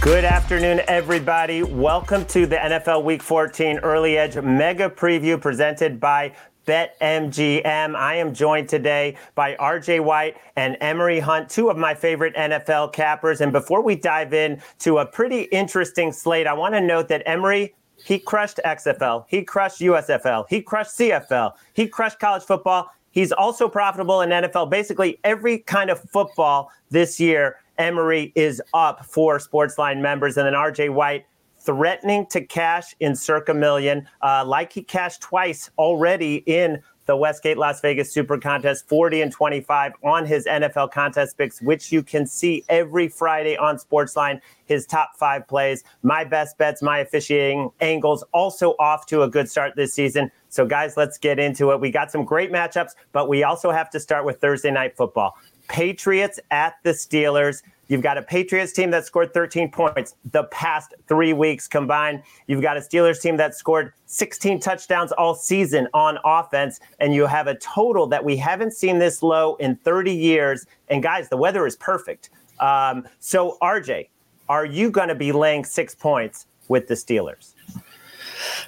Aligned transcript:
Good 0.00 0.24
afternoon, 0.24 0.80
everybody. 0.88 1.62
Welcome 1.62 2.24
to 2.26 2.46
the 2.46 2.56
NFL 2.56 3.04
Week 3.04 3.22
14 3.22 3.80
Early 3.80 4.16
Edge 4.16 4.34
Mega 4.34 4.88
Preview 4.88 5.38
presented 5.38 6.00
by 6.00 6.34
BetMGM. 6.66 7.94
I 7.94 8.14
am 8.14 8.32
joined 8.32 8.70
today 8.70 9.18
by 9.34 9.56
RJ 9.56 10.02
White 10.02 10.38
and 10.56 10.78
Emory 10.80 11.20
Hunt, 11.20 11.50
two 11.50 11.68
of 11.68 11.76
my 11.76 11.94
favorite 11.94 12.34
NFL 12.34 12.94
cappers. 12.94 13.42
And 13.42 13.52
before 13.52 13.82
we 13.82 13.94
dive 13.94 14.32
in 14.32 14.62
to 14.78 14.98
a 14.98 15.06
pretty 15.06 15.42
interesting 15.42 16.12
slate, 16.12 16.46
I 16.46 16.54
want 16.54 16.72
to 16.74 16.80
note 16.80 17.08
that 17.08 17.22
Emory 17.26 17.74
he 18.02 18.18
crushed 18.18 18.58
XFL, 18.64 19.26
he 19.28 19.42
crushed 19.42 19.82
USFL, 19.82 20.46
he 20.48 20.62
crushed 20.62 20.98
CFL, 20.98 21.52
he 21.74 21.86
crushed 21.86 22.18
college 22.18 22.42
football. 22.42 22.90
He's 23.12 23.32
also 23.32 23.68
profitable 23.68 24.22
in 24.22 24.30
NFL, 24.30 24.70
basically 24.70 25.18
every 25.24 25.58
kind 25.58 25.90
of 25.90 26.00
football 26.00 26.70
this 26.90 27.20
year. 27.20 27.56
Emory 27.80 28.30
is 28.36 28.62
up 28.74 29.04
for 29.06 29.38
Sportsline 29.38 30.00
members. 30.00 30.36
And 30.36 30.46
then 30.46 30.52
RJ 30.52 30.92
White 30.92 31.24
threatening 31.58 32.26
to 32.26 32.40
cash 32.42 32.94
in 33.00 33.16
circa 33.16 33.54
million, 33.54 34.06
uh, 34.22 34.44
like 34.46 34.72
he 34.72 34.82
cashed 34.82 35.22
twice 35.22 35.70
already 35.78 36.36
in 36.46 36.80
the 37.06 37.16
Westgate 37.16 37.58
Las 37.58 37.80
Vegas 37.80 38.12
Super 38.12 38.38
Contest, 38.38 38.88
40 38.88 39.22
and 39.22 39.32
25 39.32 39.94
on 40.04 40.24
his 40.26 40.46
NFL 40.46 40.92
contest 40.92 41.36
picks, 41.36 41.60
which 41.60 41.90
you 41.90 42.02
can 42.02 42.24
see 42.24 42.62
every 42.68 43.08
Friday 43.08 43.56
on 43.56 43.78
Sportsline. 43.78 44.40
His 44.66 44.86
top 44.86 45.16
five 45.18 45.48
plays, 45.48 45.82
my 46.02 46.22
best 46.22 46.56
bets, 46.56 46.82
my 46.82 46.98
officiating 46.98 47.70
angles, 47.80 48.22
also 48.32 48.76
off 48.78 49.06
to 49.06 49.22
a 49.22 49.28
good 49.28 49.50
start 49.50 49.74
this 49.74 49.92
season. 49.92 50.30
So, 50.50 50.64
guys, 50.64 50.96
let's 50.96 51.18
get 51.18 51.40
into 51.40 51.72
it. 51.72 51.80
We 51.80 51.90
got 51.90 52.12
some 52.12 52.24
great 52.24 52.52
matchups, 52.52 52.90
but 53.12 53.28
we 53.28 53.42
also 53.42 53.72
have 53.72 53.90
to 53.90 53.98
start 53.98 54.24
with 54.24 54.40
Thursday 54.40 54.70
night 54.70 54.96
football. 54.96 55.36
Patriots 55.70 56.40
at 56.50 56.74
the 56.82 56.90
Steelers. 56.90 57.62
You've 57.86 58.02
got 58.02 58.18
a 58.18 58.22
Patriots 58.22 58.72
team 58.72 58.90
that 58.90 59.06
scored 59.06 59.32
13 59.32 59.70
points 59.70 60.16
the 60.32 60.44
past 60.44 60.94
three 61.06 61.32
weeks 61.32 61.68
combined. 61.68 62.24
You've 62.48 62.60
got 62.60 62.76
a 62.76 62.80
Steelers 62.80 63.22
team 63.22 63.36
that 63.36 63.54
scored 63.54 63.92
16 64.06 64.58
touchdowns 64.58 65.12
all 65.12 65.32
season 65.32 65.86
on 65.94 66.18
offense. 66.24 66.80
And 66.98 67.14
you 67.14 67.24
have 67.26 67.46
a 67.46 67.54
total 67.54 68.08
that 68.08 68.24
we 68.24 68.36
haven't 68.36 68.72
seen 68.72 68.98
this 68.98 69.22
low 69.22 69.54
in 69.56 69.76
30 69.76 70.12
years. 70.12 70.66
And 70.88 71.04
guys, 71.04 71.28
the 71.28 71.36
weather 71.36 71.64
is 71.68 71.76
perfect. 71.76 72.30
Um, 72.58 73.06
so, 73.20 73.56
RJ, 73.62 74.08
are 74.48 74.66
you 74.66 74.90
going 74.90 75.08
to 75.08 75.14
be 75.14 75.30
laying 75.30 75.64
six 75.64 75.94
points 75.94 76.46
with 76.66 76.88
the 76.88 76.94
Steelers? 76.94 77.54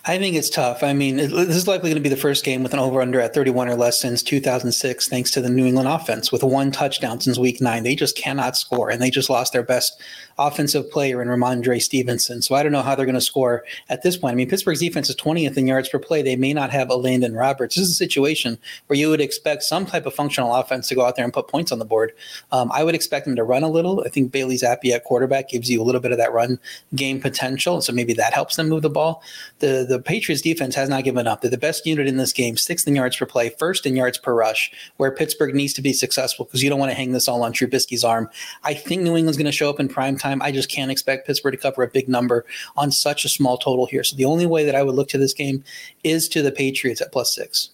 I 0.04 0.18
think 0.18 0.34
it's 0.34 0.50
tough. 0.50 0.82
I 0.82 0.94
mean, 0.94 1.16
this 1.16 1.30
is 1.30 1.68
likely 1.68 1.88
going 1.88 2.02
to 2.02 2.08
be 2.08 2.08
the 2.08 2.20
first 2.20 2.44
game 2.44 2.64
with 2.64 2.72
an 2.72 2.80
over 2.80 3.00
under 3.00 3.20
at 3.20 3.34
31 3.34 3.68
or 3.68 3.76
less 3.76 4.00
since 4.00 4.20
2006, 4.20 5.08
thanks 5.08 5.30
to 5.30 5.40
the 5.40 5.48
New 5.48 5.64
England 5.64 5.88
offense 5.88 6.32
with 6.32 6.42
one 6.42 6.72
touchdown 6.72 7.20
since 7.20 7.38
week 7.38 7.60
nine. 7.60 7.84
They 7.84 7.94
just 7.94 8.16
cannot 8.16 8.56
score, 8.56 8.90
and 8.90 9.00
they 9.00 9.10
just 9.10 9.30
lost 9.30 9.52
their 9.52 9.62
best 9.62 10.00
offensive 10.40 10.90
player 10.90 11.22
in 11.22 11.28
Rhamondre 11.28 11.80
Stevenson. 11.80 12.42
So 12.42 12.56
I 12.56 12.64
don't 12.64 12.72
know 12.72 12.82
how 12.82 12.96
they're 12.96 13.06
going 13.06 13.14
to 13.14 13.20
score 13.20 13.62
at 13.90 14.02
this 14.02 14.16
point. 14.16 14.32
I 14.32 14.34
mean, 14.34 14.48
Pittsburgh's 14.48 14.80
defense 14.80 15.08
is 15.08 15.14
20th 15.14 15.56
in 15.56 15.68
yards 15.68 15.88
per 15.88 16.00
play. 16.00 16.20
They 16.20 16.34
may 16.34 16.52
not 16.52 16.70
have 16.70 16.90
a 16.90 16.96
Elandon 16.96 17.36
Roberts. 17.36 17.76
This 17.76 17.84
is 17.84 17.92
a 17.92 17.94
situation 17.94 18.58
where 18.88 18.98
you 18.98 19.08
would 19.08 19.20
expect 19.20 19.62
some 19.62 19.86
type 19.86 20.04
of 20.04 20.14
functional 20.14 20.52
offense 20.52 20.88
to 20.88 20.96
go 20.96 21.04
out 21.04 21.14
there 21.14 21.24
and 21.24 21.32
put 21.32 21.46
points 21.46 21.70
on 21.70 21.78
the 21.78 21.84
board. 21.84 22.12
Um, 22.50 22.72
I 22.74 22.82
would 22.82 22.96
expect 22.96 23.24
them 23.24 23.36
to 23.36 23.44
run 23.44 23.62
a 23.62 23.69
little. 23.69 24.02
I 24.04 24.08
think 24.08 24.32
Bailey 24.32 24.56
Zappe 24.56 24.90
at 24.90 25.04
quarterback 25.04 25.50
gives 25.50 25.70
you 25.70 25.80
a 25.80 25.84
little 25.84 26.00
bit 26.00 26.10
of 26.10 26.19
that 26.19 26.32
run 26.32 26.58
game 26.96 27.20
potential. 27.20 27.80
So 27.82 27.92
maybe 27.92 28.14
that 28.14 28.32
helps 28.32 28.56
them 28.56 28.69
move 28.69 28.82
the 28.82 28.90
ball. 28.90 29.22
The 29.60 29.91
the 29.91 29.91
Patriots 29.98 30.42
defense 30.42 30.75
has 30.75 30.88
not 30.88 31.04
given 31.04 31.26
up. 31.26 31.41
They're 31.41 31.50
the 31.50 31.58
best 31.58 31.86
unit 31.86 32.06
in 32.06 32.16
this 32.16 32.32
game, 32.32 32.56
sixth 32.56 32.86
in 32.86 32.94
yards 32.94 33.16
per 33.16 33.26
play, 33.26 33.50
first 33.50 33.86
in 33.86 33.97
yards 33.97 34.19
per 34.19 34.34
rush, 34.34 34.70
where 34.97 35.14
Pittsburgh 35.14 35.54
needs 35.54 35.72
to 35.75 35.82
be 35.82 35.92
successful 35.92 36.44
because 36.44 36.62
you 36.62 36.70
don't 36.70 36.78
want 36.78 36.91
to 36.91 36.97
hang 36.97 37.12
this 37.12 37.28
all 37.28 37.42
on 37.42 37.53
Trubisky's 37.53 38.04
arm. 38.04 38.28
I 38.64 38.75
think 38.75 39.02
New 39.02 39.16
England's 39.16 39.36
going 39.36 39.47
to 39.47 39.52
show 39.52 39.70
up 39.70 39.81
in 39.81 39.88
prime 39.88 40.16
time. 40.19 40.42
I 40.42 40.52
just 40.52 40.70
can't 40.70 40.91
expect 40.91 41.26
Pittsburgh 41.26 41.52
to 41.52 41.58
cover 41.58 41.82
a 41.82 41.88
big 41.88 42.08
number 42.08 42.44
on 42.76 42.91
such 42.92 43.25
a 43.25 43.28
small 43.28 43.58
total 43.58 43.86
here. 43.86 44.04
So 44.04 44.16
the 44.16 44.25
only 44.25 44.47
way 44.47 44.64
that 44.64 44.75
I 44.75 44.82
would 44.82 44.94
look 44.94 45.08
to 45.08 45.19
this 45.19 45.34
game 45.34 45.64
is 46.04 46.28
to 46.31 46.42
the 46.42 46.52
Patriots 46.52 47.00
at 47.00 47.12
plus 47.12 47.34
six. 47.34 47.70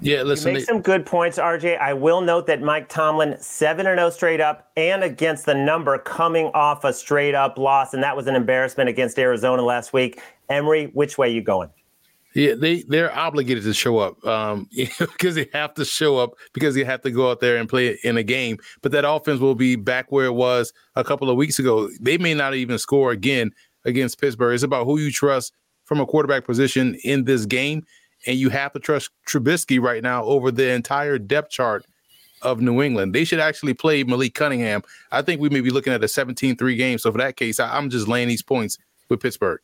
Yeah, 0.00 0.22
listen. 0.22 0.48
You 0.48 0.54
make 0.54 0.64
some 0.64 0.80
good 0.80 1.04
points, 1.04 1.38
RJ. 1.38 1.78
I 1.78 1.92
will 1.92 2.20
note 2.20 2.46
that 2.46 2.62
Mike 2.62 2.88
Tomlin 2.88 3.36
seven 3.40 3.86
and 3.86 3.98
zero 3.98 4.10
straight 4.10 4.40
up 4.40 4.70
and 4.76 5.04
against 5.04 5.46
the 5.46 5.54
number 5.54 5.98
coming 5.98 6.46
off 6.54 6.84
a 6.84 6.92
straight 6.92 7.34
up 7.34 7.58
loss, 7.58 7.92
and 7.92 8.02
that 8.02 8.16
was 8.16 8.26
an 8.26 8.34
embarrassment 8.34 8.88
against 8.88 9.18
Arizona 9.18 9.62
last 9.62 9.92
week. 9.92 10.20
Emory, 10.48 10.86
which 10.94 11.18
way 11.18 11.30
you 11.30 11.42
going? 11.42 11.70
Yeah, 12.34 12.54
they 12.54 12.82
they're 12.82 13.14
obligated 13.16 13.64
to 13.64 13.74
show 13.74 13.98
up 13.98 14.24
um, 14.24 14.68
because 14.98 15.34
they 15.34 15.48
have 15.52 15.74
to 15.74 15.84
show 15.84 16.16
up 16.18 16.30
because 16.52 16.74
they 16.74 16.84
have 16.84 17.02
to 17.02 17.10
go 17.10 17.30
out 17.30 17.40
there 17.40 17.56
and 17.56 17.68
play 17.68 17.98
in 18.04 18.16
a 18.16 18.22
game. 18.22 18.58
But 18.82 18.92
that 18.92 19.04
offense 19.08 19.40
will 19.40 19.56
be 19.56 19.76
back 19.76 20.12
where 20.12 20.26
it 20.26 20.34
was 20.34 20.72
a 20.94 21.04
couple 21.04 21.28
of 21.28 21.36
weeks 21.36 21.58
ago. 21.58 21.90
They 22.00 22.18
may 22.18 22.34
not 22.34 22.54
even 22.54 22.78
score 22.78 23.10
again 23.10 23.50
against 23.84 24.20
Pittsburgh. 24.20 24.54
It's 24.54 24.62
about 24.62 24.84
who 24.84 24.98
you 24.98 25.10
trust 25.10 25.52
from 25.84 26.00
a 26.00 26.06
quarterback 26.06 26.44
position 26.44 26.94
in 27.02 27.24
this 27.24 27.46
game, 27.46 27.84
and 28.26 28.36
you 28.38 28.50
have 28.50 28.72
to 28.72 28.78
trust 28.78 29.10
Trubisky 29.28 29.80
right 29.80 30.02
now 30.02 30.24
over 30.24 30.50
the 30.50 30.70
entire 30.70 31.18
depth 31.18 31.50
chart 31.50 31.84
of 32.42 32.60
New 32.60 32.82
England. 32.82 33.14
They 33.14 33.24
should 33.24 33.40
actually 33.40 33.74
play 33.74 34.02
Malik 34.02 34.34
Cunningham. 34.34 34.82
I 35.12 35.22
think 35.22 35.40
we 35.40 35.48
may 35.48 35.60
be 35.60 35.70
looking 35.70 35.92
at 35.92 36.02
a 36.02 36.06
17-3 36.06 36.76
game. 36.76 36.98
So 36.98 37.12
for 37.12 37.18
that 37.18 37.36
case, 37.36 37.60
I'm 37.60 37.90
just 37.90 38.08
laying 38.08 38.28
these 38.28 38.42
points 38.42 38.78
with 39.08 39.20
Pittsburgh. 39.20 39.60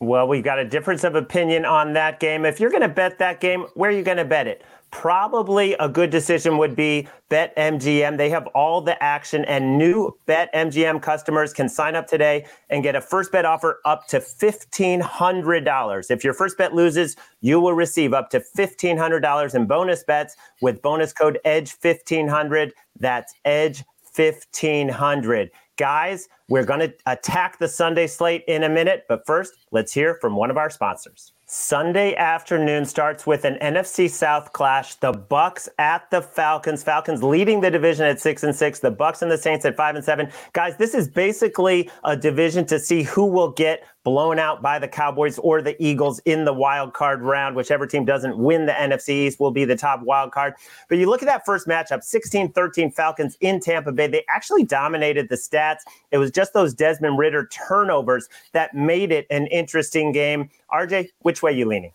Well, 0.00 0.28
we've 0.28 0.44
got 0.44 0.60
a 0.60 0.64
difference 0.64 1.02
of 1.02 1.16
opinion 1.16 1.64
on 1.64 1.94
that 1.94 2.20
game. 2.20 2.44
If 2.44 2.60
you're 2.60 2.70
going 2.70 2.82
to 2.82 2.88
bet 2.88 3.18
that 3.18 3.40
game, 3.40 3.66
where 3.74 3.90
are 3.90 3.92
you 3.92 4.04
going 4.04 4.18
to 4.18 4.24
bet 4.24 4.46
it? 4.46 4.62
Probably 4.92 5.74
a 5.74 5.88
good 5.88 6.10
decision 6.10 6.56
would 6.56 6.76
be 6.76 7.08
Bet 7.28 7.54
MGM. 7.56 8.16
They 8.16 8.30
have 8.30 8.46
all 8.48 8.80
the 8.80 9.00
action, 9.02 9.44
and 9.44 9.76
new 9.76 10.16
Bet 10.26 10.54
MGM 10.54 11.02
customers 11.02 11.52
can 11.52 11.68
sign 11.68 11.96
up 11.96 12.06
today 12.06 12.46
and 12.70 12.82
get 12.82 12.94
a 12.94 13.00
first 13.00 13.32
bet 13.32 13.44
offer 13.44 13.80
up 13.84 14.06
to 14.06 14.20
$1,500. 14.20 16.10
If 16.10 16.24
your 16.24 16.32
first 16.32 16.56
bet 16.56 16.74
loses, 16.74 17.16
you 17.40 17.60
will 17.60 17.74
receive 17.74 18.14
up 18.14 18.30
to 18.30 18.40
$1,500 18.56 19.54
in 19.54 19.66
bonus 19.66 20.04
bets 20.04 20.36
with 20.62 20.80
bonus 20.80 21.12
code 21.12 21.38
EDGE1500. 21.44 22.70
That's 22.98 23.34
EDGE1500. 23.44 25.50
Guys, 25.76 26.28
we're 26.48 26.64
going 26.64 26.80
to 26.80 26.94
attack 27.06 27.58
the 27.58 27.68
Sunday 27.68 28.06
slate 28.06 28.44
in 28.48 28.64
a 28.64 28.68
minute, 28.68 29.04
but 29.08 29.26
first, 29.26 29.54
let's 29.70 29.92
hear 29.92 30.14
from 30.14 30.34
one 30.34 30.50
of 30.50 30.56
our 30.56 30.70
sponsors. 30.70 31.32
Sunday 31.50 32.14
afternoon 32.14 32.84
starts 32.84 33.26
with 33.26 33.46
an 33.46 33.56
NFC 33.62 34.10
South 34.10 34.52
clash. 34.52 34.96
The 34.96 35.12
Bucks 35.12 35.66
at 35.78 36.10
the 36.10 36.20
Falcons. 36.20 36.82
Falcons 36.82 37.22
leading 37.22 37.62
the 37.62 37.70
division 37.70 38.04
at 38.04 38.20
six 38.20 38.42
and 38.42 38.54
six. 38.54 38.80
The 38.80 38.90
Bucks 38.90 39.22
and 39.22 39.30
the 39.30 39.38
Saints 39.38 39.64
at 39.64 39.74
five 39.74 39.96
and 39.96 40.04
seven. 40.04 40.30
Guys, 40.52 40.76
this 40.76 40.92
is 40.92 41.08
basically 41.08 41.90
a 42.04 42.14
division 42.14 42.66
to 42.66 42.78
see 42.78 43.02
who 43.02 43.24
will 43.24 43.50
get 43.52 43.82
blown 44.04 44.38
out 44.38 44.60
by 44.62 44.78
the 44.78 44.88
Cowboys 44.88 45.38
or 45.38 45.62
the 45.62 45.74
Eagles 45.82 46.18
in 46.26 46.44
the 46.44 46.52
wild 46.52 46.92
card 46.92 47.22
round. 47.22 47.56
Whichever 47.56 47.86
team 47.86 48.04
doesn't 48.04 48.36
win 48.36 48.66
the 48.66 48.72
NFC 48.72 49.10
East 49.10 49.40
will 49.40 49.50
be 49.50 49.64
the 49.64 49.76
top 49.76 50.02
wild 50.02 50.32
card. 50.32 50.52
But 50.90 50.98
you 50.98 51.08
look 51.08 51.22
at 51.22 51.26
that 51.26 51.46
first 51.46 51.66
matchup 51.66 52.02
16 52.02 52.52
13 52.52 52.90
Falcons 52.90 53.38
in 53.40 53.60
Tampa 53.60 53.92
Bay. 53.92 54.06
They 54.06 54.24
actually 54.28 54.64
dominated 54.64 55.30
the 55.30 55.36
stats. 55.36 55.80
It 56.10 56.18
was 56.18 56.30
just 56.38 56.52
those 56.52 56.72
Desmond 56.72 57.18
Ridder 57.18 57.48
turnovers 57.48 58.28
that 58.52 58.72
made 58.72 59.10
it 59.10 59.26
an 59.28 59.48
interesting 59.48 60.12
game. 60.12 60.48
RJ, 60.72 61.08
which 61.22 61.42
way 61.42 61.50
are 61.50 61.54
you 61.54 61.66
leaning? 61.66 61.90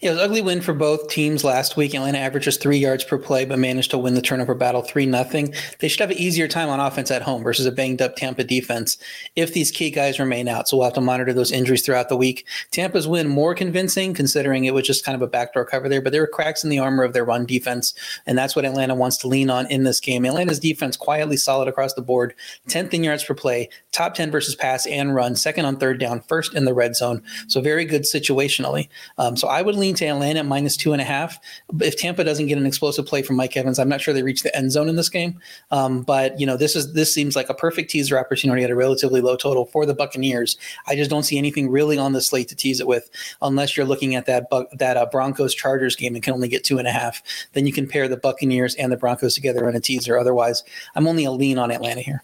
Yeah, 0.00 0.10
it 0.10 0.14
was 0.14 0.22
ugly 0.22 0.42
win 0.42 0.60
for 0.60 0.72
both 0.72 1.08
teams 1.08 1.44
last 1.44 1.76
week. 1.76 1.94
Atlanta 1.94 2.18
averages 2.18 2.56
three 2.56 2.78
yards 2.78 3.04
per 3.04 3.18
play, 3.18 3.44
but 3.44 3.58
managed 3.58 3.90
to 3.90 3.98
win 3.98 4.14
the 4.14 4.22
turnover 4.22 4.54
battle 4.54 4.82
three 4.82 5.06
nothing. 5.06 5.52
They 5.78 5.88
should 5.88 6.00
have 6.00 6.10
an 6.10 6.16
easier 6.16 6.48
time 6.48 6.68
on 6.68 6.80
offense 6.80 7.10
at 7.10 7.22
home 7.22 7.42
versus 7.42 7.66
a 7.66 7.72
banged 7.72 8.00
up 8.00 8.16
Tampa 8.16 8.44
defense 8.44 8.96
if 9.36 9.52
these 9.52 9.70
key 9.70 9.90
guys 9.90 10.18
remain 10.18 10.48
out. 10.48 10.68
So 10.68 10.76
we'll 10.76 10.84
have 10.84 10.94
to 10.94 11.00
monitor 11.00 11.32
those 11.32 11.52
injuries 11.52 11.82
throughout 11.82 12.08
the 12.08 12.16
week. 12.16 12.46
Tampa's 12.70 13.08
win 13.08 13.28
more 13.28 13.54
convincing, 13.54 14.14
considering 14.14 14.64
it 14.64 14.74
was 14.74 14.86
just 14.86 15.04
kind 15.04 15.16
of 15.16 15.22
a 15.22 15.26
backdoor 15.26 15.64
cover 15.64 15.88
there, 15.88 16.00
but 16.00 16.12
there 16.12 16.22
were 16.22 16.28
cracks 16.28 16.62
in 16.62 16.70
the 16.70 16.78
armor 16.78 17.02
of 17.02 17.12
their 17.12 17.24
run 17.24 17.44
defense, 17.44 17.92
and 18.26 18.38
that's 18.38 18.54
what 18.54 18.64
Atlanta 18.64 18.94
wants 18.94 19.16
to 19.18 19.28
lean 19.28 19.50
on 19.50 19.66
in 19.66 19.82
this 19.82 20.00
game. 20.00 20.24
Atlanta's 20.24 20.60
defense 20.60 20.96
quietly 20.96 21.36
solid 21.36 21.68
across 21.68 21.94
the 21.94 22.02
board, 22.02 22.34
10th 22.68 22.94
in 22.94 23.04
yards 23.04 23.24
per 23.24 23.34
play, 23.34 23.68
top 23.92 24.14
10 24.14 24.30
versus 24.30 24.54
pass 24.54 24.86
and 24.86 25.14
run, 25.14 25.34
second 25.34 25.64
on 25.64 25.76
third 25.76 25.98
down, 25.98 26.20
first 26.20 26.54
in 26.54 26.64
the 26.64 26.74
red 26.74 26.94
zone. 26.94 27.22
So 27.48 27.60
very 27.60 27.84
good 27.84 28.02
situationally. 28.02 28.88
Um, 29.18 29.36
so 29.40 29.48
I 29.48 29.62
would 29.62 29.74
lean 29.74 29.94
to 29.96 30.06
Atlanta 30.06 30.44
minus 30.44 30.76
two 30.76 30.92
and 30.92 31.00
a 31.00 31.04
half. 31.04 31.38
If 31.80 31.96
Tampa 31.96 32.22
doesn't 32.22 32.46
get 32.46 32.58
an 32.58 32.66
explosive 32.66 33.06
play 33.06 33.22
from 33.22 33.36
Mike 33.36 33.56
Evans, 33.56 33.78
I'm 33.78 33.88
not 33.88 34.00
sure 34.00 34.12
they 34.12 34.22
reach 34.22 34.42
the 34.42 34.54
end 34.54 34.70
zone 34.70 34.88
in 34.88 34.96
this 34.96 35.08
game. 35.08 35.40
Um, 35.70 36.02
but 36.02 36.38
you 36.38 36.46
know, 36.46 36.56
this 36.56 36.76
is 36.76 36.92
this 36.92 37.12
seems 37.12 37.34
like 37.34 37.48
a 37.48 37.54
perfect 37.54 37.90
teaser 37.90 38.18
opportunity 38.18 38.62
at 38.62 38.70
a 38.70 38.76
relatively 38.76 39.20
low 39.20 39.36
total 39.36 39.64
for 39.64 39.86
the 39.86 39.94
Buccaneers. 39.94 40.58
I 40.86 40.94
just 40.94 41.10
don't 41.10 41.22
see 41.22 41.38
anything 41.38 41.70
really 41.70 41.98
on 41.98 42.12
the 42.12 42.20
slate 42.20 42.48
to 42.48 42.56
tease 42.56 42.80
it 42.80 42.86
with, 42.86 43.10
unless 43.42 43.76
you're 43.76 43.86
looking 43.86 44.14
at 44.14 44.26
that 44.26 44.46
that 44.78 44.96
uh, 44.96 45.06
Broncos 45.06 45.54
Chargers 45.54 45.96
game 45.96 46.14
and 46.14 46.22
can 46.22 46.34
only 46.34 46.48
get 46.48 46.62
two 46.62 46.78
and 46.78 46.86
a 46.86 46.92
half. 46.92 47.22
Then 47.54 47.66
you 47.66 47.72
can 47.72 47.88
pair 47.88 48.06
the 48.06 48.16
Buccaneers 48.16 48.74
and 48.74 48.92
the 48.92 48.96
Broncos 48.96 49.34
together 49.34 49.68
in 49.68 49.74
a 49.74 49.80
teaser. 49.80 50.18
Otherwise, 50.18 50.62
I'm 50.94 51.06
only 51.06 51.24
a 51.24 51.30
lean 51.32 51.58
on 51.58 51.70
Atlanta 51.70 52.02
here. 52.02 52.22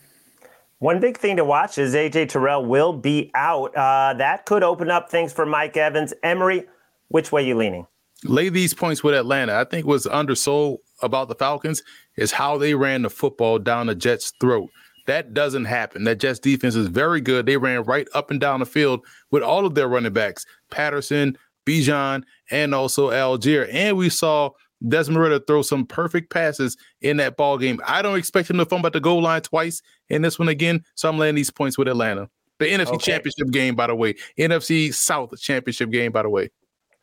One 0.78 1.00
big 1.00 1.16
thing 1.16 1.36
to 1.36 1.44
watch 1.44 1.78
is 1.78 1.94
AJ 1.94 2.28
Terrell 2.28 2.64
will 2.64 2.92
be 2.92 3.30
out. 3.34 3.74
Uh, 3.74 4.12
that 4.18 4.44
could 4.44 4.62
open 4.62 4.90
up 4.90 5.10
things 5.10 5.32
for 5.32 5.46
Mike 5.46 5.74
Evans. 5.78 6.12
Emory, 6.22 6.66
which 7.08 7.32
way 7.32 7.46
you 7.46 7.56
leaning? 7.56 7.86
Lay 8.24 8.48
these 8.48 8.74
points 8.74 9.04
with 9.04 9.14
Atlanta. 9.14 9.54
I 9.54 9.64
think 9.64 9.86
what's 9.86 10.06
undersold 10.06 10.78
about 11.02 11.28
the 11.28 11.34
Falcons 11.34 11.82
is 12.16 12.32
how 12.32 12.56
they 12.56 12.74
ran 12.74 13.02
the 13.02 13.10
football 13.10 13.58
down 13.58 13.86
the 13.86 13.94
Jets' 13.94 14.32
throat. 14.40 14.70
That 15.06 15.34
doesn't 15.34 15.66
happen. 15.66 16.04
That 16.04 16.18
Jets 16.18 16.40
defense 16.40 16.74
is 16.74 16.88
very 16.88 17.20
good. 17.20 17.46
They 17.46 17.56
ran 17.56 17.82
right 17.84 18.08
up 18.14 18.30
and 18.30 18.40
down 18.40 18.60
the 18.60 18.66
field 18.66 19.04
with 19.30 19.42
all 19.42 19.64
of 19.64 19.74
their 19.74 19.88
running 19.88 20.12
backs, 20.12 20.44
Patterson, 20.70 21.38
Bijan, 21.64 22.24
and 22.50 22.74
also 22.74 23.10
Allgeier. 23.10 23.68
And 23.72 23.96
we 23.96 24.08
saw 24.08 24.50
Desmond 24.88 25.20
Ridder 25.20 25.40
throw 25.40 25.62
some 25.62 25.86
perfect 25.86 26.30
passes 26.30 26.76
in 27.00 27.18
that 27.18 27.36
ball 27.36 27.58
game. 27.58 27.80
I 27.86 28.02
don't 28.02 28.18
expect 28.18 28.50
him 28.50 28.58
to 28.58 28.66
fumble 28.66 28.88
at 28.88 28.92
the 28.92 29.00
goal 29.00 29.22
line 29.22 29.42
twice 29.42 29.80
in 30.08 30.22
this 30.22 30.38
one 30.38 30.48
again. 30.48 30.84
So 30.94 31.08
I'm 31.08 31.18
laying 31.18 31.34
these 31.34 31.50
points 31.50 31.78
with 31.78 31.88
Atlanta. 31.88 32.28
The 32.58 32.66
NFC 32.66 32.88
okay. 32.88 33.12
Championship 33.12 33.50
game, 33.50 33.74
by 33.74 33.86
the 33.86 33.94
way. 33.94 34.14
NFC 34.38 34.92
South 34.92 35.38
Championship 35.38 35.90
game, 35.90 36.10
by 36.10 36.22
the 36.22 36.30
way. 36.30 36.50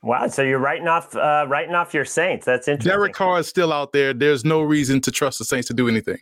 Wow, 0.03 0.27
so 0.27 0.41
you're 0.41 0.59
writing 0.59 0.87
off 0.89 1.15
uh, 1.15 1.45
writing 1.47 1.75
off 1.75 1.93
your 1.93 2.03
Saints. 2.03 2.45
That's 2.45 2.67
interesting. 2.67 2.91
Derek 2.91 3.13
Carr 3.13 3.39
is 3.39 3.47
still 3.47 3.71
out 3.71 3.93
there. 3.93 4.13
There's 4.13 4.43
no 4.43 4.61
reason 4.61 4.99
to 5.01 5.11
trust 5.11 5.39
the 5.39 5.45
Saints 5.45 5.69
to 5.69 5.73
do 5.73 5.87
anything. 5.87 6.19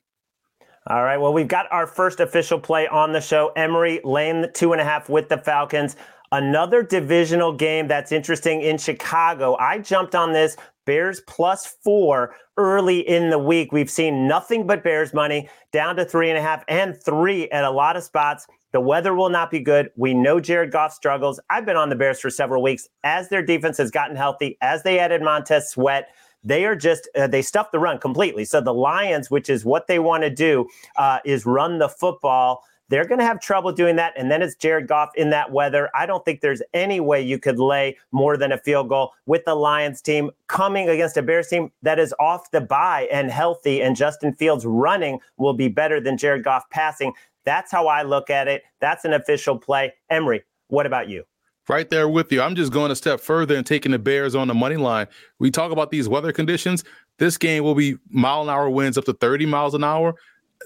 All 0.88 1.04
right. 1.04 1.18
Well, 1.18 1.33
we've 1.33 1.48
got 1.48 1.66
our 1.72 1.88
first 1.88 2.19
official 2.19 2.60
play 2.60 2.88
on 2.88 3.12
the 3.12 3.22
show. 3.22 3.51
Emory 3.56 4.00
laying 4.04 4.42
the 4.42 4.48
two 4.48 4.72
and 4.72 4.81
a 4.81 4.83
half 4.83 5.10
with 5.10 5.30
the 5.30 5.38
Falcons. 5.38 5.95
Another 6.31 6.81
divisional 6.83 7.51
game 7.54 7.88
that's 7.88 8.12
interesting 8.12 8.62
in 8.62 8.78
Chicago. 8.78 9.57
I 9.57 9.80
jumped 9.80 10.16
on 10.16 10.31
this 10.31 10.56
Bears 10.86 11.22
plus 11.28 11.75
four 11.83 12.36
early 12.57 13.00
in 13.07 13.30
the 13.30 13.39
week. 13.39 13.72
We've 13.72 13.89
seen 13.89 14.28
nothing 14.28 14.66
but 14.66 14.83
Bears 14.83 15.13
money 15.13 15.50
down 15.72 15.95
to 15.98 16.06
three 16.06 16.30
and 16.30 16.38
a 16.38 16.42
half 16.42 16.63
and 16.68 16.95
three 17.04 17.50
at 17.50 17.63
a 17.63 17.69
lot 17.69 17.98
of 17.98 18.04
spots. 18.04 18.48
The 18.71 18.79
weather 18.79 19.13
will 19.13 19.29
not 19.29 19.51
be 19.51 19.59
good. 19.59 19.89
We 19.95 20.13
know 20.13 20.39
Jared 20.39 20.71
Goff 20.71 20.94
struggles. 20.94 21.39
I've 21.50 21.65
been 21.65 21.75
on 21.75 21.89
the 21.89 21.95
Bears 21.95 22.19
for 22.19 22.29
several 22.29 22.63
weeks 22.63 22.88
as 23.03 23.29
their 23.29 23.44
defense 23.44 23.77
has 23.77 23.91
gotten 23.91 24.15
healthy, 24.15 24.57
as 24.62 24.83
they 24.83 24.97
added 24.97 25.21
Montez 25.21 25.69
Sweat. 25.69 26.09
They 26.44 26.65
are 26.65 26.75
just, 26.75 27.07
uh, 27.15 27.27
they 27.27 27.41
stuffed 27.41 27.71
the 27.71 27.79
run 27.79 28.00
completely. 28.00 28.45
So 28.45 28.62
the 28.62 28.73
Lions, 28.73 29.29
which 29.29 29.50
is 29.50 29.65
what 29.65 29.88
they 29.88 30.00
want 30.00 30.23
to 30.23 30.29
do, 30.29 30.68
uh, 30.95 31.19
is 31.25 31.45
run 31.45 31.79
the 31.79 31.89
football. 31.89 32.63
They're 32.89 33.06
going 33.06 33.19
to 33.19 33.25
have 33.25 33.39
trouble 33.39 33.71
doing 33.71 33.95
that. 33.97 34.13
And 34.18 34.29
then 34.29 34.41
it's 34.41 34.56
Jared 34.56 34.88
Goff 34.88 35.12
in 35.15 35.29
that 35.29 35.51
weather. 35.51 35.89
I 35.95 36.06
don't 36.06 36.25
think 36.25 36.41
there's 36.41 36.62
any 36.73 37.00
way 37.00 37.21
you 37.21 37.39
could 37.39 37.57
lay 37.57 37.97
more 38.12 38.35
than 38.35 38.51
a 38.51 38.57
field 38.57 38.89
goal 38.89 39.13
with 39.25 39.45
the 39.45 39.56
Lions 39.56 40.01
team 40.01 40.29
coming 40.47 40.89
against 40.89 41.15
a 41.15 41.21
Bears 41.21 41.47
team 41.47 41.71
that 41.83 42.00
is 42.00 42.13
off 42.19 42.51
the 42.51 42.59
bye 42.59 43.07
and 43.09 43.31
healthy. 43.31 43.81
And 43.81 43.95
Justin 43.95 44.33
Fields 44.33 44.65
running 44.65 45.19
will 45.38 45.53
be 45.53 45.69
better 45.69 46.01
than 46.01 46.18
Jared 46.18 46.44
Goff 46.44 46.69
passing. 46.69 47.13
That's 47.45 47.71
how 47.71 47.88
I 47.88 48.03
look 48.03 48.29
at 48.29 48.47
it. 48.47 48.63
That's 48.79 49.05
an 49.05 49.13
official 49.13 49.57
play. 49.57 49.93
Emory, 50.09 50.43
what 50.67 50.85
about 50.85 51.09
you? 51.09 51.23
Right 51.69 51.89
there 51.89 52.09
with 52.09 52.31
you. 52.31 52.41
I'm 52.41 52.55
just 52.55 52.73
going 52.73 52.91
a 52.91 52.95
step 52.95 53.21
further 53.21 53.55
and 53.55 53.65
taking 53.65 53.93
the 53.93 53.99
Bears 53.99 54.35
on 54.35 54.47
the 54.47 54.53
money 54.53 54.75
line. 54.75 55.07
We 55.39 55.51
talk 55.51 55.71
about 55.71 55.89
these 55.89 56.09
weather 56.09 56.33
conditions. 56.33 56.83
This 57.17 57.38
game 57.38 57.63
will 57.63 57.75
be 57.75 57.97
mile 58.09 58.41
an 58.41 58.49
hour 58.49 58.69
winds 58.69 58.97
up 58.97 59.05
to 59.05 59.13
30 59.13 59.45
miles 59.45 59.73
an 59.73 59.83
hour. 59.83 60.15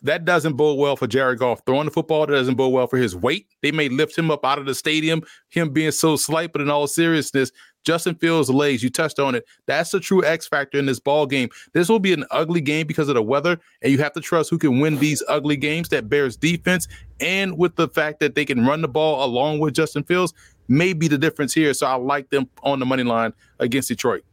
That 0.02 0.26
doesn't 0.26 0.54
bode 0.54 0.78
well 0.78 0.96
for 0.96 1.08
Jared 1.08 1.40
Goff 1.40 1.62
throwing 1.66 1.86
the 1.86 1.92
football. 1.92 2.26
That 2.26 2.34
doesn't 2.34 2.56
bode 2.56 2.74
well 2.74 2.88
for 2.88 2.98
his 2.98 3.16
weight. 3.16 3.48
They 3.62 3.72
may 3.72 3.90
lift 3.90 4.18
him 4.18 4.30
up 4.30 4.46
out 4.46 4.60
of 4.60 4.66
the 4.66 4.76
stadium, 4.76 5.24
him 5.50 5.72
being 5.72 5.92
so 5.92 6.16
slight, 6.16 6.52
but 6.52 6.62
in 6.62 6.70
all 6.70 6.88
seriousness, 6.88 7.52
Justin 7.86 8.16
Fields' 8.16 8.50
legs, 8.50 8.84
you 8.84 8.90
touched 8.90 9.20
on 9.20 9.36
it. 9.36 9.46
That's 9.68 9.92
the 9.92 10.00
true 10.00 10.26
X 10.26 10.48
factor 10.48 10.78
in 10.78 10.88
this 10.88 11.00
ball 11.00 11.26
game. 11.28 11.50
This 11.74 11.88
will 11.88 12.00
be 12.00 12.14
an 12.14 12.26
ugly 12.32 12.62
game 12.62 12.88
because 12.88 13.10
of 13.10 13.16
the 13.16 13.22
weather, 13.22 13.60
and 13.82 13.92
you 13.92 14.00
have 14.00 14.14
to 14.14 14.22
trust 14.22 14.50
who 14.50 14.58
can 14.58 14.80
win 14.80 14.98
these 14.98 15.24
ugly 15.30 15.56
games. 15.56 15.90
That 15.90 16.10
Bears 16.10 16.36
defense, 16.36 16.88
and 17.20 17.58
with 17.58 17.76
the 17.76 17.88
fact 17.88 18.20
that 18.22 18.36
they 18.36 18.44
can 18.44 18.66
run 18.66 18.82
the 18.82 18.88
ball 18.88 19.24
along 19.24 19.60
with 19.60 19.76
Justin 19.76 20.04
Fields, 20.04 20.34
may 20.68 20.94
be 20.94 21.08
the 21.08 21.18
difference 21.18 21.54
here. 21.54 21.74
So 21.74 21.86
I 21.86 21.96
like 21.96 22.30
them 22.32 22.50
on 22.64 22.80
the 22.80 22.86
money 22.86 23.04
line 23.04 23.34
against 23.60 23.88
Detroit. 23.88 24.24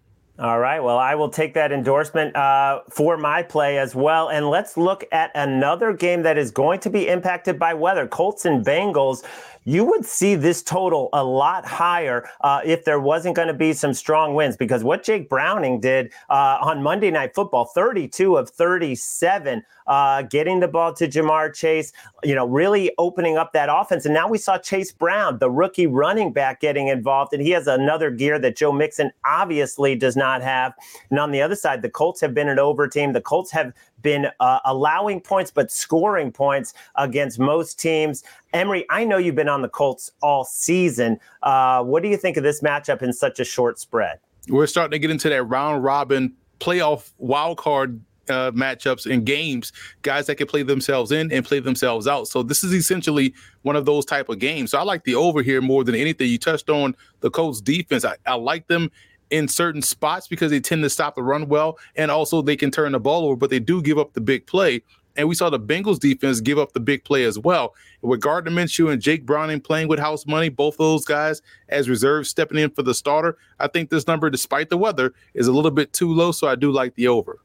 All 0.42 0.58
right. 0.58 0.82
Well, 0.82 0.98
I 0.98 1.14
will 1.14 1.28
take 1.28 1.54
that 1.54 1.70
endorsement 1.70 2.34
uh, 2.34 2.80
for 2.90 3.16
my 3.16 3.44
play 3.44 3.78
as 3.78 3.94
well. 3.94 4.28
And 4.28 4.50
let's 4.50 4.76
look 4.76 5.04
at 5.12 5.30
another 5.36 5.92
game 5.92 6.22
that 6.24 6.36
is 6.36 6.50
going 6.50 6.80
to 6.80 6.90
be 6.90 7.06
impacted 7.06 7.60
by 7.60 7.74
weather 7.74 8.08
Colts 8.08 8.44
and 8.44 8.66
Bengals 8.66 9.24
you 9.64 9.84
would 9.84 10.04
see 10.04 10.34
this 10.34 10.62
total 10.62 11.08
a 11.12 11.22
lot 11.22 11.64
higher 11.64 12.28
uh, 12.40 12.60
if 12.64 12.84
there 12.84 13.00
wasn't 13.00 13.36
going 13.36 13.48
to 13.48 13.54
be 13.54 13.72
some 13.72 13.94
strong 13.94 14.34
wins. 14.34 14.56
Because 14.56 14.82
what 14.84 15.02
Jake 15.02 15.28
Browning 15.28 15.80
did 15.80 16.12
uh, 16.30 16.58
on 16.60 16.82
Monday 16.82 17.10
Night 17.10 17.34
Football, 17.34 17.66
32 17.66 18.36
of 18.36 18.50
37, 18.50 19.62
uh, 19.86 20.22
getting 20.22 20.60
the 20.60 20.68
ball 20.68 20.92
to 20.94 21.08
Ja'Marr 21.08 21.54
Chase, 21.54 21.92
you 22.22 22.34
know, 22.34 22.46
really 22.46 22.92
opening 22.98 23.36
up 23.36 23.52
that 23.52 23.68
offense. 23.70 24.04
And 24.04 24.14
now 24.14 24.28
we 24.28 24.38
saw 24.38 24.58
Chase 24.58 24.92
Brown, 24.92 25.38
the 25.38 25.50
rookie 25.50 25.86
running 25.86 26.32
back, 26.32 26.60
getting 26.60 26.88
involved, 26.88 27.32
and 27.32 27.42
he 27.42 27.50
has 27.50 27.66
another 27.66 28.10
gear 28.10 28.38
that 28.38 28.56
Joe 28.56 28.72
Mixon 28.72 29.10
obviously 29.26 29.94
does 29.94 30.16
not 30.16 30.42
have. 30.42 30.72
And 31.10 31.18
on 31.18 31.30
the 31.30 31.42
other 31.42 31.56
side, 31.56 31.82
the 31.82 31.90
Colts 31.90 32.20
have 32.20 32.34
been 32.34 32.48
an 32.48 32.58
over 32.58 32.88
team. 32.88 33.12
The 33.12 33.20
Colts 33.20 33.50
have 33.52 33.72
been 34.02 34.28
uh, 34.40 34.58
allowing 34.64 35.20
points 35.20 35.50
but 35.50 35.70
scoring 35.70 36.32
points 36.32 36.74
against 36.96 37.38
most 37.38 37.79
teams. 37.79 38.24
Emory, 38.53 38.84
I 38.91 39.05
know 39.05 39.17
you've 39.17 39.34
been 39.34 39.48
on 39.48 39.62
the 39.62 39.69
Colts 39.69 40.10
all 40.22 40.44
season. 40.44 41.19
Uh, 41.43 41.82
what 41.82 42.03
do 42.03 42.08
you 42.08 42.17
think 42.17 42.36
of 42.36 42.43
this 42.43 42.60
matchup 42.60 43.03
in 43.03 43.12
such 43.12 43.41
a 43.41 43.44
short 43.44 43.79
spread? 43.79 44.19
We're 44.48 44.67
starting 44.67 44.93
to 44.93 44.98
get 44.98 45.10
into 45.10 45.29
that 45.29 45.44
round 45.44 45.84
robin 45.84 46.34
playoff 46.60 47.12
wild 47.19 47.58
card 47.58 48.00
uh, 48.29 48.50
matchups 48.53 49.10
and 49.10 49.26
games, 49.26 49.72
guys 50.03 50.26
that 50.26 50.36
can 50.36 50.46
play 50.46 50.62
themselves 50.62 51.12
in 51.12 51.32
and 51.32 51.44
play 51.44 51.60
themselves 51.60 52.06
out. 52.06 52.29
So 52.29 52.43
this 52.43 52.62
is 52.62 52.72
essentially 52.72 53.34
one 53.62 53.76
of 53.76 53.84
those 53.84 54.05
type 54.05 54.29
of 54.29 54.38
games. 54.38 54.70
So 54.70 54.79
I 54.79 54.82
like 54.82 55.05
the 55.05 55.15
over 55.15 55.43
here 55.43 55.60
more 55.60 55.84
than 55.84 55.94
anything. 55.94 56.29
You 56.29 56.38
touched 56.38 56.70
on 56.70 56.94
the 57.20 57.31
Colts 57.31 57.60
defense. 57.60 58.05
I, 58.05 58.17
I 58.26 58.34
like 58.34 58.69
them 58.69 58.91
in 59.32 59.48
certain 59.48 59.82
spots 59.82 60.29
because 60.29 60.51
they 60.51 60.60
tend 60.60 60.82
to 60.82 60.91
stop 60.91 61.17
the 61.17 61.22
run 61.22 61.48
well, 61.48 61.79
and 61.96 62.10
also 62.10 62.43
they 62.43 62.55
can 62.55 62.70
turn 62.70 62.93
the 62.93 63.01
ball 63.01 63.24
over, 63.24 63.34
but 63.34 63.51
they 63.51 63.58
do 63.58 63.82
give 63.82 63.98
up 63.98 64.12
the 64.12 64.20
big 64.20 64.46
play. 64.46 64.82
And 65.17 65.29
we 65.29 65.34
saw 65.34 65.51
the 65.51 65.60
Bengals 65.60 65.98
defense 65.98 66.41
give 66.41 66.58
up 66.58 66.72
the 66.72 66.81
big 66.81 67.05
play 67.05 67.24
as 67.24 67.39
well. 67.39 67.74
With 68.01 68.20
Gardner 68.20 68.51
Minshew 68.51 68.91
and 68.91 69.03
Jake 69.03 69.27
Browning 69.27 69.60
playing 69.60 69.89
with 69.89 69.98
house 69.98 70.27
money, 70.27 70.48
both 70.48 70.74
of 70.74 70.79
those 70.79 71.05
guys 71.05 71.43
as 71.69 71.89
reserves 71.89 72.31
stepping 72.31 72.58
in 72.58 72.70
for 72.70 72.82
the 72.82 72.94
starter, 72.94 73.36
I 73.58 73.69
think 73.69 73.91
this 73.91 74.06
number, 74.06 74.31
despite 74.31 74.70
the 74.70 74.79
weather, 74.79 75.12
is 75.34 75.48
a 75.48 75.53
little 75.53 75.70
bit 75.70 75.93
too 75.93 76.12
low. 76.12 76.32
So 76.32 76.46
I 76.46 76.55
do 76.55 76.70
like 76.70 76.94
the 76.94 77.08
over. 77.08 77.41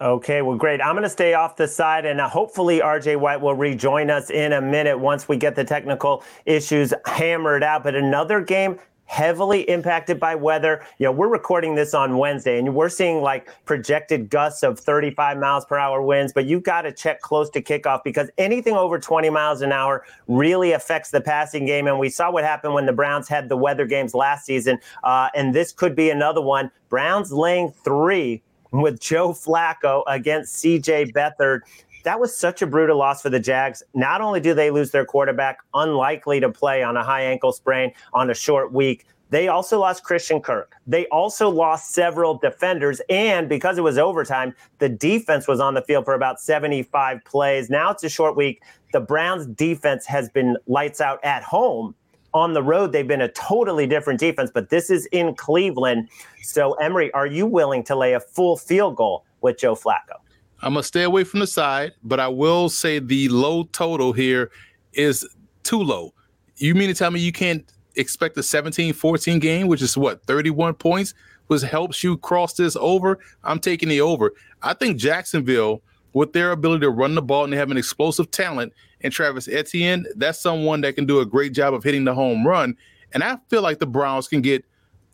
Okay, 0.00 0.42
well, 0.42 0.56
great. 0.56 0.82
I'm 0.82 0.94
going 0.94 1.04
to 1.04 1.10
stay 1.10 1.32
off 1.32 1.56
the 1.56 1.66
side, 1.66 2.04
and 2.04 2.20
uh, 2.20 2.28
hopefully 2.28 2.80
RJ 2.80 3.18
White 3.18 3.40
will 3.40 3.54
rejoin 3.54 4.10
us 4.10 4.30
in 4.30 4.52
a 4.52 4.60
minute 4.60 4.98
once 4.98 5.28
we 5.28 5.38
get 5.38 5.54
the 5.54 5.64
technical 5.64 6.22
issues 6.44 6.92
hammered 7.06 7.62
out. 7.62 7.82
But 7.82 7.94
another 7.94 8.42
game 8.42 8.78
heavily 9.06 9.62
impacted 9.70 10.20
by 10.20 10.34
weather. 10.34 10.84
You 10.98 11.06
know, 11.06 11.12
we're 11.12 11.28
recording 11.28 11.74
this 11.74 11.94
on 11.94 12.18
Wednesday 12.18 12.58
and 12.58 12.74
we're 12.74 12.88
seeing 12.88 13.22
like 13.22 13.48
projected 13.64 14.28
gusts 14.28 14.62
of 14.62 14.78
35 14.78 15.38
miles 15.38 15.64
per 15.64 15.78
hour 15.78 16.02
winds, 16.02 16.32
but 16.32 16.44
you've 16.46 16.64
got 16.64 16.82
to 16.82 16.92
check 16.92 17.20
close 17.20 17.48
to 17.50 17.62
kickoff 17.62 18.02
because 18.04 18.30
anything 18.36 18.74
over 18.74 18.98
20 18.98 19.30
miles 19.30 19.62
an 19.62 19.72
hour 19.72 20.04
really 20.28 20.72
affects 20.72 21.10
the 21.10 21.20
passing 21.20 21.66
game. 21.66 21.86
And 21.86 21.98
we 21.98 22.10
saw 22.10 22.30
what 22.30 22.44
happened 22.44 22.74
when 22.74 22.86
the 22.86 22.92
Browns 22.92 23.28
had 23.28 23.48
the 23.48 23.56
weather 23.56 23.86
games 23.86 24.14
last 24.14 24.44
season. 24.44 24.78
Uh, 25.04 25.28
and 25.34 25.54
this 25.54 25.72
could 25.72 25.94
be 25.94 26.10
another 26.10 26.40
one. 26.40 26.70
Browns 26.88 27.32
laying 27.32 27.70
three 27.70 28.42
with 28.72 29.00
Joe 29.00 29.30
Flacco 29.30 30.02
against 30.06 30.62
CJ 30.62 31.12
Beathard 31.12 31.60
that 32.06 32.20
was 32.20 32.36
such 32.36 32.62
a 32.62 32.68
brutal 32.68 32.96
loss 32.96 33.20
for 33.20 33.30
the 33.30 33.40
Jags. 33.40 33.82
Not 33.92 34.20
only 34.20 34.38
do 34.38 34.54
they 34.54 34.70
lose 34.70 34.92
their 34.92 35.04
quarterback, 35.04 35.58
unlikely 35.74 36.38
to 36.38 36.48
play 36.48 36.84
on 36.84 36.96
a 36.96 37.02
high 37.02 37.22
ankle 37.22 37.50
sprain 37.50 37.90
on 38.12 38.30
a 38.30 38.34
short 38.34 38.72
week, 38.72 39.06
they 39.30 39.48
also 39.48 39.80
lost 39.80 40.04
Christian 40.04 40.40
Kirk. 40.40 40.76
They 40.86 41.06
also 41.08 41.50
lost 41.50 41.90
several 41.90 42.38
defenders. 42.38 43.00
And 43.10 43.48
because 43.48 43.76
it 43.76 43.80
was 43.80 43.98
overtime, 43.98 44.54
the 44.78 44.88
defense 44.88 45.48
was 45.48 45.58
on 45.58 45.74
the 45.74 45.82
field 45.82 46.04
for 46.04 46.14
about 46.14 46.40
75 46.40 47.24
plays. 47.24 47.70
Now 47.70 47.90
it's 47.90 48.04
a 48.04 48.08
short 48.08 48.36
week. 48.36 48.62
The 48.92 49.00
Browns 49.00 49.44
defense 49.44 50.06
has 50.06 50.28
been 50.28 50.56
lights 50.68 51.00
out 51.00 51.18
at 51.24 51.42
home. 51.42 51.92
On 52.34 52.52
the 52.52 52.62
road, 52.62 52.92
they've 52.92 53.08
been 53.08 53.22
a 53.22 53.32
totally 53.32 53.88
different 53.88 54.20
defense, 54.20 54.52
but 54.54 54.70
this 54.70 54.90
is 54.90 55.06
in 55.06 55.34
Cleveland. 55.34 56.08
So, 56.40 56.74
Emory, 56.74 57.12
are 57.14 57.26
you 57.26 57.46
willing 57.46 57.82
to 57.82 57.96
lay 57.96 58.12
a 58.12 58.20
full 58.20 58.56
field 58.56 58.94
goal 58.94 59.24
with 59.40 59.58
Joe 59.58 59.74
Flacco? 59.74 60.20
I'm 60.62 60.74
to 60.74 60.82
stay 60.82 61.02
away 61.02 61.24
from 61.24 61.40
the 61.40 61.46
side, 61.46 61.92
but 62.02 62.18
I 62.18 62.28
will 62.28 62.68
say 62.68 62.98
the 62.98 63.28
low 63.28 63.64
total 63.64 64.12
here 64.12 64.50
is 64.94 65.26
too 65.62 65.82
low. 65.82 66.14
You 66.56 66.74
mean 66.74 66.88
to 66.88 66.94
tell 66.94 67.10
me 67.10 67.20
you 67.20 67.32
can't 67.32 67.70
expect 67.96 68.36
a 68.38 68.42
17 68.42 68.92
14 68.92 69.38
game, 69.38 69.66
which 69.66 69.82
is 69.82 69.96
what 69.96 70.24
31 70.24 70.74
points, 70.74 71.14
which 71.48 71.62
helps 71.62 72.02
you 72.02 72.16
cross 72.18 72.54
this 72.54 72.76
over. 72.80 73.18
I'm 73.44 73.58
taking 73.58 73.88
the 73.88 74.00
over. 74.00 74.32
I 74.62 74.74
think 74.74 74.96
Jacksonville, 74.96 75.82
with 76.12 76.32
their 76.32 76.52
ability 76.52 76.80
to 76.80 76.90
run 76.90 77.14
the 77.14 77.22
ball 77.22 77.44
and 77.44 77.52
they 77.52 77.58
have 77.58 77.70
an 77.70 77.76
explosive 77.76 78.30
talent, 78.30 78.72
and 79.02 79.12
Travis 79.12 79.48
Etienne, 79.48 80.06
that's 80.16 80.40
someone 80.40 80.80
that 80.80 80.94
can 80.94 81.06
do 81.06 81.20
a 81.20 81.26
great 81.26 81.52
job 81.52 81.74
of 81.74 81.84
hitting 81.84 82.04
the 82.04 82.14
home 82.14 82.46
run. 82.46 82.76
And 83.12 83.22
I 83.22 83.38
feel 83.48 83.62
like 83.62 83.78
the 83.78 83.86
Browns 83.86 84.26
can 84.28 84.40
get 84.40 84.64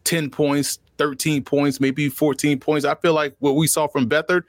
10 0.05 0.31
points, 0.31 0.79
13 0.99 1.43
points, 1.45 1.81
maybe 1.81 2.09
14 2.09 2.59
points. 2.61 2.85
I 2.85 2.95
feel 2.95 3.13
like 3.13 3.35
what 3.41 3.57
we 3.57 3.67
saw 3.67 3.87
from 3.87 4.09
Beathard, 4.09 4.43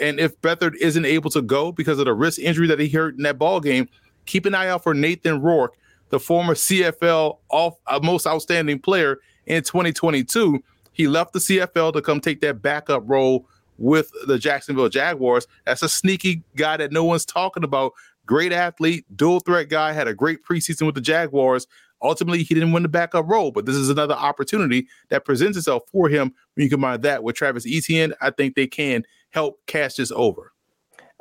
and 0.00 0.20
if 0.20 0.40
Beathard 0.40 0.74
isn't 0.76 1.04
able 1.04 1.30
to 1.30 1.42
go 1.42 1.72
because 1.72 1.98
of 1.98 2.04
the 2.06 2.14
wrist 2.14 2.38
injury 2.38 2.66
that 2.68 2.78
he 2.78 2.88
hurt 2.88 3.16
in 3.16 3.22
that 3.22 3.38
ball 3.38 3.60
game, 3.60 3.88
keep 4.26 4.46
an 4.46 4.54
eye 4.54 4.68
out 4.68 4.82
for 4.82 4.94
Nathan 4.94 5.40
Rourke 5.40 5.76
the 6.10 6.20
former 6.20 6.54
CFL 6.54 7.38
off, 7.50 7.74
uh, 7.86 8.00
most 8.02 8.26
outstanding 8.26 8.78
player 8.78 9.18
in 9.46 9.62
2022. 9.62 10.62
He 10.92 11.08
left 11.08 11.32
the 11.32 11.38
CFL 11.38 11.92
to 11.92 12.02
come 12.02 12.20
take 12.20 12.40
that 12.40 12.62
backup 12.62 13.02
role 13.06 13.46
with 13.78 14.10
the 14.26 14.38
Jacksonville 14.38 14.88
Jaguars. 14.88 15.46
That's 15.66 15.82
a 15.82 15.88
sneaky 15.88 16.42
guy 16.56 16.76
that 16.78 16.92
no 16.92 17.04
one's 17.04 17.26
talking 17.26 17.64
about. 17.64 17.92
Great 18.24 18.52
athlete, 18.52 19.04
dual 19.14 19.40
threat 19.40 19.68
guy, 19.68 19.92
had 19.92 20.08
a 20.08 20.14
great 20.14 20.42
preseason 20.44 20.86
with 20.86 20.94
the 20.94 21.00
Jaguars. 21.00 21.66
Ultimately, 22.02 22.42
he 22.42 22.54
didn't 22.54 22.72
win 22.72 22.82
the 22.82 22.88
backup 22.88 23.28
role, 23.28 23.50
but 23.50 23.66
this 23.66 23.76
is 23.76 23.88
another 23.88 24.14
opportunity 24.14 24.86
that 25.08 25.24
presents 25.24 25.56
itself 25.56 25.82
for 25.90 26.08
him. 26.08 26.32
When 26.54 26.64
you 26.64 26.70
combine 26.70 27.00
that 27.02 27.22
with 27.22 27.36
Travis 27.36 27.66
Etienne, 27.66 28.14
I 28.20 28.30
think 28.30 28.54
they 28.54 28.66
can 28.66 29.04
help 29.30 29.60
cast 29.66 29.98
this 29.98 30.12
over. 30.12 30.52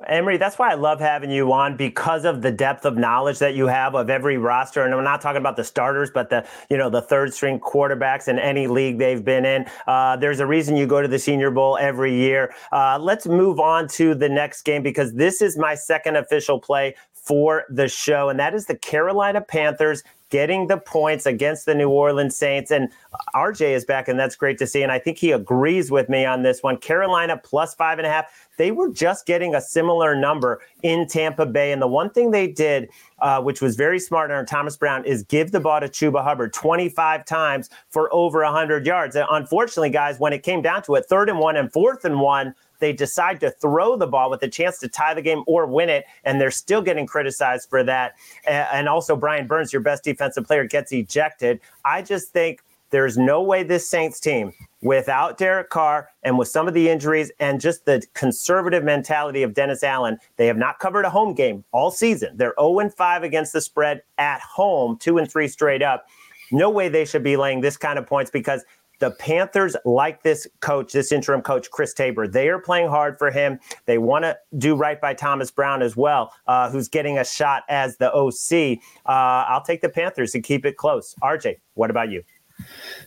Emory, 0.07 0.35
that's 0.35 0.59
why 0.59 0.69
I 0.69 0.73
love 0.73 0.99
having 0.99 1.31
you 1.31 1.53
on 1.53 1.77
because 1.77 2.25
of 2.25 2.41
the 2.41 2.51
depth 2.51 2.83
of 2.83 2.97
knowledge 2.97 3.39
that 3.39 3.55
you 3.55 3.67
have 3.67 3.95
of 3.95 4.09
every 4.09 4.37
roster. 4.37 4.83
And 4.83 4.93
I'm 4.93 5.05
not 5.05 5.21
talking 5.21 5.39
about 5.39 5.55
the 5.55 5.63
starters, 5.63 6.11
but 6.13 6.29
the 6.29 6.45
you 6.69 6.75
know 6.75 6.89
the 6.89 7.01
third 7.01 7.33
string 7.33 7.61
quarterbacks 7.61 8.27
in 8.27 8.37
any 8.37 8.67
league 8.67 8.99
they've 8.99 9.23
been 9.23 9.45
in. 9.45 9.65
Uh, 9.87 10.17
there's 10.17 10.41
a 10.41 10.45
reason 10.45 10.75
you 10.75 10.85
go 10.85 11.01
to 11.01 11.07
the 11.07 11.17
Senior 11.17 11.49
Bowl 11.49 11.77
every 11.79 12.13
year. 12.13 12.53
Uh, 12.73 12.99
let's 12.99 13.25
move 13.25 13.57
on 13.61 13.87
to 13.87 14.13
the 14.13 14.27
next 14.27 14.63
game 14.63 14.83
because 14.83 15.13
this 15.13 15.41
is 15.41 15.57
my 15.57 15.75
second 15.75 16.17
official 16.17 16.59
play 16.59 16.93
for 17.13 17.63
the 17.69 17.87
show, 17.87 18.27
and 18.27 18.37
that 18.37 18.53
is 18.53 18.65
the 18.65 18.75
Carolina 18.75 19.39
Panthers 19.39 20.03
getting 20.35 20.67
the 20.67 20.75
points 20.75 21.25
against 21.25 21.65
the 21.65 21.73
New 21.73 21.87
Orleans 21.87 22.35
Saints. 22.35 22.69
And 22.69 22.91
RJ 23.33 23.73
is 23.73 23.85
back, 23.85 24.09
and 24.09 24.19
that's 24.19 24.35
great 24.35 24.57
to 24.57 24.67
see. 24.67 24.83
And 24.83 24.91
I 24.91 24.99
think 24.99 25.17
he 25.17 25.31
agrees 25.31 25.89
with 25.89 26.09
me 26.09 26.25
on 26.25 26.43
this 26.43 26.61
one. 26.61 26.75
Carolina 26.75 27.39
plus 27.41 27.73
five 27.73 27.99
and 27.99 28.05
a 28.05 28.09
half 28.09 28.25
they 28.57 28.71
were 28.71 28.89
just 28.89 29.25
getting 29.25 29.55
a 29.55 29.61
similar 29.61 30.13
number 30.15 30.61
in 30.83 31.07
Tampa 31.07 31.45
Bay. 31.45 31.71
And 31.71 31.81
the 31.81 31.87
one 31.87 32.09
thing 32.09 32.31
they 32.31 32.47
did, 32.47 32.89
uh, 33.19 33.41
which 33.41 33.61
was 33.61 33.75
very 33.75 33.99
smart 33.99 34.29
on 34.31 34.45
Thomas 34.45 34.77
Brown, 34.77 35.05
is 35.05 35.23
give 35.23 35.51
the 35.51 35.59
ball 35.59 35.79
to 35.79 35.87
Chuba 35.87 36.23
Hubbard 36.23 36.53
25 36.53 37.25
times 37.25 37.69
for 37.89 38.13
over 38.13 38.43
100 38.43 38.85
yards. 38.85 39.15
And 39.15 39.25
unfortunately, 39.31 39.89
guys, 39.89 40.19
when 40.19 40.33
it 40.33 40.43
came 40.43 40.61
down 40.61 40.83
to 40.83 40.95
it, 40.95 41.05
third 41.05 41.29
and 41.29 41.39
one 41.39 41.55
and 41.55 41.71
fourth 41.71 42.05
and 42.05 42.19
one, 42.19 42.55
they 42.79 42.93
decide 42.93 43.39
to 43.41 43.51
throw 43.51 43.95
the 43.95 44.07
ball 44.07 44.29
with 44.29 44.43
a 44.43 44.47
chance 44.47 44.79
to 44.79 44.87
tie 44.87 45.13
the 45.13 45.21
game 45.21 45.43
or 45.47 45.65
win 45.65 45.89
it, 45.89 46.05
and 46.23 46.39
they're 46.39 46.51
still 46.51 46.81
getting 46.81 47.05
criticized 47.05 47.69
for 47.69 47.83
that. 47.83 48.15
And 48.45 48.87
also, 48.87 49.15
Brian 49.15 49.47
Burns, 49.47 49.73
your 49.73 49.81
best 49.81 50.03
defensive 50.03 50.45
player, 50.45 50.65
gets 50.65 50.91
ejected. 50.91 51.59
I 51.83 52.01
just 52.01 52.29
think 52.29 52.61
there's 52.91 53.17
no 53.17 53.41
way 53.41 53.63
this 53.63 53.89
Saints 53.89 54.19
team 54.19 54.53
without 54.81 55.37
Derek 55.37 55.69
Carr 55.69 56.09
and 56.23 56.37
with 56.37 56.47
some 56.47 56.67
of 56.67 56.73
the 56.73 56.89
injuries 56.89 57.31
and 57.39 57.59
just 57.59 57.85
the 57.85 58.03
conservative 58.13 58.83
mentality 58.83 59.41
of 59.41 59.53
Dennis 59.53 59.83
Allen, 59.83 60.17
they 60.37 60.45
have 60.47 60.57
not 60.57 60.79
covered 60.79 61.05
a 61.05 61.09
home 61.09 61.33
game 61.33 61.63
all 61.71 61.91
season. 61.91 62.37
They're 62.37 62.53
0 62.59 62.89
5 62.89 63.23
against 63.23 63.51
the 63.51 63.61
spread 63.61 64.03
at 64.17 64.39
home, 64.41 64.97
2 64.97 65.17
and 65.17 65.29
3 65.29 65.47
straight 65.47 65.81
up. 65.81 66.05
No 66.51 66.69
way 66.69 66.87
they 66.87 67.05
should 67.05 67.23
be 67.23 67.35
laying 67.35 67.61
this 67.61 67.77
kind 67.77 67.97
of 67.97 68.05
points 68.05 68.29
because 68.29 68.63
the 68.99 69.11
Panthers 69.11 69.75
like 69.85 70.23
this 70.23 70.47
coach, 70.61 70.93
this 70.93 71.11
interim 71.11 71.41
coach, 71.41 71.69
Chris 71.71 71.93
Tabor. 71.93 72.27
They 72.27 72.49
are 72.49 72.59
playing 72.59 72.89
hard 72.89 73.17
for 73.17 73.31
him. 73.31 73.59
They 73.85 73.97
want 73.97 74.23
to 74.23 74.37
do 74.57 74.75
right 74.75 74.99
by 74.99 75.13
Thomas 75.13 75.51
Brown 75.51 75.81
as 75.81 75.95
well, 75.95 76.33
uh, 76.47 76.69
who's 76.69 76.87
getting 76.87 77.17
a 77.17 77.25
shot 77.25 77.63
as 77.69 77.97
the 77.97 78.11
OC. 78.13 78.79
Uh, 79.05 79.45
I'll 79.49 79.63
take 79.63 79.81
the 79.81 79.89
Panthers 79.89 80.31
to 80.31 80.41
keep 80.41 80.65
it 80.65 80.77
close. 80.77 81.15
RJ, 81.21 81.57
what 81.73 81.89
about 81.89 82.11
you? 82.11 82.23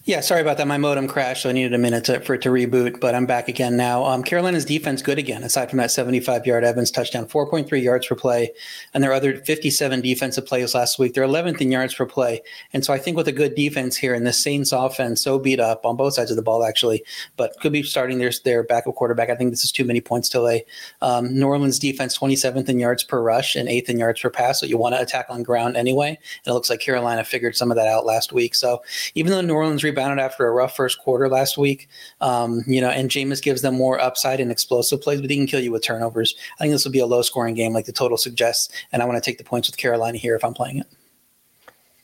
Yeah, 0.04 0.20
sorry 0.20 0.40
about 0.40 0.56
that. 0.58 0.66
My 0.66 0.78
modem 0.78 1.06
crashed, 1.06 1.42
so 1.42 1.50
I 1.50 1.52
needed 1.52 1.74
a 1.74 1.78
minute 1.78 2.04
to, 2.04 2.20
for 2.20 2.34
it 2.34 2.42
to 2.42 2.50
reboot, 2.50 3.00
but 3.00 3.14
I'm 3.14 3.26
back 3.26 3.48
again 3.48 3.76
now. 3.76 4.04
Um, 4.04 4.22
Carolina's 4.22 4.64
defense 4.64 5.02
good 5.02 5.18
again, 5.18 5.42
aside 5.42 5.68
from 5.68 5.78
that 5.78 5.90
75 5.90 6.46
yard 6.46 6.64
Evans 6.64 6.90
touchdown, 6.90 7.26
4.3 7.26 7.82
yards 7.82 8.06
per 8.06 8.14
play, 8.14 8.52
and 8.94 9.02
their 9.02 9.12
other 9.12 9.36
57 9.36 10.00
defensive 10.00 10.46
plays 10.46 10.74
last 10.74 10.98
week. 10.98 11.14
They're 11.14 11.24
11th 11.24 11.60
in 11.60 11.72
yards 11.72 11.94
per 11.94 12.06
play, 12.06 12.42
and 12.72 12.84
so 12.84 12.92
I 12.92 12.98
think 12.98 13.16
with 13.16 13.28
a 13.28 13.32
good 13.32 13.54
defense 13.54 13.96
here 13.96 14.14
and 14.14 14.26
the 14.26 14.32
Saints 14.32 14.72
offense 14.72 15.22
so 15.22 15.38
beat 15.38 15.60
up 15.60 15.84
on 15.84 15.96
both 15.96 16.14
sides 16.14 16.30
of 16.30 16.36
the 16.36 16.42
ball 16.42 16.64
actually, 16.64 17.04
but 17.36 17.58
could 17.60 17.72
be 17.72 17.82
starting 17.82 18.18
their 18.18 18.32
their 18.44 18.62
backup 18.62 18.94
quarterback. 18.94 19.30
I 19.30 19.34
think 19.34 19.50
this 19.50 19.64
is 19.64 19.72
too 19.72 19.84
many 19.84 20.00
points 20.00 20.28
to 20.30 20.40
lay. 20.40 20.64
Um, 21.02 21.38
New 21.38 21.46
Orleans 21.46 21.78
defense 21.78 22.18
27th 22.18 22.68
in 22.68 22.78
yards 22.78 23.02
per 23.02 23.20
rush 23.20 23.56
and 23.56 23.68
eighth 23.68 23.90
in 23.90 23.98
yards 23.98 24.20
per 24.20 24.30
pass, 24.30 24.60
so 24.60 24.66
you 24.66 24.78
want 24.78 24.94
to 24.94 25.00
attack 25.00 25.26
on 25.28 25.42
ground 25.42 25.76
anyway. 25.76 26.08
And 26.08 26.50
it 26.50 26.52
looks 26.52 26.70
like 26.70 26.80
Carolina 26.80 27.24
figured 27.24 27.56
some 27.56 27.70
of 27.70 27.76
that 27.76 27.88
out 27.88 28.06
last 28.06 28.32
week. 28.32 28.54
So 28.54 28.82
even 29.14 29.32
though 29.32 29.38
New 29.47 29.54
Orleans 29.54 29.85
rebounded 29.85 30.18
after 30.18 30.47
a 30.47 30.50
rough 30.50 30.75
first 30.75 30.99
quarter 30.99 31.28
last 31.28 31.57
week. 31.57 31.88
Um, 32.21 32.64
you 32.66 32.80
know, 32.80 32.90
and 32.90 33.11
Jameis 33.11 33.42
gives 33.42 33.62
them 33.62 33.75
more 33.75 34.00
upside 34.00 34.40
and 34.40 34.50
explosive 34.50 35.00
plays, 35.00 35.21
but 35.21 35.30
he 35.30 35.37
can 35.37 35.47
kill 35.47 35.61
you 35.61 35.73
with 35.73 35.83
turnovers. 35.83 36.35
I 36.59 36.64
think 36.64 36.73
this 36.73 36.85
will 36.85 36.92
be 36.92 36.99
a 36.99 37.07
low 37.07 37.23
scoring 37.23 37.54
game 37.54 37.73
like 37.73 37.87
the 37.87 37.92
total 37.92 38.16
suggests, 38.16 38.73
and 38.92 39.02
I 39.02 39.04
want 39.07 39.23
to 39.23 39.30
take 39.30 39.38
the 39.38 39.45
points 39.45 39.68
with 39.68 39.76
Carolina 39.76 40.18
here 40.18 40.35
if 40.35 40.45
I'm 40.45 40.54
playing 40.54 40.78
it. 40.78 40.87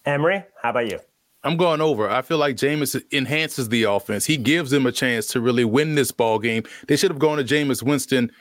Emory, 0.06 0.44
how 0.62 0.70
about 0.70 0.90
you? 0.90 1.00
I'm 1.44 1.58
going 1.58 1.82
over. 1.82 2.08
I 2.08 2.22
feel 2.22 2.38
like 2.38 2.56
Jameis 2.56 3.00
enhances 3.12 3.68
the 3.68 3.82
offense. 3.82 4.24
He 4.24 4.38
gives 4.38 4.70
them 4.70 4.86
a 4.86 4.92
chance 4.92 5.26
to 5.28 5.40
really 5.40 5.64
win 5.64 5.94
this 5.94 6.10
ball 6.10 6.38
game. 6.38 6.64
They 6.88 6.96
should 6.96 7.10
have 7.10 7.18
gone 7.18 7.36
to 7.36 7.44
Jameis 7.44 7.82
Winston 7.82 8.32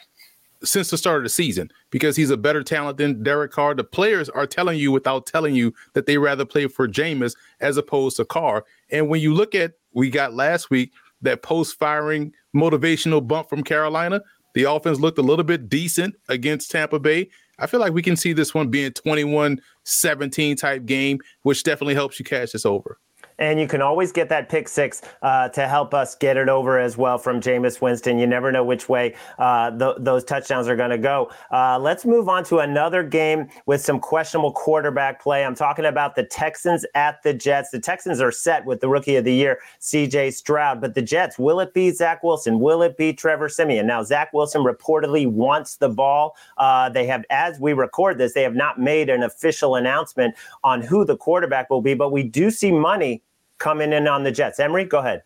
since 0.64 0.90
the 0.90 0.98
start 0.98 1.18
of 1.18 1.24
the 1.24 1.30
season 1.30 1.70
because 1.90 2.16
he's 2.16 2.30
a 2.30 2.38
better 2.38 2.64
talent 2.64 2.98
than 2.98 3.24
Derek 3.24 3.52
Carr. 3.52 3.76
The 3.76 3.84
players 3.84 4.30
are 4.30 4.48
telling 4.48 4.80
you 4.80 4.92
without 4.92 5.26
telling 5.26 5.56
you 5.56 5.74
that 5.94 6.06
they 6.06 6.18
rather 6.18 6.46
play 6.46 6.68
for 6.68 6.88
Jameis 6.88 7.36
as 7.60 7.78
opposed 7.78 8.18
to 8.18 8.26
Carr. 8.26 8.66
And 8.90 9.10
when 9.10 9.22
you 9.22 9.34
look 9.34 9.56
at 9.56 9.74
we 9.94 10.10
got 10.10 10.34
last 10.34 10.70
week 10.70 10.92
that 11.22 11.42
post 11.42 11.78
firing 11.78 12.34
motivational 12.56 13.26
bump 13.26 13.50
from 13.50 13.64
Carolina, 13.64 14.22
the 14.54 14.64
offense 14.64 15.00
looked 15.00 15.18
a 15.18 15.24
little 15.24 15.46
bit 15.46 15.70
decent 15.70 16.16
against 16.30 16.72
Tampa 16.72 17.00
Bay. 17.00 17.30
I 17.60 17.68
feel 17.68 17.80
like 17.80 17.94
we 17.94 18.02
can 18.02 18.16
see 18.16 18.34
this 18.34 18.54
one 18.54 18.70
being 18.70 18.92
21 18.92 19.60
17 19.84 20.56
type 20.56 20.86
game, 20.86 21.20
which 21.44 21.64
definitely 21.64 21.96
helps 21.96 22.20
you 22.20 22.26
cash 22.26 22.52
this 22.52 22.66
over. 22.66 23.00
And 23.40 23.60
you 23.60 23.68
can 23.68 23.82
always 23.82 24.12
get 24.12 24.30
that 24.30 24.50
pick 24.50 24.68
six 24.68 25.02
uh, 25.22 25.50
to 25.50 25.68
help 25.68 25.94
us 25.94 26.16
get 26.16 26.38
it 26.38 26.50
over 26.50 26.80
as 26.80 26.98
well 26.98 27.18
from 27.18 27.42
Jameis 27.42 27.82
Winston. 27.82 28.18
You 28.18 28.28
never 28.28 28.52
know 28.52 28.64
which 28.64 28.88
way 28.88 29.16
uh, 29.40 29.72
th- 29.78 29.96
those 30.00 30.24
touchdowns 30.24 30.68
are 30.68 30.76
going 30.76 30.92
to 30.92 30.98
go. 30.98 31.32
Uh, 31.52 31.80
let's 31.80 32.06
move 32.06 32.30
on 32.30 32.44
to 32.46 32.60
another 32.60 33.04
game 33.04 33.48
with 33.66 33.82
some 33.82 34.00
questionable 34.00 34.52
quarterback 34.52 35.22
play. 35.22 35.46
I'm 35.46 35.56
talking 35.56 35.86
about 35.86 36.16
the 36.16 36.24
Texans 36.24 36.86
at 36.96 37.22
the 37.24 37.34
Jets. 37.34 37.72
The 37.72 37.80
Texans 37.80 38.22
are 38.22 38.32
set 38.32 38.66
with 38.66 38.82
the 38.82 38.90
rookie 38.90 39.16
of 39.16 39.26
the 39.26 39.34
year, 39.34 39.60
CJ 39.82 40.34
Stroud. 40.34 40.80
But 40.80 40.94
the 40.94 41.02
Jets, 41.02 41.40
will 41.40 41.60
it 41.60 41.74
be 41.74 41.92
Zach 41.92 42.24
Wilson? 42.24 42.60
Will 42.60 42.82
it 42.84 42.98
be 42.98 43.14
Trevor 43.14 43.50
Siemian? 43.50 43.88
Now, 43.88 44.04
Zach 44.04 44.32
Wilson 44.34 44.64
reportedly 44.64 45.28
wants 45.28 45.78
the 45.78 45.90
ball. 45.90 46.36
Uh, 46.58 46.90
they 46.90 47.06
have, 47.08 47.26
as 47.30 47.60
we 47.60 47.74
record 47.74 48.18
this, 48.18 48.34
they 48.34 48.44
have 48.44 48.56
not 48.56 48.80
made 48.80 49.10
an 49.10 49.24
official 49.24 49.76
announcement 49.76 50.36
on 50.64 50.82
who 50.82 51.04
the 51.04 51.18
quarterback 51.18 51.70
will 51.70 51.82
be, 51.82 51.94
but 51.94 52.12
we 52.12 52.24
do 52.24 52.52
see 52.52 52.72
money 52.72 53.23
coming 53.64 53.94
in 53.94 54.08
on 54.08 54.24
the 54.24 54.32
Jets. 54.32 54.60
Emory, 54.60 54.84
go 54.84 55.00
ahead. 55.00 55.24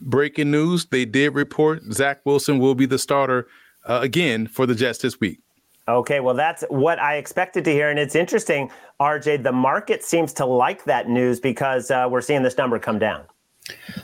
Breaking 0.00 0.50
news: 0.50 0.86
They 0.86 1.04
did 1.04 1.34
report 1.34 1.82
Zach 1.92 2.20
Wilson 2.26 2.58
will 2.58 2.74
be 2.74 2.86
the 2.86 2.98
starter 2.98 3.46
uh, 3.88 4.00
again 4.02 4.48
for 4.48 4.66
the 4.66 4.74
Jets 4.74 4.98
this 4.98 5.20
week. 5.20 5.38
Okay, 5.86 6.20
well, 6.20 6.34
that's 6.34 6.64
what 6.68 6.98
I 6.98 7.16
expected 7.16 7.64
to 7.64 7.72
hear. 7.72 7.88
And 7.88 7.98
it's 7.98 8.14
interesting, 8.14 8.70
RJ, 9.00 9.42
the 9.42 9.52
market 9.52 10.04
seems 10.04 10.34
to 10.34 10.44
like 10.44 10.84
that 10.84 11.08
news 11.08 11.40
because 11.40 11.90
uh, 11.90 12.06
we're 12.10 12.20
seeing 12.20 12.42
this 12.42 12.58
number 12.58 12.78
come 12.78 12.98
down. 12.98 13.24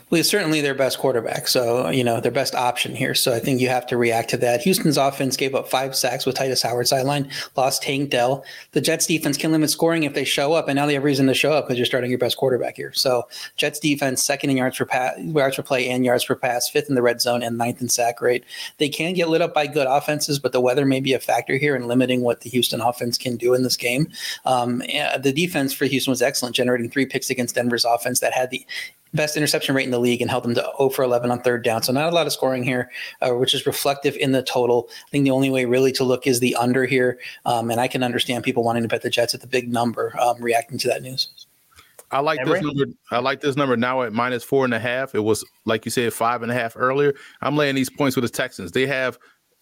Well, 0.09 0.17
he's 0.17 0.29
certainly 0.29 0.61
their 0.61 0.75
best 0.75 0.99
quarterback. 0.99 1.47
So, 1.47 1.89
you 1.89 2.03
know, 2.03 2.19
their 2.19 2.31
best 2.31 2.53
option 2.53 2.95
here. 2.95 3.15
So 3.15 3.33
I 3.33 3.39
think 3.39 3.59
you 3.59 3.69
have 3.69 3.87
to 3.87 3.97
react 3.97 4.29
to 4.31 4.37
that. 4.37 4.61
Houston's 4.61 4.97
offense 4.97 5.35
gave 5.35 5.55
up 5.55 5.67
five 5.67 5.95
sacks 5.95 6.25
with 6.25 6.35
Tytus 6.35 6.61
Howard 6.63 6.87
sideline, 6.87 7.29
lost 7.55 7.81
Tank 7.81 8.11
Dell. 8.11 8.45
The 8.71 8.81
Jets 8.81 9.07
defense 9.07 9.37
can 9.37 9.51
limit 9.51 9.69
scoring 9.69 10.03
if 10.03 10.13
they 10.13 10.23
show 10.23 10.53
up, 10.53 10.67
and 10.67 10.75
now 10.75 10.85
they 10.85 10.93
have 10.93 11.03
reason 11.03 11.27
to 11.27 11.33
show 11.33 11.51
up 11.53 11.65
because 11.65 11.77
you're 11.77 11.85
starting 11.85 12.09
your 12.09 12.19
best 12.19 12.37
quarterback 12.37 12.75
here. 12.75 12.93
So 12.93 13.27
Jets 13.57 13.79
defense, 13.79 14.21
second 14.21 14.51
in 14.51 14.57
yards 14.57 14.77
per 14.77 14.85
pass, 14.85 15.17
yards 15.19 15.55
per 15.55 15.63
play 15.63 15.89
and 15.89 16.05
yards 16.05 16.25
per 16.25 16.35
pass, 16.35 16.69
fifth 16.69 16.89
in 16.89 16.95
the 16.95 17.01
red 17.01 17.21
zone, 17.21 17.41
and 17.41 17.57
ninth 17.57 17.81
in 17.81 17.89
sack 17.89 18.21
rate. 18.21 18.43
They 18.77 18.89
can 18.89 19.13
get 19.13 19.29
lit 19.29 19.41
up 19.41 19.53
by 19.53 19.67
good 19.67 19.87
offenses, 19.87 20.39
but 20.39 20.51
the 20.51 20.61
weather 20.61 20.85
may 20.85 20.99
be 20.99 21.13
a 21.13 21.19
factor 21.19 21.57
here 21.57 21.75
in 21.75 21.87
limiting 21.87 22.21
what 22.21 22.41
the 22.41 22.49
Houston 22.49 22.81
offense 22.81 23.17
can 23.17 23.37
do 23.37 23.53
in 23.53 23.63
this 23.63 23.77
game. 23.77 24.07
Um, 24.45 24.79
the 25.19 25.33
defense 25.35 25.73
for 25.73 25.85
Houston 25.85 26.11
was 26.11 26.21
excellent, 26.21 26.55
generating 26.55 26.89
three 26.89 27.05
picks 27.05 27.29
against 27.29 27.55
Denver's 27.55 27.85
offense 27.85 28.19
that 28.19 28.33
had 28.33 28.49
the 28.51 28.65
best 29.15 29.37
interception 29.37 29.75
rate 29.75 29.85
in 29.85 29.91
the 29.91 29.99
league 29.99 30.21
and 30.21 30.29
held 30.29 30.43
them 30.43 30.55
to 30.55 30.61
0 30.77 30.89
for 30.89 31.03
11 31.03 31.31
on 31.31 31.41
third 31.41 31.63
down. 31.63 31.83
So 31.83 31.93
not 31.93 32.11
a 32.11 32.15
lot 32.15 32.27
of 32.27 32.33
scoring 32.33 32.63
here, 32.63 32.91
uh, 33.21 33.31
which 33.31 33.53
is 33.53 33.65
reflective 33.65 34.15
in 34.17 34.31
the 34.31 34.43
total. 34.43 34.89
I 35.07 35.09
think 35.09 35.23
the 35.23 35.31
only 35.31 35.49
way 35.49 35.65
really 35.65 35.91
to 35.93 36.03
look 36.03 36.27
is 36.27 36.39
the 36.39 36.55
under 36.55 36.85
here. 36.85 37.19
Um, 37.45 37.71
and 37.71 37.79
I 37.79 37.87
can 37.87 38.03
understand 38.03 38.43
people 38.43 38.63
wanting 38.63 38.83
to 38.83 38.89
bet 38.89 39.01
the 39.01 39.09
Jets 39.09 39.33
at 39.33 39.41
the 39.41 39.47
big 39.47 39.71
number 39.71 40.13
um, 40.19 40.41
reacting 40.41 40.77
to 40.79 40.87
that 40.89 41.01
news. 41.01 41.29
I 42.11 42.19
like 42.19 42.39
Emory? 42.39 42.59
this 42.59 42.63
number. 42.63 42.85
I 43.11 43.19
like 43.19 43.41
this 43.41 43.55
number 43.55 43.75
now 43.75 44.03
at 44.03 44.13
minus 44.13 44.43
four 44.43 44.63
and 44.63 44.73
a 44.73 44.79
half. 44.79 45.15
It 45.15 45.21
was 45.21 45.43
like 45.65 45.85
you 45.85 45.91
said, 45.91 46.13
five 46.13 46.43
and 46.43 46.51
a 46.51 46.55
half 46.55 46.75
earlier. 46.77 47.13
I'm 47.41 47.57
laying 47.57 47.75
these 47.75 47.89
points 47.89 48.15
with 48.15 48.23
the 48.23 48.29
Texans. 48.29 48.71
They 48.71 48.85
have 48.85 49.17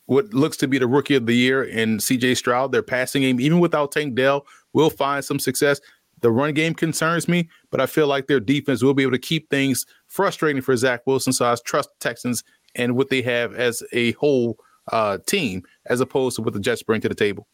what 0.05 0.33
looks 0.33 0.57
to 0.57 0.67
be 0.67 0.77
the 0.77 0.87
rookie 0.87 1.15
of 1.15 1.25
the 1.25 1.33
year 1.33 1.63
in 1.63 1.97
CJ 1.97 2.37
Stroud. 2.37 2.71
Their 2.71 2.83
passing 2.83 3.21
game, 3.21 3.39
even 3.39 3.59
without 3.59 3.91
Tank 3.91 4.15
Dell, 4.15 4.45
will 4.73 4.89
find 4.89 5.23
some 5.23 5.39
success. 5.39 5.79
The 6.23 6.31
run 6.31 6.53
game 6.53 6.73
concerns 6.73 7.27
me, 7.27 7.49
but 7.69 7.81
I 7.81 7.85
feel 7.85 8.07
like 8.07 8.27
their 8.27 8.39
defense 8.39 8.81
will 8.81 8.93
be 8.93 9.03
able 9.03 9.11
to 9.11 9.19
keep 9.19 9.49
things 9.49 9.85
frustrating 10.07 10.61
for 10.61 10.75
Zach 10.77 11.01
Wilson. 11.05 11.33
So 11.33 11.45
I 11.45 11.53
trust 11.65 11.89
Texans 11.99 12.45
and 12.75 12.95
what 12.95 13.09
they 13.09 13.21
have 13.21 13.53
as 13.53 13.83
a 13.91 14.13
whole 14.13 14.57
uh, 14.93 15.17
team, 15.27 15.63
as 15.87 15.99
opposed 15.99 16.37
to 16.37 16.41
what 16.41 16.53
the 16.53 16.61
Jets 16.61 16.81
bring 16.81 17.01
to 17.01 17.09
the 17.09 17.13
table. 17.13 17.45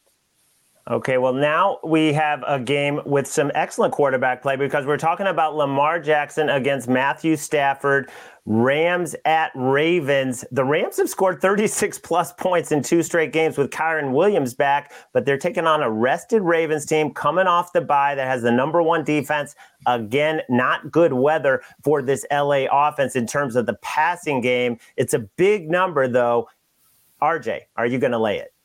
Okay, 0.89 1.19
well, 1.19 1.34
now 1.34 1.77
we 1.84 2.13
have 2.13 2.43
a 2.48 2.60
game 2.60 3.00
with 3.05 3.27
some 3.27 3.51
excellent 3.53 3.93
quarterback 3.93 4.41
play 4.41 4.55
because 4.55 4.88
we're 4.88 4.98
talking 4.98 5.27
about 5.27 5.55
Lamar 5.55 6.00
Jackson 6.00 6.50
against 6.50 6.88
Matthew 6.88 7.36
Stafford. 7.36 8.10
Rams 8.48 9.15
at 9.25 9.51
Ravens. 9.53 10.43
The 10.50 10.65
Rams 10.65 10.98
have 10.98 11.08
scored 11.08 11.41
36 11.41 12.00
plus 12.00 12.34
points 12.34 12.72
in 12.72 12.81
two 12.81 13.03
straight 13.03 13.31
games 13.31 13.55
with 13.55 13.69
Kyren 13.69 14.13
Williams 14.13 14.55
back, 14.55 14.91
but 15.13 15.27
they're 15.27 15.38
taking 15.38 15.67
on 15.67 15.84
a 15.84 15.91
rested 15.91 16.41
Ravens 16.41 16.88
team 16.88 17.13
coming 17.13 17.46
off 17.46 17.72
the 17.72 17.81
bye 17.81 18.15
that 18.15 18.25
has 18.25 18.41
the 18.41 18.51
number 18.51 18.81
one 18.81 19.03
defense. 19.03 19.55
Again, 19.86 20.41
not 20.50 20.89
good 20.89 21.13
weather 21.13 21.62
for 21.84 22.01
this 22.01 22.25
LA 22.31 22.65
offense 22.72 23.15
in 23.15 23.27
terms 23.27 23.55
of 23.55 23.67
the 23.67 23.75
passing 23.84 24.41
game. 24.41 24.79
It's 24.98 25.13
a 25.13 25.19
big 25.19 25.69
number, 25.69 26.08
though. 26.08 26.50
RJ, 27.22 27.60
are 27.75 27.86
you 27.86 28.00
going 28.00 28.13
to 28.13 28.17
lay 28.17 28.39
it? 28.39 28.55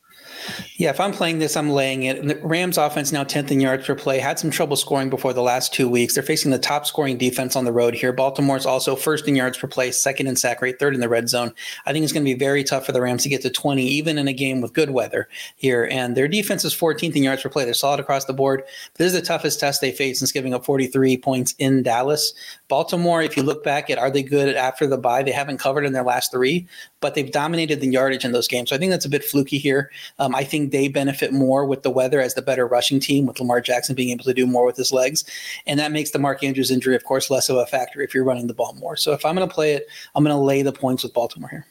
Yeah, 0.76 0.90
if 0.90 0.98
I'm 0.98 1.12
playing 1.12 1.38
this, 1.38 1.56
I'm 1.56 1.70
laying 1.70 2.02
it. 2.02 2.18
And 2.18 2.28
the 2.28 2.36
Rams 2.38 2.78
offense 2.78 3.12
now 3.12 3.22
10th 3.22 3.52
in 3.52 3.60
yards 3.60 3.86
per 3.86 3.94
play, 3.94 4.18
had 4.18 4.40
some 4.40 4.50
trouble 4.50 4.74
scoring 4.74 5.08
before 5.08 5.32
the 5.32 5.40
last 5.40 5.72
two 5.72 5.88
weeks. 5.88 6.14
They're 6.14 6.24
facing 6.24 6.50
the 6.50 6.58
top 6.58 6.84
scoring 6.84 7.16
defense 7.16 7.54
on 7.54 7.64
the 7.64 7.70
road 7.70 7.94
here. 7.94 8.12
Baltimore's 8.12 8.66
also 8.66 8.96
first 8.96 9.28
in 9.28 9.36
yards 9.36 9.56
per 9.56 9.68
play, 9.68 9.92
second 9.92 10.26
in 10.26 10.34
sack 10.34 10.60
rate, 10.60 10.80
third 10.80 10.92
in 10.92 11.00
the 11.00 11.08
red 11.08 11.28
zone. 11.28 11.54
I 11.86 11.92
think 11.92 12.02
it's 12.02 12.12
going 12.12 12.24
to 12.24 12.28
be 12.28 12.36
very 12.36 12.64
tough 12.64 12.86
for 12.86 12.90
the 12.90 13.00
Rams 13.00 13.22
to 13.22 13.28
get 13.28 13.40
to 13.42 13.50
20, 13.50 13.86
even 13.86 14.18
in 14.18 14.26
a 14.26 14.32
game 14.32 14.60
with 14.60 14.72
good 14.72 14.90
weather 14.90 15.28
here. 15.54 15.86
And 15.92 16.16
their 16.16 16.26
defense 16.26 16.64
is 16.64 16.74
14th 16.74 17.14
in 17.14 17.22
yards 17.22 17.44
per 17.44 17.50
play. 17.50 17.64
They're 17.64 17.74
solid 17.74 18.00
across 18.00 18.24
the 18.24 18.32
board. 18.32 18.64
This 18.94 19.12
is 19.12 19.20
the 19.20 19.24
toughest 19.24 19.60
test 19.60 19.80
they 19.80 19.92
face 19.92 20.18
since 20.18 20.32
giving 20.32 20.54
up 20.54 20.64
43 20.64 21.18
points 21.18 21.54
in 21.60 21.84
Dallas. 21.84 22.34
Baltimore, 22.66 23.22
if 23.22 23.36
you 23.36 23.44
look 23.44 23.62
back 23.62 23.90
at 23.90 23.98
are 23.98 24.10
they 24.10 24.24
good 24.24 24.56
after 24.56 24.88
the 24.88 24.98
bye, 24.98 25.22
they 25.22 25.30
haven't 25.30 25.58
covered 25.58 25.84
in 25.84 25.92
their 25.92 26.02
last 26.02 26.32
three, 26.32 26.66
but 26.98 27.14
they've 27.14 27.30
dominated 27.30 27.80
the 27.80 27.86
yardage 27.86 28.24
in 28.24 28.32
those 28.32 28.48
games. 28.48 28.70
So 28.70 28.76
I 28.76 28.80
think 28.80 28.90
that's 28.90 29.04
a 29.04 29.10
bit 29.10 29.22
fluky 29.22 29.58
here. 29.58 29.92
Um, 30.18 30.34
I 30.34 30.42
think 30.42 30.63
they 30.66 30.88
benefit 30.88 31.32
more 31.32 31.64
with 31.64 31.82
the 31.82 31.90
weather 31.90 32.20
as 32.20 32.34
the 32.34 32.42
better 32.42 32.66
rushing 32.66 33.00
team, 33.00 33.26
with 33.26 33.40
Lamar 33.40 33.60
Jackson 33.60 33.94
being 33.94 34.10
able 34.10 34.24
to 34.24 34.34
do 34.34 34.46
more 34.46 34.64
with 34.64 34.76
his 34.76 34.92
legs. 34.92 35.24
And 35.66 35.78
that 35.80 35.92
makes 35.92 36.10
the 36.10 36.18
Mark 36.18 36.42
Andrews 36.42 36.70
injury, 36.70 36.94
of 36.94 37.04
course, 37.04 37.30
less 37.30 37.48
of 37.48 37.56
a 37.56 37.66
factor 37.66 38.00
if 38.00 38.14
you're 38.14 38.24
running 38.24 38.46
the 38.46 38.54
ball 38.54 38.74
more. 38.74 38.96
So 38.96 39.12
if 39.12 39.24
I'm 39.24 39.34
going 39.34 39.48
to 39.48 39.54
play 39.54 39.72
it, 39.72 39.86
I'm 40.14 40.24
going 40.24 40.36
to 40.36 40.42
lay 40.42 40.62
the 40.62 40.72
points 40.72 41.02
with 41.02 41.12
Baltimore 41.12 41.48
here. 41.48 41.66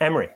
Emory. 0.00 0.28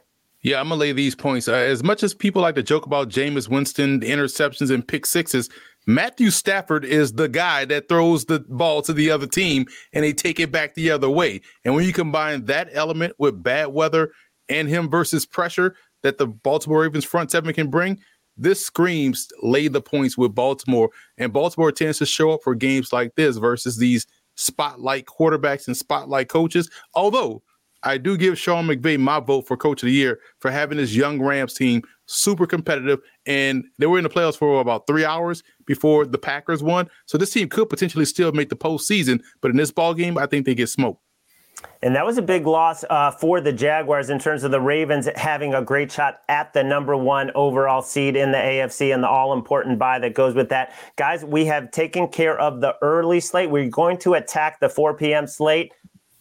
Yeah, 0.42 0.60
I'm 0.60 0.68
gonna 0.68 0.78
lay 0.78 0.92
these 0.92 1.14
points. 1.14 1.48
Uh, 1.48 1.54
as 1.54 1.82
much 1.82 2.02
as 2.02 2.12
people 2.12 2.42
like 2.42 2.54
to 2.56 2.62
joke 2.62 2.84
about 2.84 3.08
Jameis 3.08 3.48
Winston, 3.48 4.00
interceptions 4.00 4.70
and 4.70 4.86
pick 4.86 5.06
sixes, 5.06 5.48
Matthew 5.86 6.30
Stafford 6.30 6.84
is 6.84 7.14
the 7.14 7.28
guy 7.28 7.64
that 7.64 7.88
throws 7.88 8.26
the 8.26 8.40
ball 8.40 8.82
to 8.82 8.92
the 8.92 9.10
other 9.10 9.26
team 9.26 9.64
and 9.94 10.04
they 10.04 10.12
take 10.12 10.38
it 10.38 10.52
back 10.52 10.74
the 10.74 10.90
other 10.90 11.08
way. 11.08 11.40
And 11.64 11.74
when 11.74 11.84
you 11.84 11.94
combine 11.94 12.44
that 12.44 12.68
element 12.72 13.14
with 13.18 13.42
bad 13.42 13.68
weather 13.68 14.12
and 14.50 14.68
him 14.68 14.90
versus 14.90 15.24
pressure 15.24 15.76
that 16.04 16.18
the 16.18 16.28
Baltimore 16.28 16.82
Ravens 16.82 17.04
front 17.04 17.32
seven 17.32 17.52
can 17.52 17.68
bring, 17.68 17.98
this 18.36 18.64
screams 18.64 19.28
lay 19.42 19.68
the 19.68 19.80
points 19.80 20.16
with 20.16 20.34
Baltimore. 20.34 20.90
And 21.18 21.32
Baltimore 21.32 21.72
tends 21.72 21.98
to 21.98 22.06
show 22.06 22.30
up 22.30 22.42
for 22.44 22.54
games 22.54 22.92
like 22.92 23.14
this 23.16 23.38
versus 23.38 23.78
these 23.78 24.06
spotlight 24.36 25.06
quarterbacks 25.06 25.66
and 25.66 25.76
spotlight 25.76 26.28
coaches. 26.28 26.70
Although 26.94 27.42
I 27.84 27.98
do 27.98 28.16
give 28.16 28.38
Sean 28.38 28.66
McVay 28.66 28.98
my 28.98 29.20
vote 29.20 29.46
for 29.46 29.56
coach 29.56 29.82
of 29.82 29.86
the 29.86 29.92
year 29.92 30.18
for 30.38 30.50
having 30.50 30.78
this 30.78 30.94
young 30.94 31.20
Rams 31.20 31.54
team 31.54 31.82
super 32.06 32.46
competitive. 32.46 33.00
And 33.26 33.64
they 33.78 33.86
were 33.86 33.98
in 33.98 34.04
the 34.04 34.10
playoffs 34.10 34.36
for 34.36 34.60
about 34.60 34.86
three 34.86 35.04
hours 35.04 35.42
before 35.66 36.06
the 36.06 36.18
Packers 36.18 36.62
won. 36.62 36.88
So 37.06 37.18
this 37.18 37.32
team 37.32 37.48
could 37.48 37.68
potentially 37.68 38.06
still 38.06 38.32
make 38.32 38.48
the 38.48 38.56
postseason. 38.56 39.22
But 39.40 39.50
in 39.50 39.56
this 39.56 39.70
ball 39.70 39.94
game, 39.94 40.18
I 40.18 40.26
think 40.26 40.46
they 40.46 40.54
get 40.54 40.68
smoked. 40.68 41.03
And 41.82 41.94
that 41.96 42.06
was 42.06 42.18
a 42.18 42.22
big 42.22 42.46
loss 42.46 42.84
uh, 42.88 43.10
for 43.10 43.40
the 43.40 43.52
Jaguars 43.52 44.10
in 44.10 44.18
terms 44.18 44.42
of 44.42 44.50
the 44.50 44.60
Ravens 44.60 45.08
having 45.16 45.54
a 45.54 45.62
great 45.62 45.92
shot 45.92 46.20
at 46.28 46.52
the 46.52 46.64
number 46.64 46.96
one 46.96 47.30
overall 47.34 47.82
seed 47.82 48.16
in 48.16 48.32
the 48.32 48.38
AFC 48.38 48.94
and 48.94 49.02
the 49.02 49.08
all 49.08 49.32
important 49.32 49.78
bye 49.78 49.98
that 49.98 50.14
goes 50.14 50.34
with 50.34 50.48
that. 50.48 50.72
Guys, 50.96 51.24
we 51.24 51.44
have 51.44 51.70
taken 51.70 52.08
care 52.08 52.38
of 52.38 52.60
the 52.60 52.76
early 52.82 53.20
slate. 53.20 53.50
We're 53.50 53.68
going 53.68 53.98
to 53.98 54.14
attack 54.14 54.60
the 54.60 54.68
4 54.68 54.94
p.m. 54.94 55.26
slate, 55.26 55.72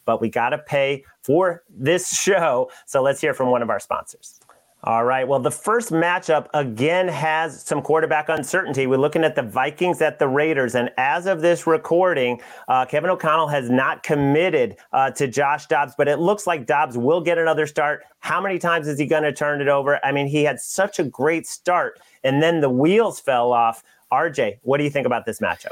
but 0.06 0.20
we 0.20 0.30
got 0.30 0.50
to 0.50 0.58
pay 0.58 1.06
for 1.24 1.64
this 1.70 2.14
show. 2.22 2.70
So 2.86 3.02
let's 3.02 3.22
hear 3.22 3.34
from 3.34 3.50
one 3.50 3.62
of 3.62 3.70
our 3.70 3.80
sponsors. 3.80 4.40
All 4.86 5.06
right. 5.06 5.26
Well, 5.26 5.40
the 5.40 5.50
first 5.50 5.92
matchup 5.92 6.48
again 6.54 7.08
has 7.08 7.64
some 7.64 7.82
quarterback 7.82 8.28
uncertainty. 8.28 8.86
We're 8.86 8.98
looking 8.98 9.24
at 9.24 9.34
the 9.34 9.42
Vikings 9.42 10.02
at 10.02 10.20
the 10.20 10.28
Raiders. 10.28 10.76
And 10.76 10.92
as 10.98 11.26
of 11.26 11.40
this 11.40 11.66
recording, 11.66 12.42
uh, 12.68 12.86
Kevin 12.86 13.10
O'Connell 13.10 13.48
has 13.48 13.70
not 13.70 14.04
committed 14.04 14.76
uh, 14.92 15.12
to 15.12 15.26
Josh 15.26 15.68
Dobbs, 15.68 15.94
but 15.98 16.10
it 16.10 16.20
looks 16.20 16.46
like 16.46 16.66
Dobbs 16.66 16.98
will 16.98 17.22
get 17.22 17.38
another 17.38 17.66
start. 17.66 18.04
How 18.20 18.42
many 18.42 18.60
times 18.60 18.90
is 18.90 19.00
he 19.00 19.06
going 19.06 19.24
to 19.24 19.32
turn 19.32 19.62
it 19.62 19.70
over? 19.70 20.06
I 20.06 20.12
mean, 20.12 20.28
he 20.28 20.44
had 20.44 20.60
such 20.60 21.00
a 21.00 21.06
great 21.06 21.48
start, 21.48 22.02
and 22.26 22.44
then 22.44 22.60
the 22.60 22.70
wheels 22.70 23.22
fell 23.22 23.54
off. 23.54 23.86
RJ, 24.12 24.60
what 24.64 24.80
do 24.80 24.84
you 24.84 24.90
think 24.90 25.08
about 25.08 25.26
this 25.26 25.40
matchup? 25.40 25.72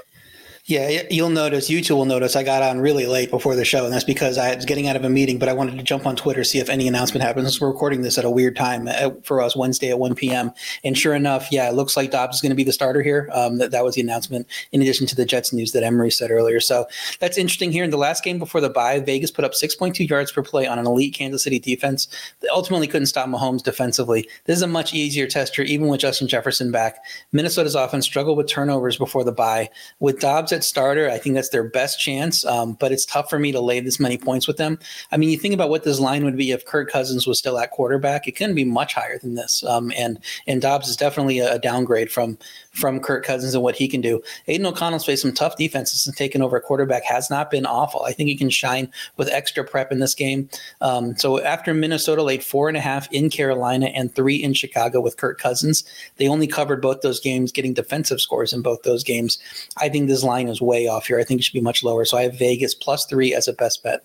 Yeah, 0.65 1.01
you'll 1.09 1.29
notice, 1.29 1.71
you 1.71 1.81
two 1.81 1.95
will 1.95 2.05
notice 2.05 2.35
I 2.35 2.43
got 2.43 2.61
on 2.61 2.79
really 2.79 3.07
late 3.07 3.31
before 3.31 3.55
the 3.55 3.65
show, 3.65 3.83
and 3.83 3.91
that's 3.91 4.03
because 4.03 4.37
I 4.37 4.55
was 4.55 4.63
getting 4.63 4.87
out 4.87 4.95
of 4.95 5.03
a 5.03 5.09
meeting, 5.09 5.39
but 5.39 5.49
I 5.49 5.53
wanted 5.53 5.75
to 5.77 5.83
jump 5.83 6.05
on 6.05 6.15
Twitter, 6.15 6.43
see 6.43 6.59
if 6.59 6.69
any 6.69 6.87
announcement 6.87 7.23
happens. 7.23 7.59
We're 7.59 7.71
recording 7.71 8.03
this 8.03 8.19
at 8.19 8.25
a 8.25 8.29
weird 8.29 8.55
time 8.55 8.87
uh, 8.87 9.09
for 9.23 9.41
us, 9.41 9.55
Wednesday 9.55 9.89
at 9.89 9.97
1 9.97 10.13
p.m. 10.13 10.51
And 10.83 10.95
sure 10.95 11.15
enough, 11.15 11.51
yeah, 11.51 11.67
it 11.67 11.73
looks 11.73 11.97
like 11.97 12.11
Dobbs 12.11 12.35
is 12.35 12.41
going 12.41 12.51
to 12.51 12.55
be 12.55 12.63
the 12.63 12.73
starter 12.73 13.01
here. 13.01 13.27
Um, 13.33 13.57
that, 13.57 13.71
that 13.71 13.83
was 13.83 13.95
the 13.95 14.01
announcement, 14.01 14.45
in 14.71 14.83
addition 14.83 15.07
to 15.07 15.15
the 15.15 15.25
Jets 15.25 15.51
news 15.51 15.71
that 15.71 15.81
Emory 15.81 16.11
said 16.11 16.29
earlier. 16.29 16.59
So 16.59 16.85
that's 17.19 17.39
interesting 17.39 17.71
here. 17.71 17.83
In 17.83 17.89
the 17.89 17.97
last 17.97 18.23
game 18.23 18.37
before 18.37 18.61
the 18.61 18.69
bye, 18.69 18.99
Vegas 18.99 19.31
put 19.31 19.43
up 19.43 19.53
6.2 19.53 20.07
yards 20.07 20.31
per 20.31 20.43
play 20.43 20.67
on 20.67 20.77
an 20.77 20.85
elite 20.85 21.15
Kansas 21.15 21.43
City 21.43 21.57
defense. 21.57 22.07
They 22.41 22.49
ultimately 22.49 22.87
couldn't 22.87 23.07
stop 23.07 23.27
Mahomes 23.27 23.63
defensively. 23.63 24.29
This 24.45 24.57
is 24.57 24.63
a 24.63 24.67
much 24.67 24.93
easier 24.93 25.25
test 25.25 25.55
here, 25.55 25.65
even 25.65 25.87
with 25.87 26.01
Justin 26.01 26.27
Jefferson 26.27 26.71
back. 26.71 27.03
Minnesota's 27.31 27.73
offense 27.73 28.05
struggled 28.05 28.37
with 28.37 28.47
turnovers 28.47 28.97
before 28.97 29.23
the 29.23 29.31
bye. 29.31 29.67
With 29.99 30.19
Dobbs 30.19 30.50
at 30.53 30.63
starter, 30.63 31.09
I 31.09 31.17
think 31.17 31.35
that's 31.35 31.49
their 31.49 31.63
best 31.63 31.99
chance. 31.99 32.45
Um, 32.45 32.73
but 32.73 32.91
it's 32.91 33.05
tough 33.05 33.29
for 33.29 33.39
me 33.39 33.51
to 33.51 33.59
lay 33.59 33.79
this 33.79 33.99
many 33.99 34.17
points 34.17 34.47
with 34.47 34.57
them. 34.57 34.79
I 35.11 35.17
mean, 35.17 35.29
you 35.29 35.37
think 35.37 35.53
about 35.53 35.69
what 35.69 35.83
this 35.83 35.99
line 35.99 36.23
would 36.25 36.37
be 36.37 36.51
if 36.51 36.65
Kirk 36.65 36.89
Cousins 36.89 37.27
was 37.27 37.39
still 37.39 37.57
at 37.59 37.71
quarterback. 37.71 38.27
It 38.27 38.33
couldn't 38.33 38.55
be 38.55 38.63
much 38.63 38.93
higher 38.93 39.17
than 39.17 39.35
this. 39.35 39.63
Um, 39.63 39.91
and 39.95 40.19
and 40.47 40.61
Dobbs 40.61 40.89
is 40.89 40.95
definitely 40.95 41.39
a, 41.39 41.59
downgrade 41.61 42.11
from 42.11 42.37
from 42.71 42.99
Kirk 42.99 43.23
Cousins 43.23 43.53
and 43.53 43.63
what 43.63 43.75
he 43.75 43.87
can 43.87 44.01
do. 44.01 44.21
Aidan 44.47 44.65
O'Connell's 44.65 45.05
faced 45.05 45.21
some 45.21 45.33
tough 45.33 45.57
defenses 45.57 46.07
and 46.07 46.15
taking 46.15 46.41
over 46.41 46.57
a 46.57 46.61
quarterback 46.61 47.03
has 47.03 47.29
not 47.29 47.51
been 47.51 47.65
awful. 47.65 48.03
I 48.03 48.13
think 48.13 48.29
he 48.29 48.35
can 48.35 48.49
shine 48.49 48.91
with 49.17 49.29
extra 49.29 49.63
prep 49.63 49.91
in 49.91 49.99
this 49.99 50.15
game. 50.15 50.49
Um, 50.79 51.15
so 51.17 51.41
after 51.41 51.73
Minnesota 51.73 52.23
laid 52.23 52.43
four 52.43 52.67
and 52.67 52.77
a 52.77 52.81
half 52.81 53.11
in 53.11 53.29
Carolina 53.29 53.87
and 53.87 54.13
three 54.13 54.37
in 54.37 54.53
Chicago 54.53 55.01
with 55.01 55.17
Kirk 55.17 55.39
Cousins, 55.39 55.83
they 56.17 56.27
only 56.27 56.47
covered 56.47 56.81
both 56.81 57.01
those 57.01 57.19
games, 57.19 57.51
getting 57.51 57.73
defensive 57.73 58.21
scores 58.21 58.53
in 58.53 58.61
both 58.61 58.83
those 58.83 59.03
games. 59.03 59.37
I 59.77 59.89
think 59.89 60.07
this 60.07 60.23
line 60.41 60.51
is 60.51 60.61
way 60.61 60.87
off 60.87 61.07
here. 61.07 61.19
I 61.19 61.23
think 61.23 61.39
it 61.39 61.43
should 61.43 61.53
be 61.53 61.61
much 61.61 61.83
lower. 61.83 62.05
So 62.05 62.17
I 62.17 62.23
have 62.23 62.37
Vegas 62.37 62.73
plus 62.73 63.05
three 63.05 63.33
as 63.33 63.47
a 63.47 63.53
best 63.53 63.83
bet. 63.83 64.03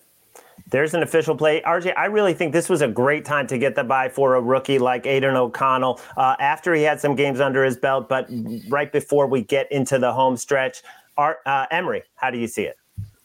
There's 0.70 0.94
an 0.94 1.02
official 1.02 1.36
play. 1.36 1.60
RJ, 1.62 1.92
I 1.96 2.06
really 2.06 2.34
think 2.34 2.52
this 2.52 2.68
was 2.68 2.82
a 2.82 2.88
great 2.88 3.24
time 3.24 3.46
to 3.48 3.58
get 3.58 3.76
the 3.76 3.84
bye 3.84 4.08
for 4.08 4.34
a 4.34 4.40
rookie 4.40 4.78
like 4.78 5.06
Aidan 5.06 5.36
O'Connell 5.36 6.00
uh, 6.16 6.34
after 6.40 6.74
he 6.74 6.82
had 6.82 7.00
some 7.00 7.14
games 7.14 7.40
under 7.40 7.62
his 7.62 7.76
belt, 7.76 8.08
but 8.08 8.28
right 8.68 8.90
before 8.90 9.26
we 9.26 9.42
get 9.42 9.70
into 9.70 9.98
the 9.98 10.12
home 10.12 10.36
stretch. 10.36 10.82
Art, 11.16 11.38
uh, 11.46 11.66
Emory, 11.70 12.02
how 12.16 12.30
do 12.30 12.38
you 12.38 12.48
see 12.48 12.62
it? 12.62 12.76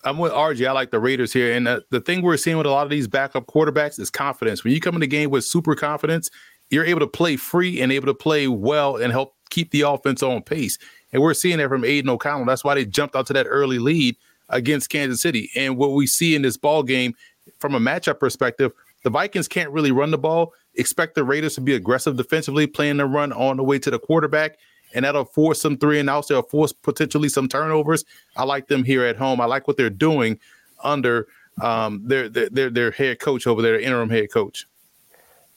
I'm 0.04 0.18
with 0.18 0.32
RJ. 0.32 0.68
I 0.68 0.72
like 0.72 0.92
the 0.92 1.00
Raiders 1.00 1.34
here. 1.34 1.54
And 1.54 1.66
the, 1.66 1.84
the 1.90 2.00
thing 2.00 2.22
we're 2.22 2.38
seeing 2.38 2.58
with 2.58 2.66
a 2.66 2.72
lot 2.72 2.84
of 2.84 2.90
these 2.90 3.08
backup 3.08 3.48
quarterbacks 3.48 4.00
is 4.00 4.10
confidence. 4.10 4.64
When 4.64 4.74
you 4.74 4.80
come 4.80 4.96
in 4.96 5.02
the 5.02 5.08
game 5.08 5.30
with 5.30 5.44
super 5.44 5.76
confidence, 5.76 6.30
you're 6.70 6.86
able 6.86 7.02
to 7.02 7.08
play 7.08 7.38
free 7.38 7.82
and 7.82 7.92
able 7.92 8.08
to 8.08 8.14
play 8.14 8.48
well 8.48 8.98
and 8.98 9.12
help 9.12 9.36
keep 9.50 9.72
the 9.72 9.82
offense 9.82 10.24
on 10.24 10.42
pace. 10.42 10.78
And 11.14 11.22
we're 11.22 11.34
seeing 11.34 11.58
that 11.58 11.70
from 11.70 11.84
Aidan 11.84 12.10
O'Connell. 12.10 12.46
That's 12.46 12.64
why 12.64 12.76
they 12.76 12.86
jumped 12.86 13.16
out 13.16 13.28
to 13.28 13.34
that 13.34 13.48
early 13.48 13.80
lead 13.80 14.16
against 14.50 14.90
Kansas 14.90 15.22
City. 15.22 15.50
And 15.56 15.78
what 15.78 15.92
we 15.92 16.08
see 16.08 16.36
in 16.36 16.42
this 16.42 16.58
ball 16.58 16.84
game 16.84 17.16
from 17.60 17.76
a 17.76 17.80
matchup 17.80 18.20
perspective, 18.20 18.72
the 19.04 19.10
Vikings 19.10 19.48
can't 19.48 19.72
really 19.72 19.92
run 19.92 20.12
the 20.12 20.18
ball. 20.18 20.54
Expect 20.76 21.16
the 21.16 21.24
Raiders 21.24 21.56
to 21.56 21.62
be 21.62 21.74
aggressive 21.74 22.16
defensively, 22.16 22.68
playing 22.68 22.98
the 22.98 23.06
run 23.06 23.34
on 23.34 23.58
the 23.58 23.64
way 23.64 23.80
to 23.80 23.92
the 23.92 24.00
quarterback 24.00 24.58
and 24.94 25.06
that'll 25.06 25.26
force 25.26 25.62
some 25.62 25.78
three 25.78 26.00
and 26.00 26.10
outs. 26.10 26.28
They'll 26.28 26.42
force 26.42 26.74
potentially 26.74 27.30
some 27.30 27.48
turnovers. 27.48 28.06
I 28.36 28.44
like 28.44 28.68
them 28.68 28.84
here 28.84 29.06
at 29.06 29.18
home. 29.18 29.42
I 29.42 29.46
like 29.46 29.68
what 29.68 29.78
they're 29.78 29.90
doing 29.90 30.40
under 30.84 31.28
um, 31.62 32.02
their, 32.06 32.30
their 32.30 32.70
their 32.70 32.92
head 32.92 33.20
coach 33.20 33.46
over 33.46 33.62
there, 33.62 33.80
interim 33.80 34.10
head 34.10 34.32
coach. 34.32 34.68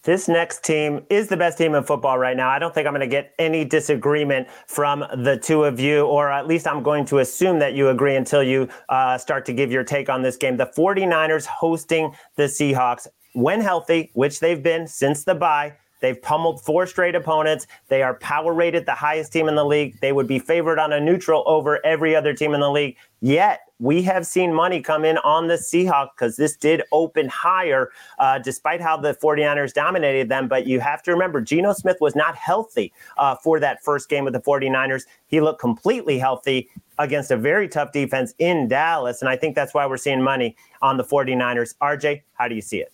This 0.04 0.28
next 0.28 0.62
team 0.62 1.06
is 1.08 1.28
the 1.28 1.36
best 1.36 1.56
team 1.56 1.74
in 1.74 1.82
football 1.82 2.18
right 2.18 2.36
now. 2.36 2.50
I 2.50 2.58
don't 2.58 2.74
think 2.74 2.86
I'm 2.86 2.92
going 2.92 3.00
to 3.00 3.06
get 3.06 3.32
any 3.38 3.64
disagreement 3.64 4.48
from 4.66 5.00
the 5.00 5.38
two 5.38 5.64
of 5.64 5.80
you, 5.80 6.04
or 6.04 6.30
at 6.30 6.46
least 6.46 6.66
I'm 6.66 6.82
going 6.82 7.06
to 7.06 7.20
assume 7.20 7.58
that 7.60 7.72
you 7.72 7.88
agree 7.88 8.14
until 8.14 8.42
you 8.42 8.68
uh, 8.90 9.16
start 9.16 9.46
to 9.46 9.54
give 9.54 9.72
your 9.72 9.82
take 9.82 10.10
on 10.10 10.20
this 10.20 10.36
game. 10.36 10.58
The 10.58 10.70
49ers 10.76 11.46
hosting 11.46 12.14
the 12.36 12.42
Seahawks 12.42 13.06
when 13.32 13.62
healthy, 13.62 14.10
which 14.12 14.40
they've 14.40 14.62
been 14.62 14.86
since 14.86 15.24
the 15.24 15.34
bye. 15.34 15.72
They've 16.00 16.20
pummeled 16.20 16.60
four 16.60 16.86
straight 16.86 17.14
opponents. 17.14 17.66
They 17.88 18.02
are 18.02 18.12
power 18.16 18.52
rated 18.52 18.84
the 18.84 18.94
highest 18.94 19.32
team 19.32 19.48
in 19.48 19.54
the 19.54 19.64
league. 19.64 19.98
They 20.02 20.12
would 20.12 20.26
be 20.26 20.38
favored 20.38 20.78
on 20.78 20.92
a 20.92 21.00
neutral 21.00 21.42
over 21.46 21.84
every 21.86 22.14
other 22.14 22.34
team 22.34 22.52
in 22.52 22.60
the 22.60 22.70
league. 22.70 22.98
Yet, 23.22 23.60
we 23.80 24.02
have 24.02 24.26
seen 24.26 24.54
money 24.54 24.80
come 24.80 25.04
in 25.04 25.18
on 25.18 25.48
the 25.48 25.54
Seahawks 25.54 26.10
because 26.16 26.36
this 26.36 26.56
did 26.56 26.82
open 26.92 27.28
higher, 27.28 27.90
uh, 28.18 28.38
despite 28.38 28.80
how 28.80 28.96
the 28.96 29.14
49ers 29.14 29.72
dominated 29.72 30.28
them. 30.28 30.48
But 30.48 30.66
you 30.66 30.80
have 30.80 31.02
to 31.04 31.12
remember, 31.12 31.40
Geno 31.40 31.72
Smith 31.72 31.96
was 32.00 32.14
not 32.14 32.36
healthy 32.36 32.92
uh, 33.16 33.36
for 33.36 33.58
that 33.60 33.82
first 33.82 34.08
game 34.08 34.24
with 34.24 34.34
the 34.34 34.40
49ers. 34.40 35.02
He 35.26 35.40
looked 35.40 35.60
completely 35.60 36.18
healthy 36.18 36.68
against 36.98 37.30
a 37.30 37.36
very 37.36 37.68
tough 37.68 37.92
defense 37.92 38.34
in 38.38 38.68
Dallas. 38.68 39.20
And 39.20 39.28
I 39.28 39.36
think 39.36 39.54
that's 39.54 39.74
why 39.74 39.86
we're 39.86 39.96
seeing 39.96 40.22
money 40.22 40.56
on 40.80 40.96
the 40.96 41.04
49ers. 41.04 41.74
RJ, 41.82 42.22
how 42.34 42.46
do 42.46 42.54
you 42.54 42.62
see 42.62 42.78
it? 42.78 42.92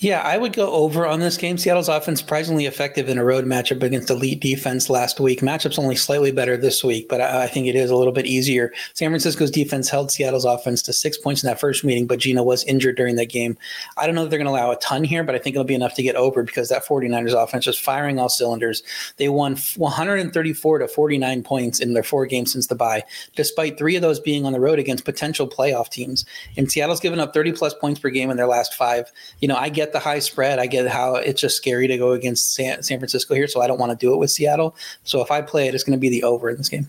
Yeah, 0.00 0.22
I 0.22 0.38
would 0.38 0.52
go 0.52 0.70
over 0.74 1.08
on 1.08 1.18
this 1.18 1.36
game. 1.36 1.58
Seattle's 1.58 1.88
offense 1.88 2.20
surprisingly 2.20 2.66
effective 2.66 3.08
in 3.08 3.18
a 3.18 3.24
road 3.24 3.46
matchup 3.46 3.82
against 3.82 4.10
elite 4.10 4.38
defense 4.38 4.88
last 4.88 5.18
week. 5.18 5.40
Matchup's 5.40 5.76
only 5.76 5.96
slightly 5.96 6.30
better 6.30 6.56
this 6.56 6.84
week, 6.84 7.08
but 7.08 7.20
I, 7.20 7.42
I 7.42 7.46
think 7.48 7.66
it 7.66 7.74
is 7.74 7.90
a 7.90 7.96
little 7.96 8.12
bit 8.12 8.24
easier. 8.24 8.72
San 8.94 9.10
Francisco's 9.10 9.50
defense 9.50 9.88
held 9.88 10.12
Seattle's 10.12 10.44
offense 10.44 10.82
to 10.82 10.92
six 10.92 11.18
points 11.18 11.42
in 11.42 11.48
that 11.48 11.58
first 11.58 11.82
meeting, 11.82 12.06
but 12.06 12.20
Geno 12.20 12.44
was 12.44 12.62
injured 12.62 12.96
during 12.96 13.16
that 13.16 13.26
game. 13.26 13.58
I 13.96 14.06
don't 14.06 14.14
know 14.14 14.22
if 14.22 14.30
they're 14.30 14.38
going 14.38 14.46
to 14.46 14.52
allow 14.52 14.70
a 14.70 14.76
ton 14.76 15.02
here, 15.02 15.24
but 15.24 15.34
I 15.34 15.38
think 15.38 15.56
it'll 15.56 15.64
be 15.64 15.74
enough 15.74 15.94
to 15.94 16.02
get 16.04 16.14
over 16.14 16.44
because 16.44 16.68
that 16.68 16.86
49ers 16.86 17.34
offense 17.34 17.66
is 17.66 17.76
firing 17.76 18.20
all 18.20 18.28
cylinders. 18.28 18.84
They 19.16 19.28
won 19.28 19.56
134 19.56 20.78
to 20.78 20.86
49 20.86 21.42
points 21.42 21.80
in 21.80 21.94
their 21.94 22.04
four 22.04 22.24
games 22.26 22.52
since 22.52 22.68
the 22.68 22.76
bye, 22.76 23.02
despite 23.34 23.76
three 23.76 23.96
of 23.96 24.02
those 24.02 24.20
being 24.20 24.46
on 24.46 24.52
the 24.52 24.60
road 24.60 24.78
against 24.78 25.04
potential 25.04 25.48
playoff 25.48 25.88
teams. 25.88 26.24
And 26.56 26.70
Seattle's 26.70 27.00
given 27.00 27.18
up 27.18 27.34
30 27.34 27.50
plus 27.50 27.74
points 27.74 27.98
per 27.98 28.10
game 28.10 28.30
in 28.30 28.36
their 28.36 28.46
last 28.46 28.74
five. 28.74 29.10
You 29.40 29.48
know, 29.48 29.56
I 29.56 29.70
get 29.70 29.87
get 29.88 29.92
the 29.92 29.98
high 29.98 30.18
spread. 30.18 30.58
I 30.58 30.66
get 30.66 30.86
how 30.88 31.16
it's 31.16 31.40
just 31.40 31.56
scary 31.56 31.86
to 31.88 31.96
go 31.96 32.12
against 32.12 32.54
San, 32.54 32.82
San 32.82 32.98
Francisco 32.98 33.34
here, 33.34 33.48
so 33.48 33.60
I 33.60 33.66
don't 33.66 33.78
want 33.78 33.90
to 33.90 33.96
do 33.96 34.12
it 34.12 34.18
with 34.18 34.30
Seattle. 34.30 34.76
So 35.04 35.22
if 35.22 35.30
I 35.30 35.40
play 35.40 35.66
it, 35.68 35.74
it's 35.74 35.84
going 35.84 35.96
to 35.96 36.00
be 36.00 36.10
the 36.10 36.22
over 36.22 36.50
in 36.50 36.56
this 36.56 36.68
game. 36.68 36.88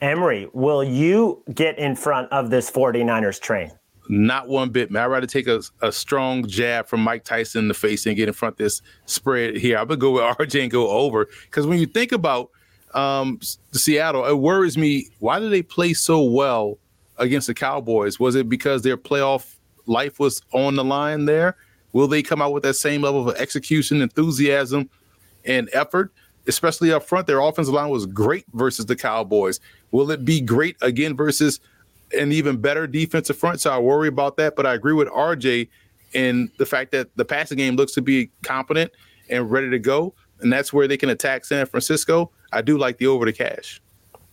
Emory, 0.00 0.48
will 0.52 0.82
you 0.82 1.42
get 1.52 1.78
in 1.78 1.94
front 1.94 2.30
of 2.32 2.50
this 2.50 2.70
49ers 2.70 3.40
train? 3.40 3.72
Not 4.08 4.48
one 4.48 4.70
bit, 4.70 4.90
man. 4.90 5.04
I'd 5.04 5.06
rather 5.06 5.26
take 5.26 5.46
a, 5.46 5.62
a 5.82 5.92
strong 5.92 6.46
jab 6.46 6.86
from 6.86 7.00
Mike 7.00 7.24
Tyson 7.24 7.60
in 7.60 7.68
the 7.68 7.74
face 7.74 8.06
and 8.06 8.16
get 8.16 8.28
in 8.28 8.34
front 8.34 8.54
of 8.54 8.58
this 8.58 8.82
spread 9.06 9.56
here. 9.56 9.76
I'm 9.76 9.88
going 9.88 10.00
to 10.00 10.00
go 10.00 10.12
with 10.12 10.22
RJ 10.38 10.62
and 10.62 10.70
go 10.70 10.88
over. 10.88 11.28
Because 11.44 11.66
when 11.66 11.78
you 11.78 11.86
think 11.86 12.12
about 12.12 12.50
um, 12.94 13.38
Seattle, 13.72 14.24
it 14.24 14.38
worries 14.38 14.78
me. 14.78 15.08
Why 15.18 15.38
do 15.38 15.48
they 15.48 15.62
play 15.62 15.92
so 15.92 16.22
well 16.22 16.78
against 17.18 17.46
the 17.46 17.54
Cowboys? 17.54 18.18
Was 18.18 18.34
it 18.36 18.48
because 18.48 18.82
their 18.82 18.96
playoff 18.96 19.56
life 19.86 20.18
was 20.18 20.40
on 20.52 20.76
the 20.76 20.84
line 20.84 21.26
there? 21.26 21.56
Will 21.92 22.08
they 22.08 22.22
come 22.22 22.40
out 22.40 22.52
with 22.52 22.62
that 22.62 22.74
same 22.74 23.02
level 23.02 23.28
of 23.28 23.36
execution, 23.36 24.02
enthusiasm, 24.02 24.88
and 25.44 25.68
effort? 25.72 26.12
Especially 26.46 26.92
up 26.92 27.04
front, 27.04 27.26
their 27.26 27.40
offensive 27.40 27.74
line 27.74 27.90
was 27.90 28.06
great 28.06 28.44
versus 28.54 28.86
the 28.86 28.96
Cowboys. 28.96 29.60
Will 29.90 30.10
it 30.10 30.24
be 30.24 30.40
great 30.40 30.76
again 30.80 31.16
versus 31.16 31.60
an 32.18 32.32
even 32.32 32.56
better 32.56 32.86
defensive 32.86 33.36
front? 33.36 33.60
So 33.60 33.70
I 33.70 33.78
worry 33.78 34.08
about 34.08 34.36
that. 34.38 34.56
But 34.56 34.66
I 34.66 34.74
agree 34.74 34.94
with 34.94 35.08
RJ 35.08 35.68
in 36.12 36.50
the 36.58 36.66
fact 36.66 36.92
that 36.92 37.14
the 37.16 37.24
passing 37.24 37.58
game 37.58 37.76
looks 37.76 37.92
to 37.92 38.02
be 38.02 38.30
competent 38.42 38.90
and 39.28 39.50
ready 39.50 39.70
to 39.70 39.78
go. 39.78 40.14
And 40.40 40.52
that's 40.52 40.72
where 40.72 40.88
they 40.88 40.96
can 40.96 41.10
attack 41.10 41.44
San 41.44 41.66
Francisco. 41.66 42.30
I 42.52 42.62
do 42.62 42.78
like 42.78 42.98
the 42.98 43.06
over 43.06 43.24
the 43.26 43.32
cash. 43.32 43.80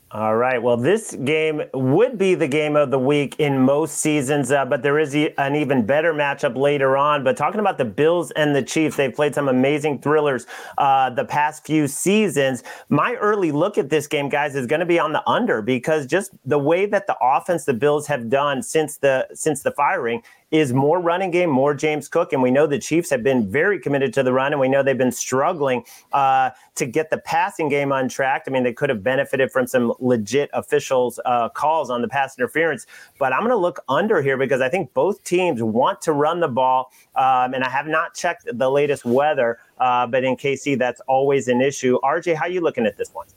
All 0.10 0.38
right. 0.38 0.64
Well, 0.64 0.78
this 0.78 1.14
game 1.26 1.64
would 1.74 2.18
be 2.18 2.34
the 2.34 2.48
game 2.48 2.78
of 2.78 2.92
the 2.92 3.00
week 3.00 3.36
in 3.40 3.60
most 3.60 3.98
seasons, 3.98 4.54
uh, 4.54 4.64
but 4.64 4.82
there 4.82 4.98
is 4.98 5.14
an 5.14 5.58
even 5.58 5.86
better 5.86 6.14
matchup 6.14 6.56
later 6.56 6.96
on. 6.96 7.26
But 7.26 7.36
talking 7.36 7.60
about 7.60 7.78
the 7.78 7.84
Bills 7.84 8.32
and 8.32 8.56
the 8.56 8.64
Chiefs, 8.64 8.96
they've 8.96 9.14
played 9.14 9.36
some 9.36 9.50
amazing 9.50 10.00
thrillers 10.00 10.48
uh, 10.78 11.10
the 11.10 11.26
past 11.26 11.66
few 11.66 11.90
seasons. 11.90 12.64
My 12.88 13.16
early 13.16 13.52
look 13.52 13.78
at 13.78 13.90
this 13.90 14.08
game, 14.08 14.30
guys, 14.30 14.56
is 14.56 14.66
going 14.66 14.80
to 14.80 14.86
be 14.86 14.98
on 14.98 15.12
the 15.12 15.28
under 15.30 15.62
because 15.62 16.06
just 16.06 16.32
the 16.46 16.58
way 16.58 16.86
that 16.86 17.06
the 17.08 17.18
offense 17.22 17.66
the 17.66 17.74
Bills 17.74 18.08
have 18.08 18.30
done 18.30 18.64
since 18.64 19.00
the 19.00 19.28
since 19.34 19.62
the 19.62 19.72
firing 19.72 20.24
is 20.52 20.72
more 20.72 21.00
running 21.00 21.32
game, 21.32 21.50
more 21.50 21.74
James 21.74 22.08
Cook. 22.08 22.32
And 22.32 22.42
we 22.42 22.52
know 22.52 22.68
the 22.68 22.80
Chiefs 22.80 23.10
have 23.10 23.24
been 23.24 23.50
very 23.50 23.80
committed 23.80 24.14
to 24.14 24.24
the 24.24 24.32
run, 24.32 24.54
and 24.54 24.60
we 24.62 24.70
know 24.70 24.82
they've 24.82 24.98
been 24.98 25.12
struggling 25.12 25.84
uh, 26.14 26.52
to 26.76 26.86
get 26.86 27.10
the 27.10 27.18
passing 27.18 27.68
game 27.70 27.92
on 27.92 28.08
track. 28.08 28.44
I 28.48 28.52
mean, 28.52 28.64
they 28.64 28.74
could 28.74 28.90
have 28.90 29.04
benefited 29.04 29.52
from 29.52 29.68
some 29.68 29.94
legit 30.00 30.50
officials' 30.54 31.20
uh, 31.26 31.50
calls 31.50 31.90
on 31.90 32.02
the 32.02 32.08
pass 32.08 32.38
interference. 32.38 32.86
But 33.20 33.34
I'm 33.34 33.40
going 33.42 33.52
to 33.52 33.58
look 33.58 33.80
under 33.90 34.22
here 34.22 34.38
because 34.38 34.62
I 34.62 34.70
think 34.70 34.94
both 34.94 35.24
teams 35.24 35.62
want 35.62 36.02
to 36.02 36.14
run 36.14 36.40
the 36.40 36.48
ball. 36.48 36.92
Um, 37.16 37.54
and 37.54 37.64
I 37.64 37.70
have 37.70 37.88
not 37.88 38.14
checked 38.14 38.48
the 38.52 38.70
latest 38.70 39.06
weather, 39.06 39.60
uh, 39.80 40.08
but 40.08 40.24
in 40.24 40.38
KC, 40.38 40.78
that's 40.78 41.02
always 41.02 41.48
an 41.48 41.62
issue. 41.62 42.00
RJ, 42.04 42.36
how 42.36 42.46
are 42.46 42.50
you 42.50 42.62
looking 42.62 42.86
at 42.86 42.96
this 42.96 43.14
one? 43.14 43.28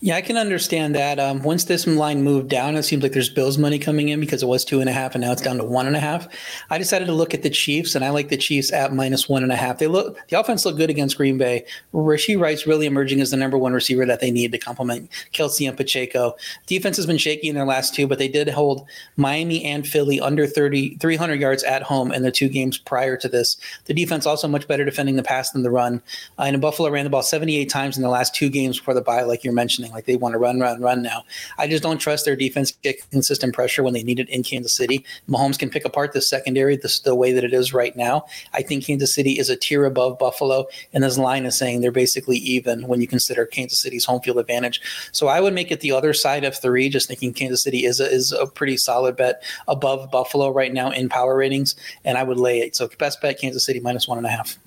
Yeah, 0.00 0.16
I 0.16 0.20
can 0.20 0.36
understand 0.36 0.94
that. 0.94 1.18
Um, 1.18 1.42
once 1.42 1.64
this 1.64 1.86
line 1.86 2.22
moved 2.22 2.48
down, 2.48 2.76
it 2.76 2.82
seems 2.82 3.02
like 3.02 3.12
there's 3.12 3.28
Bills 3.28 3.58
money 3.58 3.78
coming 3.78 4.08
in 4.08 4.20
because 4.20 4.42
it 4.42 4.46
was 4.46 4.64
two 4.64 4.80
and 4.80 4.88
a 4.88 4.92
half 4.92 5.14
and 5.14 5.22
now 5.22 5.32
it's 5.32 5.42
down 5.42 5.56
to 5.58 5.64
one 5.64 5.86
and 5.86 5.96
a 5.96 6.00
half. 6.00 6.28
I 6.70 6.78
decided 6.78 7.06
to 7.06 7.12
look 7.12 7.34
at 7.34 7.42
the 7.42 7.50
Chiefs 7.50 7.94
and 7.94 8.04
I 8.04 8.10
like 8.10 8.28
the 8.28 8.36
Chiefs 8.36 8.72
at 8.72 8.92
minus 8.92 9.28
one 9.28 9.42
and 9.42 9.52
a 9.52 9.56
half. 9.56 9.78
They 9.78 9.86
look 9.86 10.18
the 10.28 10.38
offense 10.38 10.64
looked 10.64 10.78
good 10.78 10.90
against 10.90 11.16
Green 11.16 11.38
Bay. 11.38 11.64
Rashee 11.92 12.38
Wright's 12.38 12.66
really 12.66 12.86
emerging 12.86 13.20
as 13.20 13.30
the 13.30 13.36
number 13.36 13.58
one 13.58 13.72
receiver 13.72 14.06
that 14.06 14.20
they 14.20 14.30
need 14.30 14.52
to 14.52 14.58
complement 14.58 15.10
Kelce 15.32 15.68
and 15.68 15.76
Pacheco. 15.76 16.36
Defense 16.66 16.96
has 16.96 17.06
been 17.06 17.18
shaky 17.18 17.48
in 17.48 17.54
their 17.54 17.64
last 17.64 17.94
two, 17.94 18.06
but 18.06 18.18
they 18.18 18.28
did 18.28 18.48
hold 18.48 18.86
Miami 19.16 19.64
and 19.64 19.86
Philly 19.86 20.20
under 20.20 20.46
30, 20.46 20.96
300 20.96 21.40
yards 21.40 21.62
at 21.64 21.82
home 21.82 22.12
in 22.12 22.22
the 22.22 22.30
two 22.30 22.48
games 22.48 22.78
prior 22.78 23.16
to 23.16 23.28
this. 23.28 23.56
The 23.86 23.94
defense 23.94 24.26
also 24.26 24.48
much 24.48 24.68
better 24.68 24.84
defending 24.84 25.16
the 25.16 25.22
pass 25.22 25.50
than 25.50 25.62
the 25.62 25.70
run. 25.70 26.02
Uh, 26.38 26.42
and 26.42 26.60
Buffalo 26.60 26.90
ran 26.90 27.04
the 27.04 27.10
ball 27.10 27.22
78 27.22 27.68
times 27.68 27.96
in 27.96 28.02
the 28.02 28.08
last 28.08 28.34
two 28.34 28.48
games 28.48 28.78
before 28.78 28.94
the 28.94 29.00
bye, 29.00 29.22
like 29.22 29.44
you're 29.44 29.52
mentioning 29.52 29.73
mentioning. 29.74 29.94
Like 29.94 30.06
they 30.06 30.16
want 30.16 30.34
to 30.34 30.38
run, 30.38 30.60
run, 30.60 30.80
run 30.80 31.02
now. 31.02 31.24
I 31.58 31.66
just 31.66 31.82
don't 31.82 31.98
trust 31.98 32.24
their 32.24 32.36
defense 32.36 32.72
get 32.82 33.08
consistent 33.10 33.54
pressure 33.54 33.82
when 33.82 33.94
they 33.94 34.02
need 34.02 34.20
it 34.20 34.28
in 34.28 34.42
Kansas 34.42 34.74
City. 34.74 35.04
Mahomes 35.28 35.58
can 35.58 35.70
pick 35.70 35.84
apart 35.84 36.12
the 36.12 36.20
secondary 36.20 36.76
the, 36.76 37.00
the 37.04 37.14
way 37.14 37.32
that 37.32 37.44
it 37.44 37.52
is 37.52 37.72
right 37.72 37.94
now. 37.96 38.26
I 38.52 38.62
think 38.62 38.84
Kansas 38.84 39.14
City 39.14 39.38
is 39.38 39.50
a 39.50 39.56
tier 39.56 39.84
above 39.84 40.18
Buffalo, 40.18 40.66
and 40.92 41.02
this 41.02 41.18
line 41.18 41.44
is 41.44 41.56
saying 41.56 41.80
they're 41.80 41.92
basically 41.92 42.36
even 42.38 42.86
when 42.86 43.00
you 43.00 43.06
consider 43.06 43.46
Kansas 43.46 43.78
City's 43.78 44.04
home 44.04 44.20
field 44.20 44.38
advantage. 44.38 44.80
So 45.12 45.28
I 45.28 45.40
would 45.40 45.54
make 45.54 45.70
it 45.70 45.80
the 45.80 45.92
other 45.92 46.12
side 46.12 46.44
of 46.44 46.56
three, 46.56 46.88
just 46.88 47.08
thinking 47.08 47.32
Kansas 47.32 47.62
City 47.62 47.84
is 47.84 48.00
a, 48.00 48.10
is 48.10 48.32
a 48.32 48.46
pretty 48.46 48.76
solid 48.76 49.16
bet 49.16 49.42
above 49.68 50.10
Buffalo 50.10 50.50
right 50.50 50.72
now 50.72 50.90
in 50.90 51.08
power 51.08 51.36
ratings, 51.36 51.74
and 52.04 52.18
I 52.18 52.22
would 52.22 52.38
lay 52.38 52.60
it. 52.60 52.76
So 52.76 52.88
best 52.98 53.20
bet 53.20 53.40
Kansas 53.40 53.64
City 53.64 53.80
minus 53.80 54.06
one 54.08 54.18
and 54.18 54.26
a 54.26 54.30
half. 54.30 54.58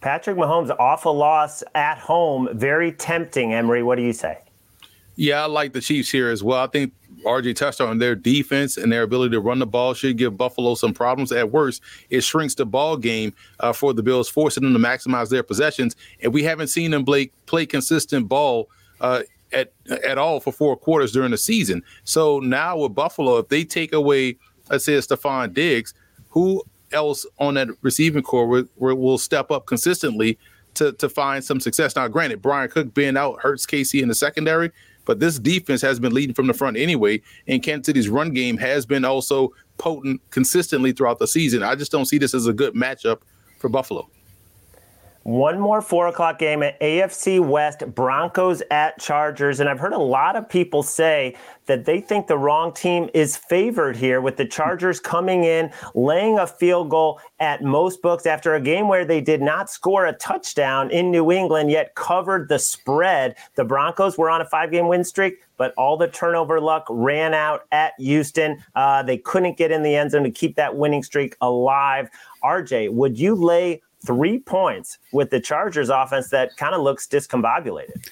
Patrick 0.00 0.36
Mahomes 0.36 0.68
off 0.78 1.06
a 1.06 1.08
loss 1.08 1.62
at 1.74 1.96
home, 1.96 2.50
very 2.52 2.92
tempting. 2.92 3.54
Emory, 3.54 3.82
what 3.82 3.96
do 3.96 4.02
you 4.02 4.12
say? 4.12 4.43
Yeah, 5.16 5.42
I 5.42 5.46
like 5.46 5.72
the 5.72 5.80
Chiefs 5.80 6.10
here 6.10 6.28
as 6.28 6.42
well. 6.42 6.62
I 6.62 6.66
think 6.66 6.92
RJ 7.24 7.56
touched 7.56 7.80
on 7.80 7.98
their 7.98 8.14
defense 8.14 8.76
and 8.76 8.90
their 8.92 9.02
ability 9.02 9.32
to 9.32 9.40
run 9.40 9.58
the 9.58 9.66
ball 9.66 9.94
should 9.94 10.16
give 10.16 10.36
Buffalo 10.36 10.74
some 10.74 10.92
problems. 10.92 11.32
At 11.32 11.52
worst, 11.52 11.82
it 12.10 12.22
shrinks 12.22 12.54
the 12.54 12.66
ball 12.66 12.96
game 12.96 13.32
uh, 13.60 13.72
for 13.72 13.92
the 13.92 14.02
Bills, 14.02 14.28
forcing 14.28 14.64
them 14.64 14.72
to 14.72 14.78
maximize 14.78 15.30
their 15.30 15.42
possessions. 15.42 15.96
And 16.22 16.32
we 16.32 16.42
haven't 16.42 16.68
seen 16.68 16.90
them 16.90 17.04
play, 17.04 17.30
play 17.46 17.66
consistent 17.66 18.28
ball 18.28 18.68
uh, 19.00 19.22
at 19.52 19.72
at 20.04 20.18
all 20.18 20.40
for 20.40 20.52
four 20.52 20.76
quarters 20.76 21.12
during 21.12 21.30
the 21.30 21.38
season. 21.38 21.82
So 22.04 22.40
now 22.40 22.76
with 22.78 22.94
Buffalo, 22.94 23.38
if 23.38 23.48
they 23.48 23.64
take 23.64 23.92
away, 23.92 24.36
let's 24.70 24.84
say, 24.84 24.94
Stefon 24.94 25.54
Diggs, 25.54 25.94
who 26.30 26.62
else 26.92 27.26
on 27.38 27.54
that 27.54 27.68
receiving 27.82 28.22
corps 28.22 28.46
will, 28.46 28.66
will 28.76 29.18
step 29.18 29.50
up 29.50 29.66
consistently 29.66 30.38
to 30.74 30.92
to 30.92 31.08
find 31.08 31.44
some 31.44 31.60
success? 31.60 31.94
Now, 31.96 32.08
granted, 32.08 32.42
Bryan 32.42 32.68
Cook 32.68 32.94
being 32.94 33.16
out 33.16 33.40
hurts 33.40 33.64
Casey 33.64 34.02
in 34.02 34.08
the 34.08 34.14
secondary 34.14 34.72
but 35.04 35.20
this 35.20 35.38
defense 35.38 35.82
has 35.82 36.00
been 36.00 36.12
leading 36.12 36.34
from 36.34 36.46
the 36.46 36.54
front 36.54 36.76
anyway. 36.76 37.20
And 37.46 37.62
Kansas 37.62 37.86
City's 37.86 38.08
run 38.08 38.32
game 38.32 38.56
has 38.58 38.86
been 38.86 39.04
also 39.04 39.52
potent 39.78 40.20
consistently 40.30 40.92
throughout 40.92 41.18
the 41.18 41.26
season. 41.26 41.62
I 41.62 41.74
just 41.74 41.92
don't 41.92 42.06
see 42.06 42.18
this 42.18 42.34
as 42.34 42.46
a 42.46 42.52
good 42.52 42.74
matchup 42.74 43.20
for 43.58 43.68
Buffalo. 43.68 44.08
One 45.24 45.58
more 45.58 45.80
four 45.80 46.08
o'clock 46.08 46.38
game 46.38 46.62
at 46.62 46.78
AFC 46.80 47.40
West, 47.40 47.82
Broncos 47.94 48.62
at 48.70 49.00
Chargers. 49.00 49.58
And 49.58 49.70
I've 49.70 49.78
heard 49.78 49.94
a 49.94 49.98
lot 49.98 50.36
of 50.36 50.46
people 50.46 50.82
say 50.82 51.34
that 51.64 51.86
they 51.86 52.02
think 52.02 52.26
the 52.26 52.36
wrong 52.36 52.74
team 52.74 53.08
is 53.14 53.34
favored 53.34 53.96
here 53.96 54.20
with 54.20 54.36
the 54.36 54.44
Chargers 54.44 55.00
coming 55.00 55.44
in, 55.44 55.72
laying 55.94 56.38
a 56.38 56.46
field 56.46 56.90
goal 56.90 57.20
at 57.40 57.62
most 57.62 58.02
books 58.02 58.26
after 58.26 58.54
a 58.54 58.60
game 58.60 58.86
where 58.86 59.06
they 59.06 59.22
did 59.22 59.40
not 59.40 59.70
score 59.70 60.04
a 60.04 60.12
touchdown 60.12 60.90
in 60.90 61.10
New 61.10 61.32
England, 61.32 61.70
yet 61.70 61.94
covered 61.94 62.50
the 62.50 62.58
spread. 62.58 63.34
The 63.54 63.64
Broncos 63.64 64.18
were 64.18 64.28
on 64.28 64.42
a 64.42 64.46
five 64.46 64.70
game 64.70 64.88
win 64.88 65.04
streak 65.04 65.38
but 65.56 65.72
all 65.76 65.96
the 65.96 66.08
turnover 66.08 66.60
luck 66.60 66.84
ran 66.90 67.32
out 67.32 67.62
at 67.70 67.92
Houston. 67.98 68.62
Uh, 68.74 69.04
they 69.04 69.18
couldn't 69.18 69.56
get 69.56 69.70
in 69.70 69.84
the 69.84 69.94
end 69.94 70.10
zone 70.10 70.24
to 70.24 70.30
keep 70.30 70.56
that 70.56 70.74
winning 70.74 71.02
streak 71.02 71.36
alive. 71.40 72.10
RJ, 72.42 72.92
would 72.92 73.18
you 73.18 73.36
lay 73.36 73.80
three 74.04 74.38
points 74.38 74.98
with 75.12 75.30
the 75.30 75.40
Chargers 75.40 75.88
offense 75.88 76.28
that 76.30 76.56
kind 76.56 76.74
of 76.74 76.82
looks 76.82 77.06
discombobulated. 77.06 78.08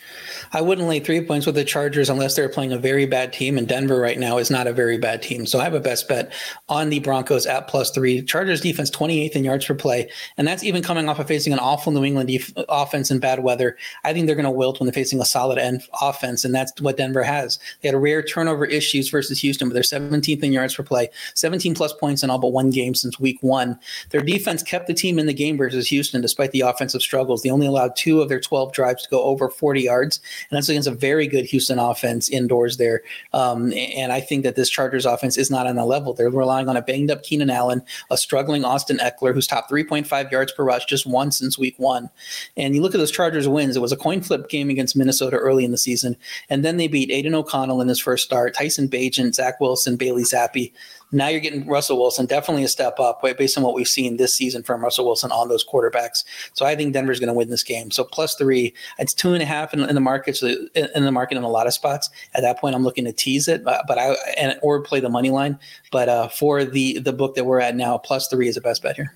I 0.53 0.61
wouldn't 0.61 0.89
lay 0.89 1.01
three 1.01 1.25
points 1.25 1.47
with 1.47 1.55
the 1.55 1.65
Chargers 1.65 2.09
unless 2.09 2.35
they're 2.35 2.49
playing 2.49 2.73
a 2.73 2.79
very 2.79 3.07
bad 3.07 3.33
team, 3.33 3.59
and 3.59 3.69
Denver 3.69 3.99
right 4.01 4.19
now 4.19 4.39
is 4.39 4.51
not 4.51 4.67
a 4.67 4.73
very 4.73 4.99
bad 4.99 5.23
team. 5.23 5.47
So 5.47 5.61
I 5.61 5.65
have 5.65 5.75
a 5.75 5.81
best 5.81 6.09
bet 6.09 6.33
on 6.69 6.91
the 6.91 7.01
Broncos 7.01 7.47
at 7.47 7.69
plus 7.69 7.91
three. 7.91 8.23
Chargers 8.23 8.61
defense 8.61 8.91
28th 8.91 9.33
in 9.33 9.45
yards 9.45 9.67
per 9.67 9.75
play, 9.75 10.11
and 10.37 10.47
that's 10.47 10.65
even 10.65 10.83
coming 10.83 11.09
off 11.09 11.19
of 11.19 11.29
facing 11.29 11.53
an 11.53 11.59
awful 11.59 11.93
New 11.93 12.05
England 12.05 12.29
def- 12.29 12.53
offense 12.69 13.11
in 13.11 13.19
bad 13.19 13.43
weather. 13.43 13.77
I 14.05 14.13
think 14.13 14.27
they're 14.27 14.37
going 14.37 14.45
to 14.45 14.51
wilt 14.51 14.81
when 14.81 14.87
they're 14.87 14.93
facing 14.93 15.21
a 15.21 15.25
solid 15.25 15.59
end 15.59 15.83
offense, 16.01 16.45
and 16.45 16.55
that's 16.55 16.81
what 16.81 16.97
Denver 16.97 17.23
has. 17.23 17.59
They 17.81 17.89
had 17.89 17.97
rare 17.97 18.23
turnover 18.23 18.65
issues 18.65 19.11
versus 19.11 19.41
Houston, 19.41 19.69
but 19.69 19.75
they're 19.75 19.83
17th 19.83 20.43
in 20.43 20.53
yards 20.53 20.75
per 20.75 20.83
play, 20.83 21.11
17 21.35 21.75
plus 21.75 21.93
points 21.93 22.23
in 22.23 22.31
all 22.31 22.39
but 22.39 22.49
one 22.49 22.71
game 22.71 22.95
since 22.95 23.21
week 23.21 23.39
one. 23.43 23.79
Their 24.11 24.23
defense 24.23 24.63
kept 24.63 24.87
the 24.87 24.95
team 24.95 25.19
in 25.19 25.27
the 25.27 25.35
game 25.35 25.57
versus 25.57 25.82
Houston 25.89 26.21
despite 26.21 26.53
the 26.53 26.61
offensive 26.61 27.03
struggles. 27.03 27.43
They 27.43 27.51
only 27.51 27.67
allowed 27.67 27.97
two 27.97 28.21
of 28.21 28.29
their 28.29 28.41
12 28.41 28.73
drives 28.73 29.03
to 29.03 29.11
go 29.11 29.23
over 29.23 29.49
40 29.49 29.83
yards, 29.83 30.21
and 30.51 30.57
that's 30.57 30.69
against 30.69 30.89
a 30.89 30.95
very 30.95 31.27
good 31.27 31.45
Houston 31.47 31.79
offense 31.79 32.29
indoors 32.29 32.77
there. 32.77 33.03
Um, 33.33 33.73
and 33.73 34.13
I 34.13 34.21
think 34.21 34.45
that 34.45 34.57
this 34.57 34.71
Chargers 34.71 35.07
offense 35.07 35.37
is 35.37 35.51
not 35.51 35.67
on 35.67 35.77
the 35.77 35.85
level. 35.85 36.15
They're 36.15 36.31
relying 36.31 36.69
on 36.69 36.77
a 36.77 36.83
banged 36.83 37.11
up 37.11 37.23
Keenan 37.23 37.51
Allen, 37.51 37.83
a 38.11 38.17
struggling 38.17 38.65
Austin 38.65 38.99
Ekeler, 38.99 39.35
who's 39.35 39.47
top 39.47 39.69
3.5 39.69 40.31
yards 40.31 40.53
per 40.53 40.65
rush 40.65 40.85
just 40.87 41.07
once 41.07 41.39
since 41.39 41.59
week 41.59 41.75
one. 41.79 42.11
And 42.57 42.75
you 42.75 42.83
look 42.83 42.95
at 42.95 42.99
those 42.99 43.11
Chargers 43.11 43.49
wins, 43.49 43.77
it 43.77 43.83
was 43.83 43.93
a 43.93 43.97
coin 43.97 44.21
flip 44.21 44.49
game 44.49 44.71
against 44.71 44.97
Minnesota 44.97 45.37
early 45.37 45.65
in 45.65 45.71
the 45.71 45.79
season. 45.79 46.17
And 46.49 46.65
then 46.65 46.77
they 46.77 46.89
beat 46.89 47.11
Aidan 47.11 47.35
O'Connell 47.35 47.81
in 47.81 47.89
his 47.89 48.01
first 48.01 48.25
start, 48.25 48.55
Tyson 48.55 48.89
Bagent, 48.89 49.35
Zach 49.35 49.61
Wilson, 49.61 49.97
Bailey 49.97 50.25
Zappe. 50.25 50.73
Now 51.13 51.29
you're 51.29 51.41
getting 51.41 51.67
Russell 51.67 51.99
Wilson, 51.99 52.27
definitely 52.27 52.65
a 52.65 52.69
step 52.69 52.99
up 52.99 53.23
based 53.23 53.57
on 53.57 53.63
what 53.63 53.75
we've 53.75 53.87
seen 53.87 54.17
this 54.17 54.35
season 54.35 54.63
from 54.63 54.83
Russell 54.83 55.05
Wilson 55.05 55.31
on 55.31 55.49
those 55.49 55.65
quarterbacks. 55.65 56.25
So 56.55 56.65
I 56.65 56.75
think 56.75 56.95
Denver's 56.95 57.21
going 57.21 57.29
to 57.29 57.35
win 57.35 57.51
this 57.51 57.63
game. 57.63 57.91
So 57.91 58.03
plus 58.03 58.35
three, 58.35 58.75
it's 58.99 59.13
two 59.13 59.35
and 59.35 59.43
a 59.43 59.47
half 59.47 59.75
in, 59.75 59.81
in 59.81 59.95
the 59.95 60.01
market. 60.01 60.37
So 60.37 60.49
in 60.75 61.05
the 61.05 61.13
market 61.13 61.37
in 61.37 61.45
a 61.45 61.49
lot 61.49 61.67
of 61.67 61.75
spots. 61.75 62.11
At 62.35 62.41
that 62.41 62.59
point, 62.59 62.75
I'm 62.75 62.83
looking 62.83 63.05
to 63.05 63.13
tease 63.13 63.47
it, 63.47 63.63
but, 63.63 63.85
but 63.87 63.99
I 63.99 64.15
and 64.39 64.59
or 64.63 64.81
play 64.81 65.01
the 65.01 65.09
money 65.09 65.31
line. 65.31 65.59
But 65.91 66.09
uh, 66.09 66.29
for 66.29 66.65
the 66.65 66.99
the 66.99 67.13
book 67.13 67.35
that 67.35 67.45
we're 67.45 67.61
at 67.61 67.77
now, 67.77 67.99
plus 67.99 68.29
three 68.29 68.49
is 68.49 68.55
the 68.55 68.61
best 68.61 68.83
bet 68.83 68.97
here. 68.97 69.15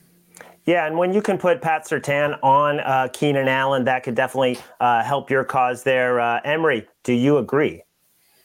Yeah, 0.67 0.85
and 0.85 0.99
when 0.99 1.15
you 1.15 1.23
can 1.23 1.39
put 1.39 1.63
Pat 1.63 1.87
Surtain 1.87 2.37
on 2.43 2.81
uh, 2.81 3.09
Keenan 3.13 3.47
Allen, 3.47 3.85
that 3.85 4.03
could 4.03 4.17
definitely 4.17 4.59
uh, 4.81 5.05
help 5.05 5.31
your 5.31 5.45
cause 5.45 5.85
there. 5.85 6.19
Uh, 6.19 6.41
Emory, 6.45 6.89
do 7.05 7.13
you 7.13 7.39
agree? 7.39 7.85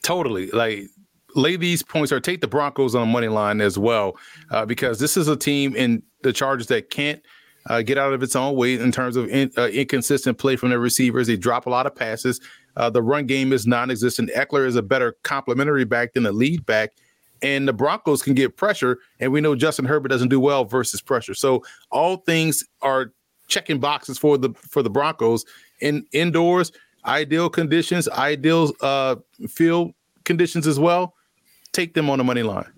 Totally. 0.03 0.51
Like 0.51 0.87
lay 1.35 1.55
these 1.55 1.83
points 1.83 2.11
or 2.11 2.19
take 2.19 2.41
the 2.41 2.47
Broncos 2.47 2.95
on 2.95 3.07
the 3.07 3.13
money 3.13 3.27
line 3.27 3.61
as 3.61 3.77
well, 3.77 4.17
uh, 4.49 4.65
because 4.65 4.99
this 4.99 5.17
is 5.17 5.27
a 5.27 5.35
team 5.35 5.75
in 5.75 6.03
the 6.23 6.33
Chargers 6.33 6.67
that 6.67 6.89
can't 6.89 7.21
uh, 7.67 7.81
get 7.81 7.97
out 7.97 8.13
of 8.13 8.23
its 8.23 8.35
own 8.35 8.55
way 8.55 8.75
in 8.75 8.91
terms 8.91 9.15
of 9.15 9.29
in, 9.29 9.51
uh, 9.57 9.67
inconsistent 9.67 10.37
play 10.37 10.55
from 10.55 10.69
their 10.69 10.79
receivers. 10.79 11.27
They 11.27 11.37
drop 11.37 11.65
a 11.65 11.69
lot 11.69 11.85
of 11.85 11.95
passes. 11.95 12.39
Uh, 12.75 12.89
the 12.89 13.01
run 13.01 13.25
game 13.25 13.53
is 13.53 13.67
non-existent. 13.67 14.31
Ekeler 14.35 14.65
is 14.65 14.75
a 14.75 14.81
better 14.81 15.15
complementary 15.23 15.85
back 15.85 16.13
than 16.13 16.23
the 16.23 16.31
lead 16.31 16.65
back, 16.65 16.91
and 17.41 17.67
the 17.67 17.73
Broncos 17.73 18.21
can 18.21 18.33
get 18.33 18.57
pressure. 18.57 18.97
And 19.19 19.31
we 19.31 19.41
know 19.41 19.55
Justin 19.55 19.85
Herbert 19.85 20.09
doesn't 20.09 20.29
do 20.29 20.39
well 20.39 20.65
versus 20.65 21.01
pressure. 21.01 21.33
So 21.33 21.63
all 21.91 22.17
things 22.17 22.63
are 22.81 23.11
checking 23.47 23.79
boxes 23.79 24.17
for 24.17 24.37
the 24.37 24.51
for 24.53 24.81
the 24.81 24.89
Broncos 24.89 25.45
in 25.81 26.05
indoors. 26.13 26.71
Ideal 27.03 27.49
conditions, 27.49 28.07
ideal 28.09 28.71
uh, 28.81 29.15
field 29.49 29.93
conditions 30.23 30.67
as 30.67 30.79
well 30.79 31.15
take 31.73 31.93
them 31.93 32.09
on 32.09 32.17
the 32.17 32.23
money 32.23 32.43
line. 32.43 32.71